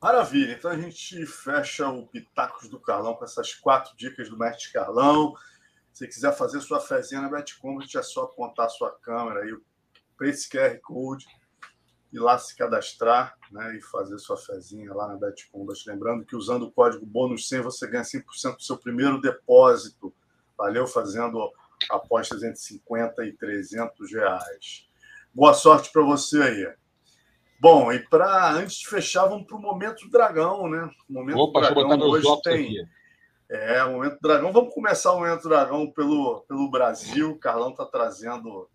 [0.00, 4.72] Maravilha, então a gente fecha o Pitacos do Carlão com essas quatro dicas do Mestre
[4.72, 5.34] Carlão.
[5.96, 9.56] Se quiser fazer sua fezinha na BetCombat, é só apontar sua câmera aí
[10.14, 11.24] para esse QR Code
[12.12, 15.88] e lá se cadastrar né, e fazer sua fezinha lá na BetCombat.
[15.88, 20.14] Lembrando que usando o código bônus 100 você ganha 5% do seu primeiro depósito.
[20.58, 20.86] Valeu?
[20.86, 21.50] Fazendo
[21.88, 24.86] apostas entre 50 e 300 reais.
[25.32, 26.74] Boa sorte para você aí.
[27.58, 30.90] Bom, e para antes de fechar, vamos para o momento dragão, né?
[31.08, 32.82] O momento Opa, dragão hoje tem.
[32.82, 32.95] Aqui.
[33.48, 34.52] É, o momento dragão.
[34.52, 37.30] Vamos começar o momento dragão pelo, pelo Brasil.
[37.30, 38.68] O Carlão está trazendo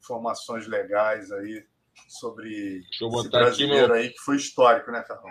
[0.00, 1.64] informações legais aí
[2.08, 3.96] sobre esse brasileiro meu...
[3.96, 5.30] aí que foi histórico, né, Carlão?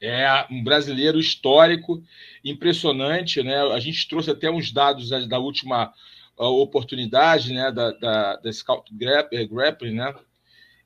[0.00, 2.02] É um brasileiro histórico,
[2.44, 3.60] impressionante, né?
[3.72, 5.92] A gente trouxe até uns dados da última
[6.36, 10.14] oportunidade, né, da, da, da Scout Grappling, né?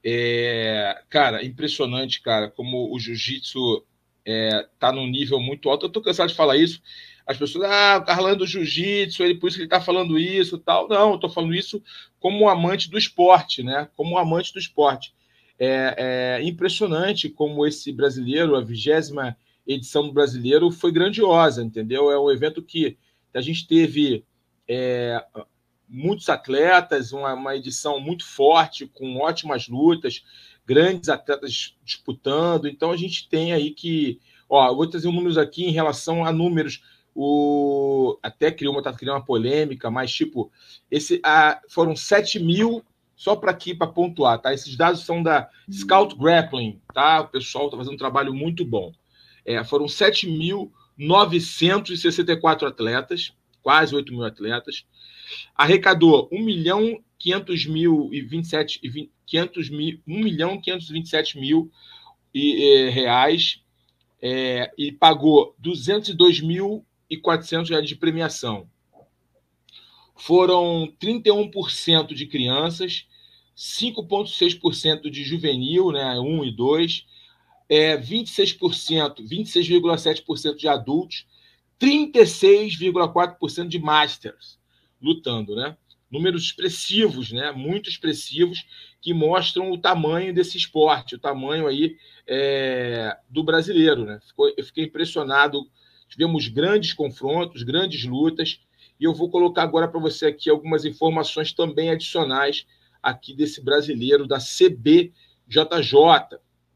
[0.05, 3.85] É, cara, impressionante, cara, como o jiu-jitsu
[4.27, 5.87] é, tá num nível muito alto.
[5.87, 6.83] Eu tô cansado de falar isso.
[7.27, 10.19] As pessoas, ah, o Carlão é do jiu-jitsu, ele por isso que ele tá falando
[10.19, 10.89] isso tal.
[10.89, 11.83] Não, tô falando isso
[12.19, 13.89] como um amante do esporte, né?
[13.97, 15.15] Como um amante do esporte.
[15.59, 19.37] É, é impressionante como esse brasileiro, a vigésima
[19.67, 22.11] edição do brasileiro, foi grandiosa, entendeu?
[22.11, 22.97] É um evento que
[23.33, 24.25] a gente teve
[24.69, 25.25] é,
[25.89, 30.25] muitos atletas, uma, uma edição muito forte, com ótimas lutas,
[30.67, 32.67] grandes atletas disputando.
[32.67, 34.21] Então a gente tem aí que.
[34.49, 36.83] Ó, vou trazer números aqui em relação a números.
[37.15, 40.51] O, até criou uma, tá criando uma polêmica, mas tipo,
[40.91, 42.83] esse, a, foram 7 mil
[43.15, 44.51] só para aqui para pontuar, tá?
[44.53, 47.21] Esses dados são da Scout Grappling, tá?
[47.21, 48.93] O pessoal está fazendo um trabalho muito bom.
[49.45, 53.33] É, foram 7.964 atletas,
[53.63, 54.85] quase 8 mil atletas
[55.55, 58.81] arrecadou 1 milhão 500 mil e 27
[59.27, 61.71] 500 mil, 1 milhão 527 mil
[62.35, 63.63] e, é, reais
[64.21, 68.67] é, e pagou 202 mil e 400 reais de premiação.
[70.17, 73.07] Foram 31% de crianças,
[73.55, 77.07] 5,6% de juvenil, né, 1 e 2,
[77.69, 81.27] é, 26%, 26,7% de adultos,
[81.79, 84.59] 36,4% de masters
[85.01, 85.77] lutando, né?
[86.11, 87.53] Números expressivos, né?
[87.53, 88.65] Muito expressivos,
[89.03, 94.19] que mostram o tamanho desse esporte, o tamanho aí é, do brasileiro, né?
[94.27, 95.69] Ficou, eu fiquei impressionado.
[96.13, 98.61] Tivemos grandes confrontos, grandes lutas,
[99.01, 102.67] e eu vou colocar agora para você aqui algumas informações também adicionais
[103.03, 105.11] aqui desse brasileiro da CBJJ,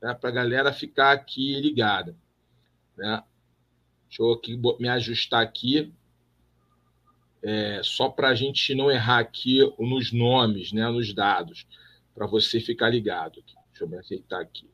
[0.00, 0.14] né?
[0.14, 2.16] para a galera ficar aqui ligada.
[2.96, 3.22] Né?
[4.08, 5.92] Deixa eu aqui, me ajustar aqui
[7.42, 11.66] é, só para a gente não errar aqui nos nomes, né, nos dados,
[12.14, 13.44] para você ficar ligado.
[13.68, 14.66] Deixa eu me aceitar aqui.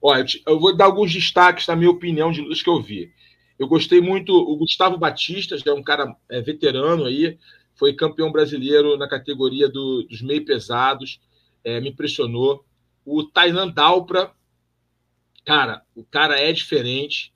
[0.00, 2.80] Olha, eu, te, eu, vou dar alguns destaques na minha opinião de luz que eu
[2.80, 3.12] vi.
[3.58, 7.38] Eu gostei muito, o Gustavo Batista, que é um cara é, veterano aí,
[7.74, 11.20] foi campeão brasileiro na categoria do, dos meio pesados,
[11.64, 12.64] é, me impressionou.
[13.04, 14.30] O Tainan Dalpra,
[15.44, 17.32] cara, o cara é diferente,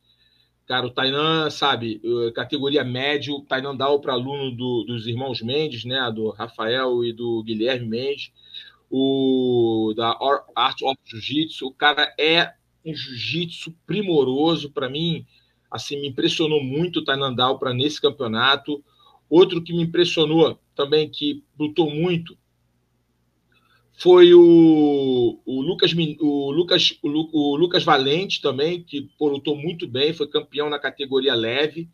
[0.71, 2.01] Cara, o Tainan, sabe,
[2.33, 6.09] categoria médio, o Tainan dá para aluno do, dos irmãos Mendes, né?
[6.15, 8.31] Do Rafael e do Guilherme Mendes,
[8.89, 10.17] o da
[10.55, 11.67] Art of Jiu-Jitsu.
[11.67, 12.55] O cara é
[12.87, 15.27] um jiu-jitsu primoroso para mim.
[15.71, 18.83] Assim, me impressionou muito o Tainan para nesse campeonato.
[19.29, 22.37] Outro que me impressionou também, que lutou muito,
[24.01, 29.87] foi o, o Lucas, o Lucas, o, o, Lucas Valente também, que pô, lutou muito
[29.87, 31.87] bem, foi campeão na categoria leve.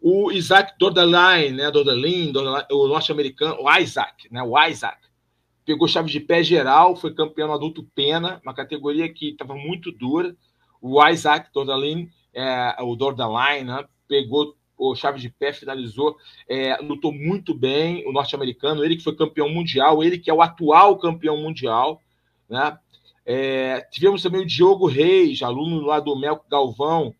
[0.00, 2.32] O Isaac Dordaline, né, Dordaline,
[2.70, 5.00] o norte-americano, o Isaac, né, o Isaac,
[5.64, 10.36] pegou chave de pé geral, foi campeão adulto pena, uma categoria que estava muito dura.
[10.80, 16.16] O Isaac Dordaline, é, o Dordaline, né, pegou o chave de pé finalizou,
[16.48, 20.42] é, lutou muito bem, o norte-americano, ele que foi campeão mundial, ele que é o
[20.42, 22.00] atual campeão mundial,
[22.48, 22.76] né?
[23.24, 27.14] É, tivemos também o Diogo Reis, aluno lá do Melco Galvão,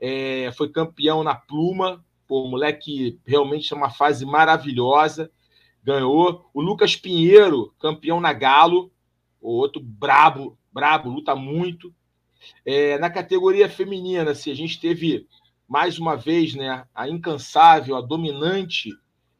[0.00, 5.30] é, foi campeão na pluma, o moleque realmente é uma fase maravilhosa,
[5.82, 6.48] ganhou.
[6.54, 8.92] O Lucas Pinheiro, campeão na Galo,
[9.40, 11.92] o outro brabo, brabo, luta muito.
[12.64, 15.26] É, na categoria feminina, assim, a gente teve
[15.68, 18.90] mais uma vez, né, a incansável, a dominante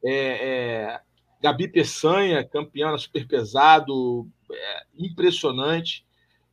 [0.03, 1.01] é, é,
[1.41, 6.05] Gabi Peçanha, campeã super pesado, é, impressionante.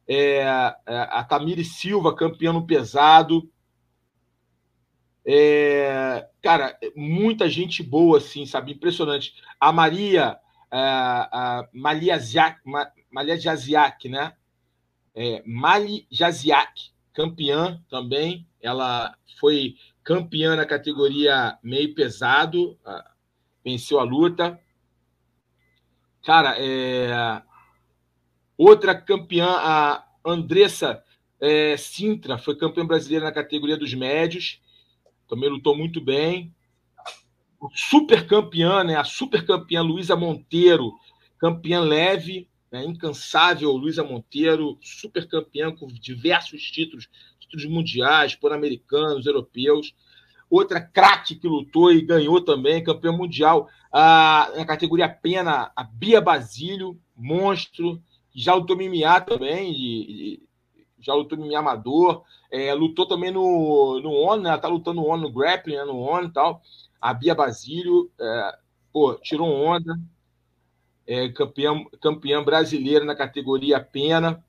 [0.07, 3.51] É, é, a Camille Silva, campeã no pesado.
[6.43, 8.73] Cara, muita gente boa, assim, sabe?
[8.73, 9.35] Impressionante.
[9.61, 10.39] A Maria,
[10.71, 12.19] a, a Malia
[13.39, 14.33] Jaziak, né?
[15.21, 18.47] É, Mali Jaziak, campeã também.
[18.63, 19.75] Ela foi
[20.05, 22.79] campeã na categoria meio pesado,
[23.65, 24.61] venceu a luta.
[26.25, 27.43] Cara, é...
[28.57, 31.03] outra campeã, a Andressa
[31.41, 34.61] é, Sintra, foi campeã brasileira na categoria dos médios
[35.29, 36.55] também lutou muito bem.
[37.75, 38.97] Super campeã, né?
[38.97, 40.93] A super campeã Luísa Monteiro,
[41.39, 42.85] campeã leve, né?
[42.85, 47.09] incansável Luísa Monteiro, super campeã com diversos títulos,
[47.39, 49.95] títulos mundiais, pan-americanos, europeus.
[50.51, 56.21] Outra craque que lutou e ganhou também, campeã mundial, a, na categoria pena, a Bia
[56.21, 58.03] Basílio, monstro,
[58.35, 60.43] já lutou MMA também, e,
[61.01, 64.51] já lutou em amador, é, lutou também no, no ONU, né?
[64.51, 65.85] Ela tá lutando no ONU, no grappling, né?
[65.85, 66.63] no ONU e tal.
[67.01, 68.59] A Bia Basílio, é,
[68.93, 69.99] pô, tirou onda,
[71.09, 74.45] é, campeã, brasileira na categoria pena.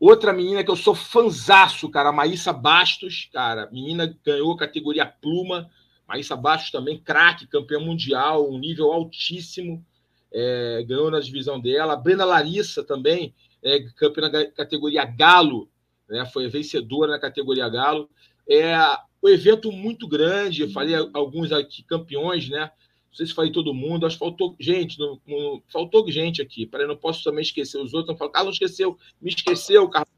[0.00, 5.70] Outra menina que eu sou fanzaço, cara, a Maísa Bastos, cara, menina ganhou categoria pluma.
[6.08, 9.84] Maísa Bastos também, craque, campeã mundial, um nível altíssimo,
[10.32, 11.92] é, ganhou na divisão dela.
[11.92, 15.70] A Brenda Larissa também, é, campeã na categoria Galo,
[16.08, 18.10] né, foi vencedora na categoria Galo.
[18.48, 18.76] É
[19.22, 22.70] um evento muito grande, eu falei alguns aqui campeões, né?
[23.16, 26.66] Sei se falei todo mundo, acho que faltou gente, não, não, faltou gente aqui.
[26.66, 28.10] Para não posso também esquecer os outros.
[28.10, 30.12] Não falo, Carlos esqueceu, me esqueceu, Carlos.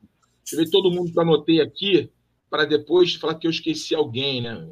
[0.52, 2.10] ver todo mundo que eu anotei aqui,
[2.50, 4.68] para depois falar que eu esqueci alguém, né?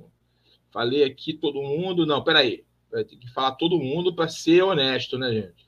[0.72, 2.64] Falei aqui todo mundo, não, peraí.
[2.90, 5.66] Tem que falar todo mundo para ser honesto, né, gente?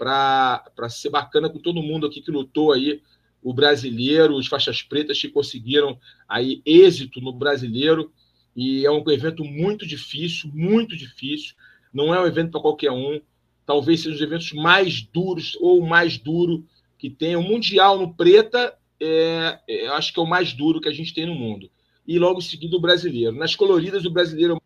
[0.00, 3.02] para ser bacana com todo mundo aqui que lutou aí,
[3.42, 8.10] o brasileiro, os faixas pretas que conseguiram aí êxito no brasileiro.
[8.56, 11.54] E é um evento muito difícil, muito difícil.
[11.92, 13.20] Não é um evento para qualquer um.
[13.66, 16.64] Talvez seja um dos eventos mais duros ou mais duro
[16.98, 17.36] que tem.
[17.36, 21.14] O Mundial no Preta, é, é, acho que é o mais duro que a gente
[21.14, 21.70] tem no mundo.
[22.06, 23.36] E logo seguido o brasileiro.
[23.36, 24.60] Nas coloridas, o brasileiro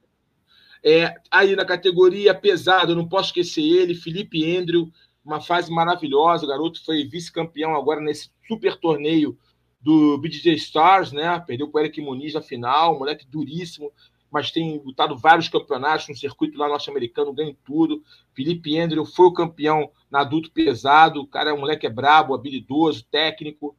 [0.82, 4.90] é aí na categoria pesado, eu não posso esquecer ele, Felipe Andrew,
[5.24, 6.44] uma fase maravilhosa.
[6.44, 9.38] O garoto foi vice-campeão agora nesse super torneio
[9.80, 11.38] do BJ Stars, né?
[11.46, 13.92] Perdeu com o Eric Muniz na final, moleque duríssimo,
[14.35, 18.02] mas tem lutado vários campeonatos no circuito lá norte-americano, ganha tudo.
[18.35, 23.06] Felipe Andrew foi o campeão na adulto pesado, o cara um moleque é brabo, habilidoso,
[23.12, 23.77] técnico.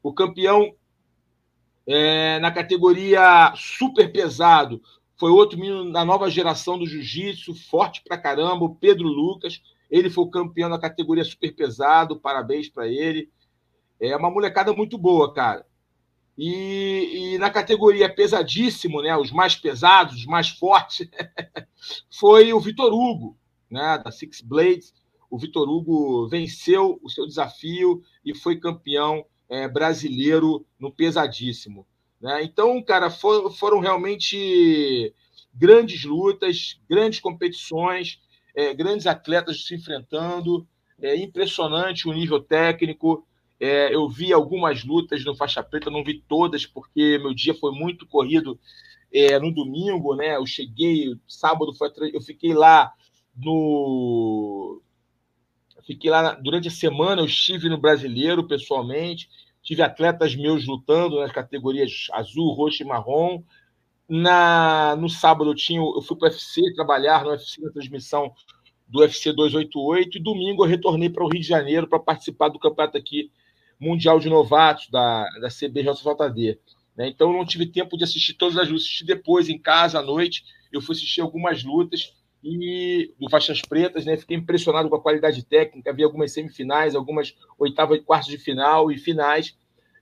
[0.00, 0.72] O campeão
[1.84, 4.80] é, na categoria super pesado
[5.18, 9.60] foi outro menino da nova geração do jiu-jitsu, forte pra caramba, o Pedro Lucas
[9.90, 13.28] ele foi o campeão na categoria super pesado, parabéns para ele.
[14.00, 15.66] É uma molecada muito boa, cara.
[16.42, 21.06] E, e, na categoria pesadíssimo, né, os mais pesados, os mais fortes,
[22.18, 23.36] foi o Vitor Hugo,
[23.70, 24.94] né, da Six Blades.
[25.30, 31.86] O Vitor Hugo venceu o seu desafio e foi campeão é, brasileiro no pesadíssimo.
[32.18, 32.42] Né?
[32.42, 35.14] Então, cara, for, foram realmente
[35.54, 38.18] grandes lutas, grandes competições
[38.54, 40.66] é, grandes atletas se enfrentando,
[41.00, 43.26] é impressionante o nível técnico.
[43.60, 47.72] É, eu vi algumas lutas no faixa preta, não vi todas, porque meu dia foi
[47.72, 48.58] muito corrido
[49.12, 50.36] é, no domingo, né?
[50.36, 52.90] Eu cheguei, sábado foi, eu fiquei lá
[53.36, 54.80] no.
[55.86, 59.28] Fiquei lá durante a semana, eu estive no brasileiro pessoalmente,
[59.62, 63.42] tive atletas meus lutando nas categorias azul, roxo e marrom.
[64.08, 68.32] Na, no sábado eu, tinha, eu fui para o UFC trabalhar no UFC na transmissão
[68.88, 72.58] do UFC 288 e domingo eu retornei para o Rio de Janeiro para participar do
[72.58, 73.30] campeonato aqui
[73.80, 76.58] mundial de novatos da, da CBJJD.
[76.96, 77.08] Né?
[77.08, 80.02] Então eu não tive tempo de assistir todas as lutas, assisti depois em casa à
[80.02, 80.44] noite.
[80.70, 84.16] Eu fui assistir algumas lutas e do faixas pretas, né?
[84.16, 88.90] Fiquei impressionado com a qualidade técnica, vi algumas semifinais, algumas oitavas e quartos de final
[88.90, 89.56] e finais.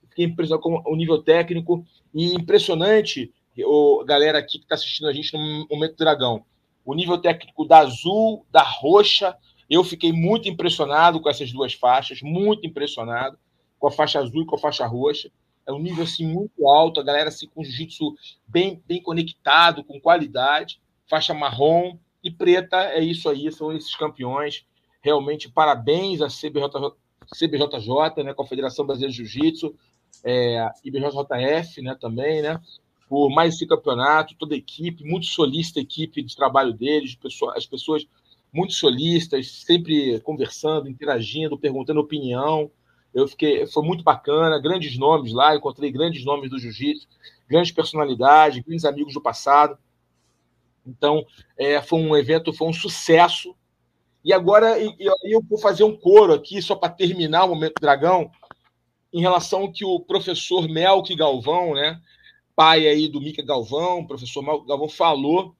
[0.09, 5.13] Fiquei impressionado com o nível técnico e impressionante o, galera aqui que está assistindo a
[5.13, 6.45] gente no Momento Dragão.
[6.85, 9.35] O nível técnico da azul, da roxa,
[9.69, 13.37] eu fiquei muito impressionado com essas duas faixas, muito impressionado
[13.79, 15.31] com a faixa azul e com a faixa roxa.
[15.65, 18.15] É um nível assim muito alto, a galera assim com jiu-jitsu
[18.47, 20.81] bem, bem conectado, com qualidade.
[21.07, 24.65] Faixa marrom e preta, é isso aí, são esses campeões.
[25.01, 26.93] Realmente, parabéns à CBJ,
[27.33, 29.73] CBJJ, né, com a Federação Brasileira de Jiu-Jitsu,
[30.23, 32.59] é, IBJJF, né, também, né,
[33.07, 37.17] por mais esse campeonato, toda a equipe, muito solista a equipe de trabalho deles,
[37.55, 38.05] as pessoas
[38.53, 42.69] muito solistas, sempre conversando, interagindo, perguntando opinião.
[43.19, 47.07] Eu fiquei, foi muito bacana, grandes nomes lá, encontrei grandes nomes do jiu-jitsu,
[47.47, 49.77] grandes personalidades, grandes amigos do passado.
[50.85, 51.25] Então,
[51.57, 53.55] é, foi um evento, foi um sucesso.
[54.23, 54.93] E agora eu,
[55.23, 58.31] eu vou fazer um coro aqui, só para terminar o Momento Dragão,
[59.11, 61.99] em relação ao que o professor Melk Galvão, né,
[62.55, 65.55] pai aí do Mica Galvão, professor Melk Galvão falou.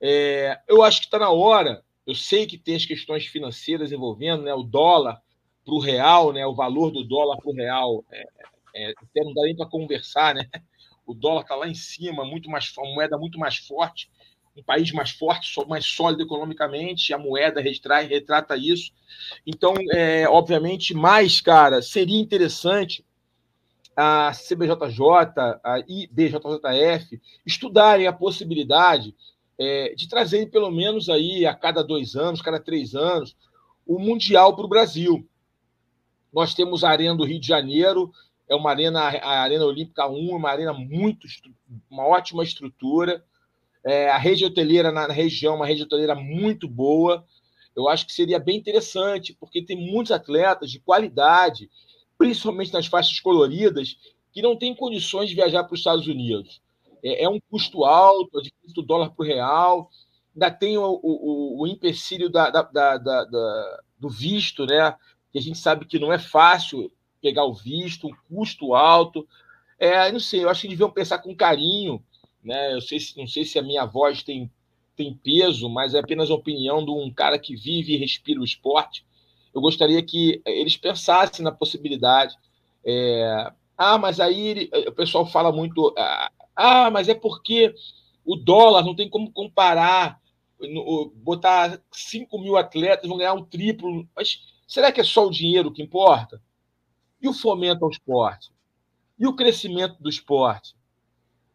[0.00, 4.42] É, eu acho que está na hora, eu sei que tem as questões financeiras envolvendo,
[4.42, 5.22] né, o dólar
[5.64, 8.24] para o real, né, o valor do dólar para o real, é,
[8.74, 10.48] é, até não dá nem para conversar, né?
[11.04, 14.08] O dólar está lá em cima, muito mais, uma moeda muito mais forte
[14.56, 18.92] um país mais forte, mais sólido economicamente, a moeda retrai, retrata isso.
[19.46, 23.04] Então, é, obviamente, mais, cara, seria interessante
[23.96, 25.06] a CBJJ,
[25.62, 29.14] a IBJJF estudarem a possibilidade
[29.58, 33.36] é, de trazerem pelo menos aí a cada dois anos, cada três anos,
[33.86, 35.26] o Mundial para o Brasil.
[36.32, 38.10] Nós temos a Arena do Rio de Janeiro,
[38.48, 41.26] é uma arena, a Arena Olímpica 1, uma arena muito,
[41.90, 43.24] uma ótima estrutura.
[43.84, 47.24] É, a rede hoteleira na, região, uma rede hoteleira muito boa.
[47.74, 51.70] Eu acho que seria bem interessante, porque tem muitos atletas de qualidade,
[52.18, 53.96] principalmente nas faixas coloridas,
[54.32, 56.60] que não têm condições de viajar para os Estados Unidos.
[57.02, 59.90] É, é um custo alto, é difícil do dólar o real,
[60.34, 64.94] ainda tem o, o, o empecilho da, da, da, da, do visto, né?
[65.32, 69.26] Que a gente sabe que não é fácil pegar o visto, um custo alto.
[69.78, 72.02] É, não sei, eu acho que deviam pensar com carinho
[72.42, 72.74] né?
[72.74, 74.50] Eu sei, não sei se a minha voz tem,
[74.96, 78.44] tem peso, mas é apenas a opinião de um cara que vive e respira o
[78.44, 79.06] esporte.
[79.54, 82.34] Eu gostaria que eles pensassem na possibilidade.
[82.84, 85.94] É, ah, mas aí o pessoal fala muito.
[85.96, 87.74] Ah, ah, mas é porque
[88.24, 90.20] o dólar não tem como comparar.
[91.16, 94.08] Botar 5 mil atletas vão ganhar um triplo.
[94.16, 96.42] Mas será que é só o dinheiro que importa?
[97.20, 98.52] E o fomento ao esporte?
[99.18, 100.74] E o crescimento do esporte?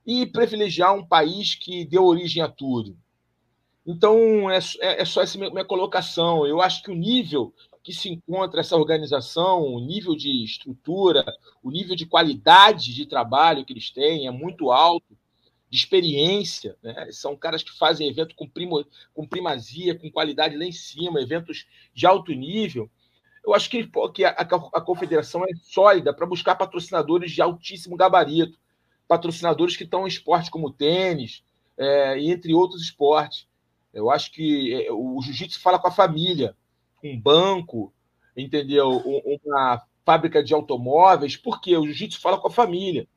[0.07, 2.97] e privilegiar um país que deu origem a tudo.
[3.85, 6.47] Então, é, é, é só essa minha, minha colocação.
[6.47, 7.53] Eu acho que o nível
[7.83, 11.25] que se encontra essa organização, o nível de estrutura,
[11.61, 15.17] o nível de qualidade de trabalho que eles têm é muito alto,
[15.69, 16.77] de experiência.
[16.81, 17.11] Né?
[17.11, 21.65] São caras que fazem evento com, primo, com primazia, com qualidade lá em cima, eventos
[21.93, 22.89] de alto nível.
[23.47, 28.59] Eu acho que, que a, a confederação é sólida para buscar patrocinadores de altíssimo gabarito
[29.07, 31.43] patrocinadores que estão em esportes como tênis,
[31.77, 33.47] é, entre outros esportes.
[33.93, 36.55] Eu acho que é, o jiu-jitsu fala com a família,
[37.03, 37.93] um banco,
[38.35, 39.01] entendeu?
[39.43, 43.07] Uma fábrica de automóveis, porque o jiu-jitsu fala com a família.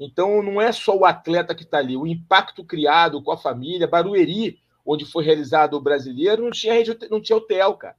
[0.00, 3.86] Então não é só o atleta que está ali, o impacto criado com a família.
[3.86, 6.74] Barueri, onde foi realizado o brasileiro, não tinha,
[7.10, 7.96] não tinha hotel, cara.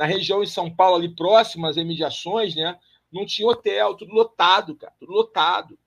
[0.00, 2.76] Na região em São Paulo, ali próximas, as imediações, né?
[3.12, 5.78] Não tinha hotel, tudo lotado, cara, tudo lotado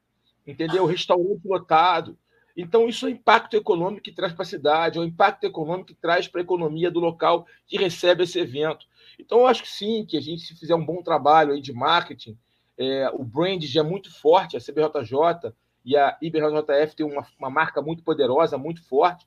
[0.45, 0.85] entendeu?
[0.85, 2.18] Restaurante lotado.
[2.56, 5.88] Então, isso é o impacto econômico que traz para a cidade, é o impacto econômico
[5.88, 8.85] que traz para a economia do local que recebe esse evento.
[9.19, 11.73] Então, eu acho que sim, que a gente, se fizer um bom trabalho aí de
[11.73, 12.38] marketing,
[12.77, 15.52] é, o brand já é muito forte, a CBJJ
[15.84, 19.26] e a IBJJF tem uma, uma marca muito poderosa, muito forte,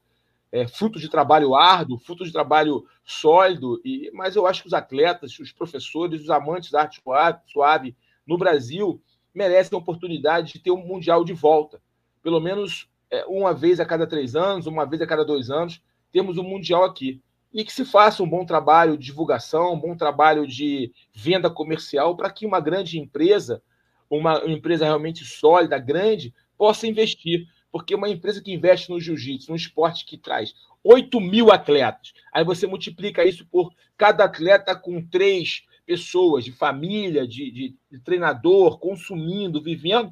[0.53, 4.75] é, fruto de trabalho árduo, fruto de trabalho sólido, e, mas eu acho que os
[4.75, 7.03] atletas, os professores, os amantes da arte
[7.47, 7.97] suave,
[8.27, 9.01] no Brasil
[9.35, 11.81] merecem a oportunidade de ter um Mundial de volta.
[12.23, 15.83] Pelo menos é, uma vez a cada três anos, uma vez a cada dois anos,
[16.11, 17.21] temos um Mundial aqui.
[17.53, 22.17] E que se faça um bom trabalho de divulgação, um bom trabalho de venda comercial
[22.17, 23.63] para que uma grande empresa,
[24.11, 27.47] uma empresa realmente sólida, grande, possa investir.
[27.77, 32.43] Porque uma empresa que investe no jiu-jitsu, num esporte que traz 8 mil atletas, aí
[32.43, 38.79] você multiplica isso por cada atleta com três pessoas, de família, de, de, de treinador,
[38.79, 40.11] consumindo, vivendo,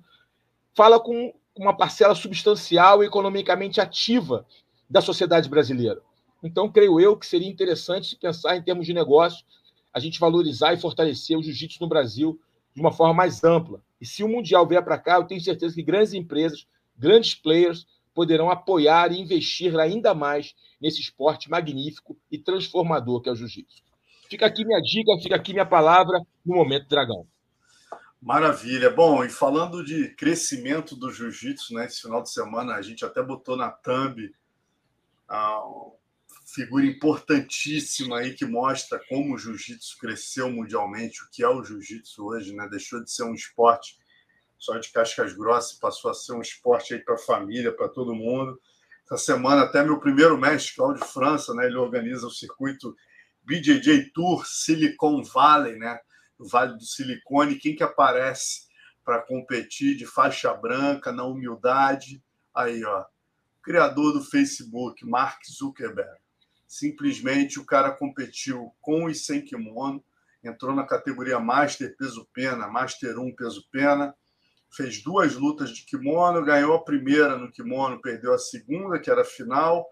[0.74, 4.46] fala com uma parcela substancial e economicamente ativa
[4.88, 6.02] da sociedade brasileira.
[6.42, 9.42] Então, creio eu que seria interessante pensar em termos de negócio,
[9.90, 12.38] a gente valorizar e fortalecer o jiu-jitsu no Brasil
[12.74, 13.82] de uma forma mais ampla.
[13.98, 16.66] E se o Mundial vier para cá, eu tenho certeza que grandes empresas,
[16.96, 23.32] grandes players, poderão apoiar e investir ainda mais nesse esporte magnífico e transformador que é
[23.32, 23.82] o jiu-jitsu.
[24.30, 27.26] Fica aqui minha dica, fica aqui minha palavra no Momento Dragão.
[28.20, 28.88] Maravilha.
[28.88, 31.84] Bom, e falando de crescimento do jiu-jitsu, né?
[31.84, 34.34] Esse final de semana a gente até botou na thumb
[35.28, 35.62] a
[36.46, 42.24] figura importantíssima aí que mostra como o jiu-jitsu cresceu mundialmente, o que é o jiu-jitsu
[42.24, 42.66] hoje, né?
[42.70, 43.98] Deixou de ser um esporte
[44.64, 48.14] só de cascas grossas, passou a ser um esporte aí para a família, para todo
[48.14, 48.60] mundo.
[49.04, 51.66] Essa semana até meu primeiro mestre, Cláudio França, né?
[51.66, 52.96] Ele organiza o circuito
[53.42, 55.98] BJJ Tour Silicon Valley, né?
[56.38, 58.66] do Vale do Silicone, quem que aparece
[59.04, 62.22] para competir de faixa branca, na humildade?
[62.54, 63.04] Aí, ó,
[63.62, 66.18] criador do Facebook, Mark Zuckerberg.
[66.66, 70.04] Simplesmente o cara competiu com e sem kimono,
[70.42, 74.14] entrou na categoria Master peso pena, Master 1 peso pena,
[74.76, 79.24] fez duas lutas de kimono, ganhou a primeira no kimono, perdeu a segunda, que era
[79.24, 79.86] final,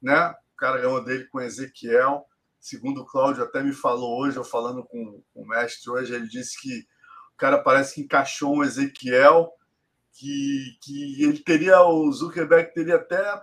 [0.00, 0.30] né?
[0.54, 2.24] O cara ganhou dele com Ezequiel.
[2.60, 6.28] Segundo o Cláudio até me falou hoje, eu falando com, com o mestre hoje, ele
[6.28, 6.80] disse que
[7.34, 9.52] o cara parece que encaixou um Ezequiel,
[10.12, 13.42] que, que ele teria, o Zuckerberg teria até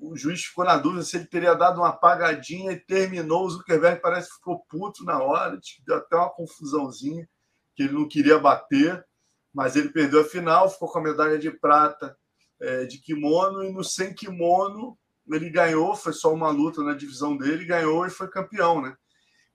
[0.00, 3.44] o juiz ficou na dúvida se ele teria dado uma apagadinha e terminou.
[3.44, 7.28] O Zuckerberg parece que ficou puto na hora, deu até uma confusãozinha,
[7.74, 9.04] que ele não queria bater
[9.52, 12.16] mas ele perdeu a final, ficou com a medalha de prata
[12.60, 14.98] é, de kimono, e no sem kimono
[15.28, 18.96] ele ganhou, foi só uma luta na divisão dele, ganhou e foi campeão, né?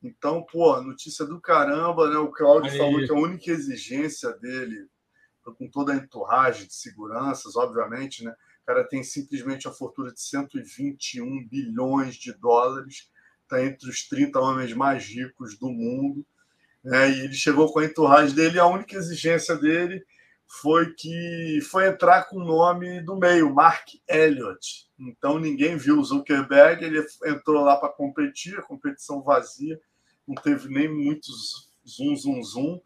[0.02, 2.18] Então, pô, notícia do caramba, né?
[2.18, 2.78] O Claudio Aí.
[2.78, 4.88] falou que a única exigência dele,
[5.44, 8.32] com toda a entorragem de seguranças, obviamente, né?
[8.32, 13.10] O cara tem simplesmente a fortuna de 121 bilhões de dólares,
[13.44, 16.26] está entre os 30 homens mais ricos do mundo
[16.86, 17.10] né?
[17.10, 20.06] E ele chegou com a entourage dele, a única exigência dele
[20.48, 24.88] foi que foi entrar com o nome do meio, Mark Elliott.
[24.98, 29.80] Então ninguém viu o Zuckerberg, ele entrou lá para competir, competição vazia,
[30.28, 32.82] não teve nem muitos zoom, zoom, zoom.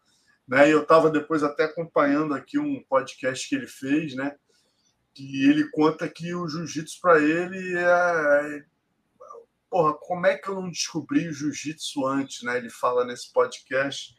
[0.48, 0.68] Né?
[0.68, 4.34] E eu estava depois até acompanhando aqui um podcast que ele fez, né?
[5.14, 8.64] Que ele conta que o jiu-jitsu para ele é,
[9.70, 12.58] porra, como é que eu não descobri o jiu-jitsu antes, né?
[12.58, 14.14] Ele fala nesse podcast.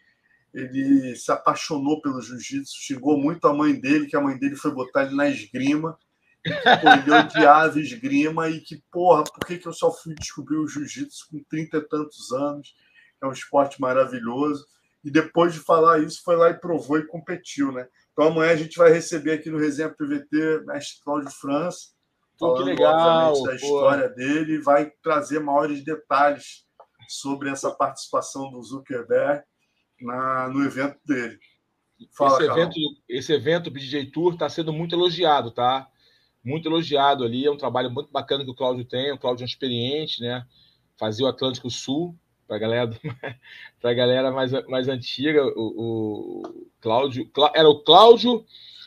[0.53, 4.71] Ele se apaixonou pelo jiu-jitsu, xingou muito a mãe dele, que a mãe dele foi
[4.71, 5.97] botar ele na esgrima.
[6.43, 10.57] Que, pô, ele odiava esgrima e que, porra, por que, que eu só fui descobrir
[10.57, 12.73] o jiu-jitsu com trinta e tantos anos?
[13.21, 14.65] É um esporte maravilhoso.
[15.03, 17.87] E depois de falar isso, foi lá e provou e competiu, né?
[18.11, 21.91] Então amanhã a gente vai receber aqui no Resenha PVT mestre Cláudio França
[22.41, 26.65] Pô, que legal, da história dele, vai trazer maiores detalhes
[27.07, 29.43] sobre essa participação do Zuckerberg
[30.01, 31.37] na, no evento dele.
[32.17, 32.75] Fala, esse, evento,
[33.07, 35.87] esse evento, o BJ Tour, está sendo muito elogiado, tá?
[36.43, 37.45] Muito elogiado ali.
[37.45, 39.11] É um trabalho muito bacana que o Cláudio tem.
[39.11, 40.43] O Cláudio é um experiente, né?
[40.97, 42.89] Fazia o Atlântico Sul, para a galera,
[43.79, 45.45] pra galera mais, mais antiga.
[45.55, 47.29] O, o Cláudio.
[47.53, 48.43] Era o Cláudio.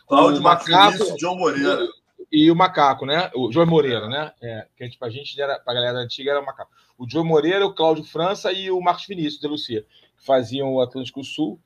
[0.09, 1.89] Cláudio Macaco e John Moreira
[2.35, 3.31] e o Macaco, né?
[3.33, 4.33] O João Moreira, né?
[4.43, 6.73] É, que pra gente, era, pra galera antiga, era o Macaco.
[6.99, 9.87] O João Moreira, o Cláudio França e o Marcos Vinícius de Lucia,
[10.17, 11.61] que faziam o Atlântico Sul.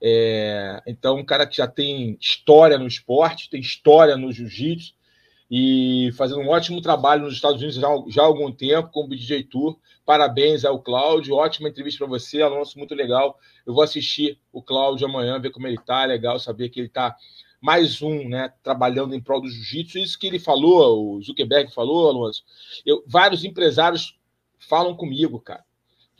[0.00, 4.94] É, então, um cara que já tem história no esporte, tem história no jiu-jitsu
[5.50, 9.08] e fazendo um ótimo trabalho nos Estados Unidos já, já há algum tempo com o
[9.08, 9.76] DJ Tour.
[10.06, 13.36] Parabéns ao Cláudio, ótima entrevista para você, Alonso, muito legal.
[13.66, 17.16] Eu vou assistir o Cláudio amanhã, ver como ele tá, legal saber que ele está
[17.64, 19.96] mais um, né, trabalhando em prol do jiu-jitsu.
[19.96, 22.44] Isso que ele falou, o Zuckerberg falou, Alonso.
[22.84, 24.18] Eu, vários empresários
[24.58, 25.64] falam comigo, cara.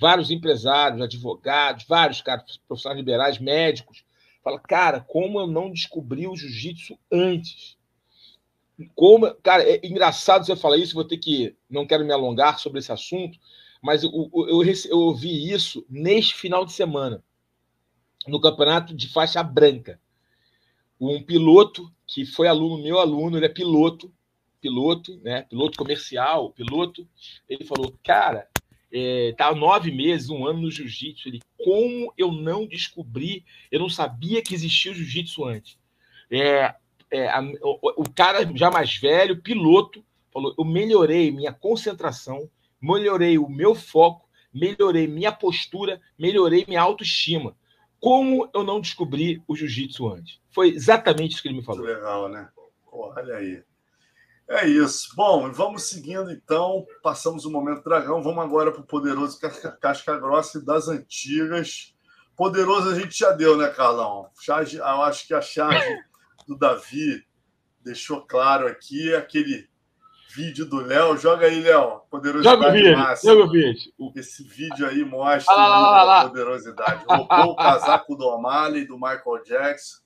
[0.01, 4.07] Vários empresários, advogados, vários caras, profissionais liberais, médicos.
[4.43, 7.77] Fala, cara, como eu não descobri o jiu-jitsu antes?
[8.95, 11.55] Como, cara, é engraçado você falar isso, vou ter que.
[11.69, 13.39] Não quero me alongar sobre esse assunto,
[13.83, 17.23] mas eu, eu, eu, eu ouvi isso neste final de semana,
[18.27, 20.01] no campeonato de faixa branca
[21.11, 24.13] um piloto que foi aluno, meu aluno, ele é piloto,
[24.61, 25.43] piloto, né?
[25.43, 27.07] Piloto comercial, piloto.
[27.49, 28.49] Ele falou, cara,
[28.93, 31.29] é, tá nove meses, um ano no jiu-jitsu.
[31.29, 35.79] Ele, como eu não descobri, eu não sabia que existia o jiu-jitsu antes.
[36.31, 36.75] É,
[37.11, 42.49] é, a, o, o, cara já mais velho, piloto, falou: eu melhorei minha concentração,
[42.81, 47.57] melhorei o meu foco, melhorei minha postura, melhorei minha autoestima.
[48.05, 50.39] Como eu não descobri o jiu-jitsu antes?
[50.51, 51.87] Foi exatamente isso que ele me falou.
[51.87, 52.51] Legal, né?
[52.93, 53.65] Olha aí.
[54.47, 55.17] É isso.
[55.17, 56.85] Bom, vamos seguindo então.
[57.03, 58.23] Passamos o momento dragão.
[58.23, 59.41] Vamos agora para o poderoso
[59.81, 61.95] casca grossa das antigas.
[62.37, 64.29] Poderoso a gente já deu, né, Carlão?
[64.39, 65.89] Charge, eu acho que a charge
[66.47, 67.25] do Davi
[67.83, 69.67] deixou claro aqui aquele
[70.35, 71.17] vídeo do Léo.
[71.17, 72.01] Joga aí, Léo.
[72.11, 73.33] Poderosidade joga o vídeo, máxima.
[73.33, 73.93] Joga o vídeo.
[74.17, 77.05] Esse vídeo aí mostra ah, a poderosidade.
[77.09, 80.03] Roubou o casaco do O'Malley, do Michael Jackson.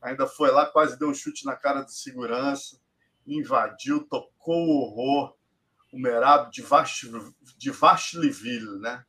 [0.00, 2.80] Ainda foi lá, quase deu um chute na cara do segurança.
[3.26, 5.34] Invadiu, tocou o horror.
[5.92, 7.08] O Merab de, Vash,
[7.58, 9.04] de Vashliville, né?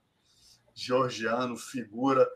[0.76, 2.28] Georgiano, figura.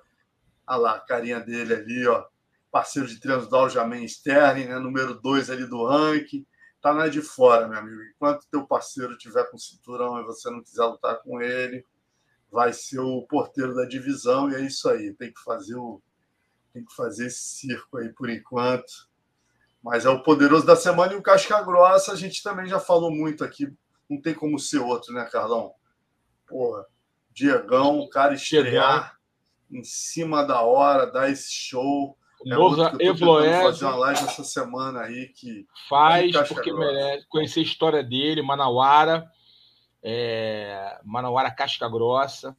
[0.68, 2.26] Olha lá, a carinha dele ali, ó.
[2.72, 4.80] Parceiro de treinos do Aljamain Sterling, né?
[4.80, 6.46] Número 2 ali do ranking
[6.82, 8.02] tá na de fora, meu amigo.
[8.16, 11.86] Enquanto teu parceiro tiver com cinturão e você não quiser lutar com ele,
[12.52, 15.14] vai ser o porteiro da divisão e é isso aí.
[15.14, 16.02] Tem que fazer o
[16.74, 19.10] tem que fazer esse circo aí por enquanto.
[19.84, 23.12] Mas é o poderoso da semana e o Casca Grossa a gente também já falou
[23.12, 23.74] muito aqui.
[24.10, 25.74] Não tem como ser outro, né, Carlão?
[26.48, 26.86] Porra,
[27.32, 29.20] Diegão, o cara estrear
[29.70, 32.18] em cima da hora, dar esse show.
[32.46, 33.62] É Novo Evloed.
[33.64, 35.66] fazer uma live essa semana aí que.
[35.88, 39.30] Faz, porque merece conhecer a história dele, Manauara.
[40.04, 42.56] É, Manauara Casca Grossa.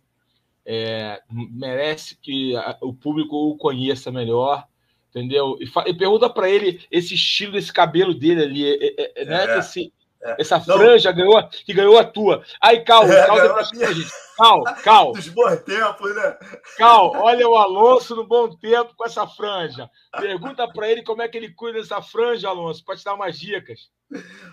[0.65, 4.65] É, merece que o público o conheça melhor,
[5.11, 5.59] entendeu?
[5.61, 9.57] E, e pergunta para ele esse estilo desse cabelo dele ali, é, é, é né?
[9.57, 9.59] É.
[9.59, 9.93] Esse,
[10.23, 10.37] é.
[10.39, 12.45] Essa franja ganhou, que ganhou a tua.
[12.61, 13.39] Aí, Cal, é, Cal,
[14.43, 15.13] Cal, Cal.
[15.13, 16.37] Dos bons tempos, né?
[16.77, 19.89] Cal, olha o Alonso no bom tempo com essa franja.
[20.19, 23.39] Pergunta para ele como é que ele cuida dessa franja, Alonso, para te dar umas
[23.39, 23.91] dicas.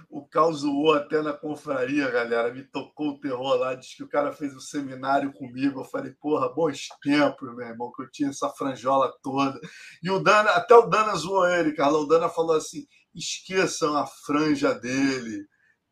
[0.08, 2.54] O Cal zoou até na confraria, galera.
[2.54, 3.74] Me tocou o terror lá.
[3.74, 5.82] Diz que o cara fez um seminário comigo.
[5.82, 9.60] Eu falei, porra, bons tempos, meu irmão, que eu tinha essa franjola toda.
[10.04, 12.02] E o Dana, até o Dana zoou ele, Carlão.
[12.02, 15.48] O Dana falou assim: esqueçam a franja dele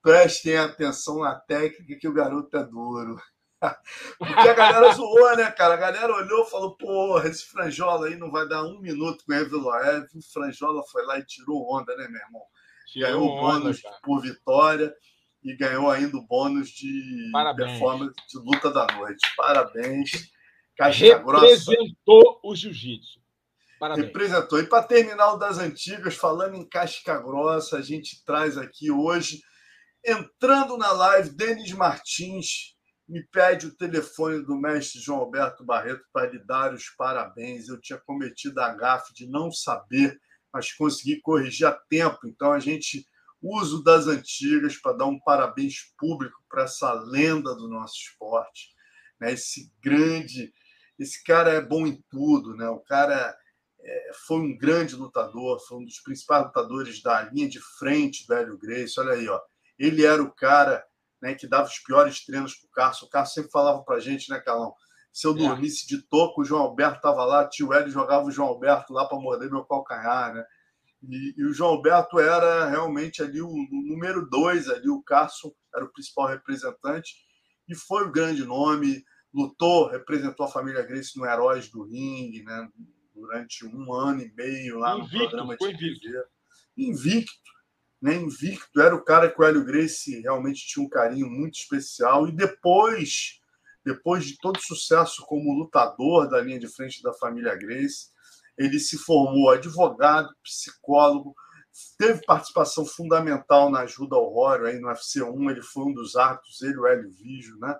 [0.07, 3.17] prestem atenção na técnica que o garoto é duro.
[4.19, 5.73] Porque a galera zoou, né, cara?
[5.73, 9.31] A galera olhou e falou: porra, esse franjola aí não vai dar um minuto com
[9.31, 10.05] o Eveloev.
[10.15, 12.41] O franjola foi lá e tirou onda, né, meu irmão?
[12.87, 14.93] Tirou ganhou o bônus por vitória
[15.43, 17.71] e ganhou ainda o bônus de Parabéns.
[17.71, 19.27] performance de luta da noite.
[19.35, 20.31] Parabéns.
[20.77, 22.39] Caixa Representou grossa.
[22.43, 23.19] o jiu-jitsu.
[23.95, 24.59] Representou.
[24.59, 29.41] E para terminar o das antigas, falando em casca grossa, a gente traz aqui hoje
[30.05, 32.76] Entrando na live, Denis Martins
[33.07, 37.67] me pede o telefone do mestre João Alberto Barreto para lhe dar os parabéns.
[37.67, 40.19] Eu tinha cometido a gafe de não saber,
[40.51, 42.19] mas consegui corrigir a tempo.
[42.25, 43.05] Então a gente
[43.41, 48.69] usa das antigas para dar um parabéns público para essa lenda do nosso esporte,
[49.19, 49.33] né?
[49.33, 50.51] Esse grande,
[50.99, 52.67] esse cara é bom em tudo, né?
[52.67, 53.37] O cara
[53.79, 58.33] é, foi um grande lutador, foi um dos principais lutadores da linha de frente do
[58.33, 58.99] Hélio Grace.
[58.99, 59.39] Olha aí, ó
[59.77, 60.83] ele era o cara
[61.21, 63.01] né, que dava os piores treinos para o Carlos.
[63.01, 64.73] O Carlos sempre falava para a gente, né, Calão?
[65.11, 65.37] Se eu é.
[65.37, 69.07] dormisse de toco, o João Alberto estava lá, tio Hélio jogava o João Alberto lá
[69.07, 70.45] para morder meu calcanhar, né?
[71.01, 75.51] E, e, o João Alberto era realmente ali o, o número dois, ali o Carson
[75.75, 77.15] era o principal representante
[77.67, 79.03] e foi o grande nome,
[79.33, 82.69] lutou, representou a família Grace no Heróis do Ringue, né?
[83.13, 86.07] Durante um ano e meio lá invicto, no programa de invicto.
[86.77, 87.56] Invicto
[88.01, 92.27] né, invicto, era o cara que o Hélio Gracie realmente tinha um carinho muito especial.
[92.27, 93.39] E depois,
[93.83, 98.07] depois de todo sucesso como lutador da linha de frente da família Grace,
[98.57, 101.35] ele se formou advogado, psicólogo,
[101.97, 106.15] teve participação fundamental na ajuda ao Rório aí no UFC 1, ele foi um dos
[106.15, 107.77] árbitros, ele o Hélio Vigio, né?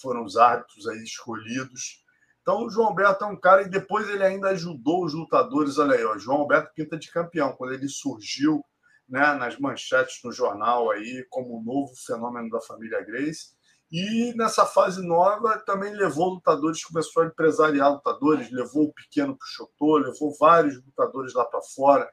[0.00, 2.02] Foram os árbitros aí escolhidos.
[2.40, 5.78] Então, o João Alberto é um cara, e depois ele ainda ajudou os lutadores.
[5.78, 7.52] Olha aí, ó, João Alberto pinta de campeão.
[7.52, 8.64] Quando ele surgiu
[9.08, 13.50] né, nas manchetes no jornal aí como um novo fenômeno da família Grace.
[13.90, 19.44] E nessa fase nova também levou lutadores, começou a empresariar lutadores, levou o pequeno para
[19.44, 22.08] o Chotô, levou vários lutadores lá para fora,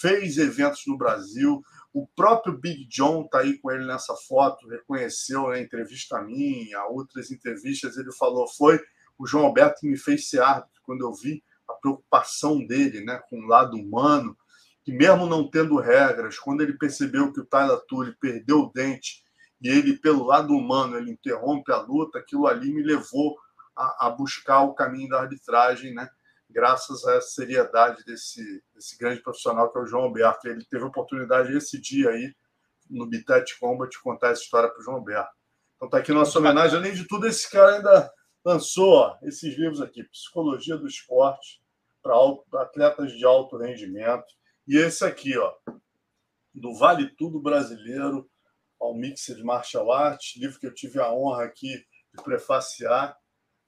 [0.00, 1.62] fez eventos no Brasil.
[1.94, 6.22] O próprio Big John está aí com ele nessa foto, reconheceu na né, entrevista a
[6.22, 8.78] mim, a outras entrevistas, ele falou: foi
[9.18, 13.18] o João Alberto que me fez ser árbitro, quando eu vi a preocupação dele né,
[13.30, 14.36] com o lado humano,
[14.84, 19.24] que mesmo não tendo regras, quando ele percebeu que o Tyler Tully perdeu o dente
[19.60, 23.36] e ele, pelo lado humano, ele interrompe a luta, aquilo ali me levou
[23.74, 26.08] a, a buscar o caminho da arbitragem, né?
[26.54, 30.46] graças à seriedade desse, desse grande profissional que é o João Alberto.
[30.46, 32.32] Ele teve a oportunidade esse dia aí,
[32.88, 35.32] no Bitet Combat, de contar essa história para o João Alberto.
[35.76, 36.78] Então tá aqui nossa homenagem.
[36.78, 38.12] Além de tudo, esse cara ainda
[38.44, 41.60] lançou ó, esses livros aqui, Psicologia do Esporte,
[42.02, 42.14] para
[42.62, 44.26] atletas de alto rendimento.
[44.66, 45.52] E esse aqui, ó,
[46.54, 48.30] do Vale Tudo Brasileiro
[48.80, 51.76] ao Mixed Martial Arts, livro que eu tive a honra aqui
[52.14, 53.14] de prefaciar,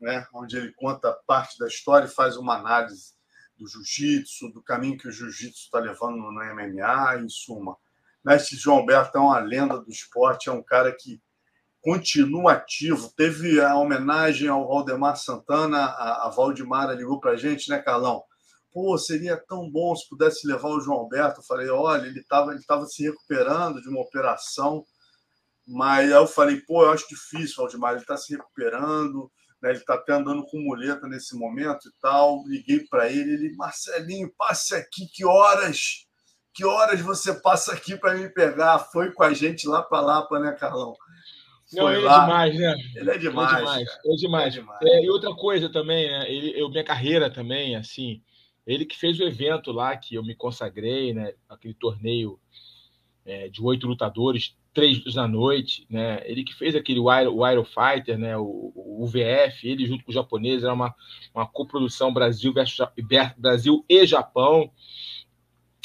[0.01, 3.14] né, onde ele conta parte da história e faz uma análise
[3.59, 7.77] do jiu-jitsu, do caminho que o jiu-jitsu está levando no MMA, em suma.
[8.24, 11.20] Mestre João Alberto é uma lenda do esporte, é um cara que
[11.81, 13.12] continua ativo.
[13.16, 18.24] Teve a homenagem ao Valdemar Santana, a, a Valdemara ligou para a gente, né, Carlão?
[18.77, 21.40] Pô, seria tão bom se pudesse levar o João Alberto.
[21.40, 24.85] Eu falei, olha, ele estava ele tava se recuperando de uma operação,
[25.66, 29.31] mas aí eu falei, pô, eu acho difícil, Valdemar, ele está se recuperando,
[29.62, 29.70] né?
[29.70, 32.44] ele está até andando com muleta nesse momento e tal.
[32.47, 36.05] Liguei para ele, ele, Marcelinho, passe aqui, que horas?
[36.53, 38.78] Que horas você passa aqui para me pegar?
[38.78, 40.94] Foi com a gente lá para Lapa, né, Carlão?
[41.73, 42.16] Não, ele é lá.
[42.16, 42.74] é demais, né?
[42.94, 43.53] Ele é demais.
[43.53, 43.89] Ele é demais.
[44.05, 44.47] Ele é demais.
[44.47, 44.78] É demais.
[44.82, 46.31] É, e outra coisa também, né?
[46.31, 48.23] Ele, eu, minha carreira também, assim,
[48.67, 51.33] ele que fez o evento lá que eu me consagrei, né?
[51.49, 52.39] Aquele torneio
[53.25, 56.23] é, de oito lutadores, três da noite, né?
[56.27, 58.37] Ele que fez aquele Wire Fighter, né?
[58.37, 60.95] O, o VF, ele junto com o japonês, era uma,
[61.35, 62.87] uma coprodução Brasil versus
[63.39, 64.71] Brasil e Japão.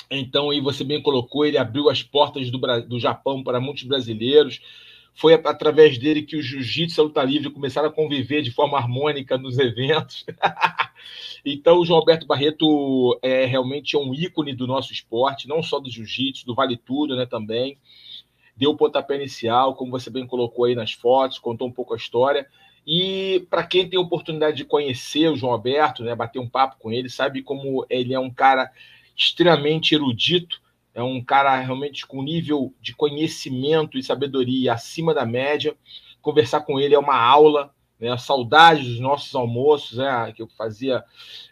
[0.10, 4.60] Então, aí você bem colocou, ele abriu as portas do, do Japão para muitos brasileiros.
[5.14, 8.78] Foi através dele que o jiu-jitsu e a luta livre começaram a conviver de forma
[8.78, 10.26] harmônica nos eventos.
[11.46, 15.90] Então, o João Alberto Barreto é realmente um ícone do nosso esporte, não só do
[15.90, 17.78] jiu-jitsu, do vale tudo, né, também.
[18.56, 21.98] Deu o pontapé inicial, como você bem colocou aí nas fotos, contou um pouco a
[21.98, 22.48] história.
[22.86, 26.92] E para quem tem oportunidade de conhecer o João Alberto, né, bater um papo com
[26.92, 28.72] ele, sabe como ele é um cara
[29.18, 30.62] extremamente erudito,
[30.94, 35.76] é um cara realmente com nível de conhecimento e sabedoria acima da média.
[36.22, 38.18] Conversar com ele é uma aula, né?
[38.18, 40.34] Saudades dos nossos almoços, né?
[40.36, 41.04] que eu fazia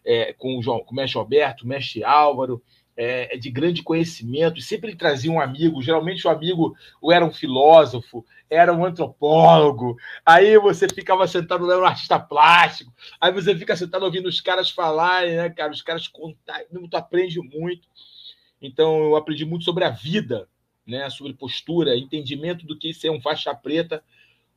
[0.03, 2.61] é, com, o João, com o mestre Alberto, o mestre Álvaro,
[2.97, 7.23] é, é, de grande conhecimento, sempre ele trazia um amigo, geralmente o amigo ou era
[7.23, 9.95] um filósofo, era um antropólogo,
[10.25, 14.69] aí você ficava sentado lendo um artista plástico, aí você fica sentado ouvindo os caras
[14.69, 17.87] falarem, né, cara, os caras contarem, tu aprende muito.
[18.61, 20.49] Então eu aprendi muito sobre a vida,
[20.85, 24.03] né, sobre postura, entendimento do que ser um faixa preta,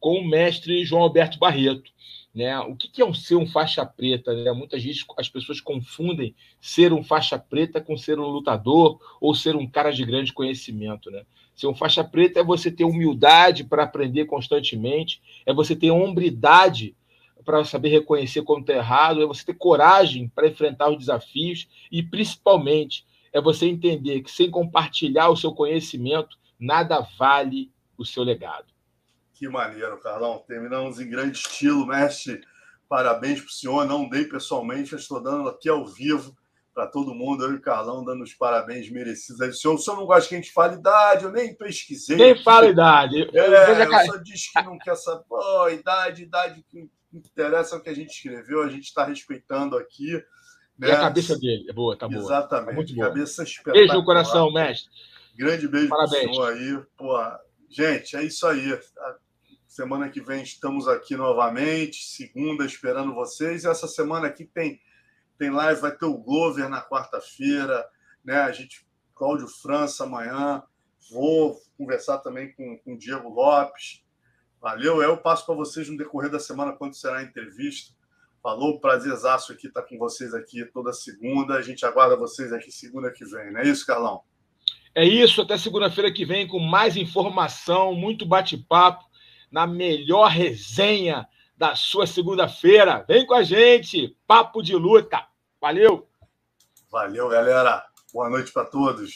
[0.02, 1.92] com o mestre João Alberto Barreto.
[2.34, 2.58] Né?
[2.58, 4.34] O que é um ser um faixa preta?
[4.34, 4.50] Né?
[4.50, 9.54] Muitas vezes as pessoas confundem ser um faixa preta com ser um lutador ou ser
[9.54, 11.08] um cara de grande conhecimento.
[11.08, 11.22] Né?
[11.54, 16.96] Ser um faixa preta é você ter humildade para aprender constantemente, é você ter hombridade
[17.44, 22.02] para saber reconhecer quando está errado, é você ter coragem para enfrentar os desafios e,
[22.02, 28.71] principalmente, é você entender que sem compartilhar o seu conhecimento, nada vale o seu legado.
[29.42, 30.38] Que maneiro, Carlão.
[30.46, 32.42] Terminamos em grande estilo, mestre.
[32.88, 33.84] Parabéns para o senhor.
[33.84, 36.32] Não dei pessoalmente, estou dando aqui ao vivo
[36.72, 37.42] para todo mundo.
[37.42, 39.40] Eu e o Carlão dando os parabéns merecidos.
[39.40, 42.16] Aí, o, senhor, o senhor não gosta que a gente fale idade, eu nem pesquisei.
[42.16, 43.20] Nem fala idade.
[43.36, 45.24] É, eu só disse que não quer saber.
[45.28, 49.76] Oh, idade, idade que interessa é o que a gente escreveu, a gente está respeitando
[49.76, 50.24] aqui.
[50.78, 50.86] Né?
[50.86, 52.20] E a cabeça dele é boa, tá boa.
[52.20, 52.68] Exatamente.
[52.68, 53.08] Tá muito boa.
[53.08, 53.74] Cabeça espetacular.
[53.74, 54.88] Beijo no coração, mestre.
[55.34, 56.78] Grande beijo para o senhor aí.
[56.96, 57.18] Pô,
[57.68, 58.78] gente, é isso aí.
[59.72, 63.64] Semana que vem estamos aqui novamente, segunda esperando vocês.
[63.64, 64.78] E essa semana aqui tem
[65.38, 67.82] tem live, vai ter o Glover na quarta-feira,
[68.22, 68.36] né?
[68.42, 70.62] A gente Cláudio França amanhã.
[71.10, 74.04] Vou conversar também com, com o Diego Lopes.
[74.60, 77.94] Valeu, eu passo para vocês no decorrer da semana quando será a entrevista.
[78.42, 81.54] Falou, prazerzaço aqui estar com vocês aqui toda segunda.
[81.54, 84.20] A gente aguarda vocês aqui segunda que vem, não é isso, Carlão?
[84.94, 89.10] É isso, até segunda-feira que vem com mais informação, muito bate-papo
[89.52, 93.04] na melhor resenha da sua segunda-feira.
[93.06, 95.24] Vem com a gente, papo de luta.
[95.60, 96.08] Valeu.
[96.90, 97.84] Valeu, galera.
[98.12, 99.10] Boa noite para todos.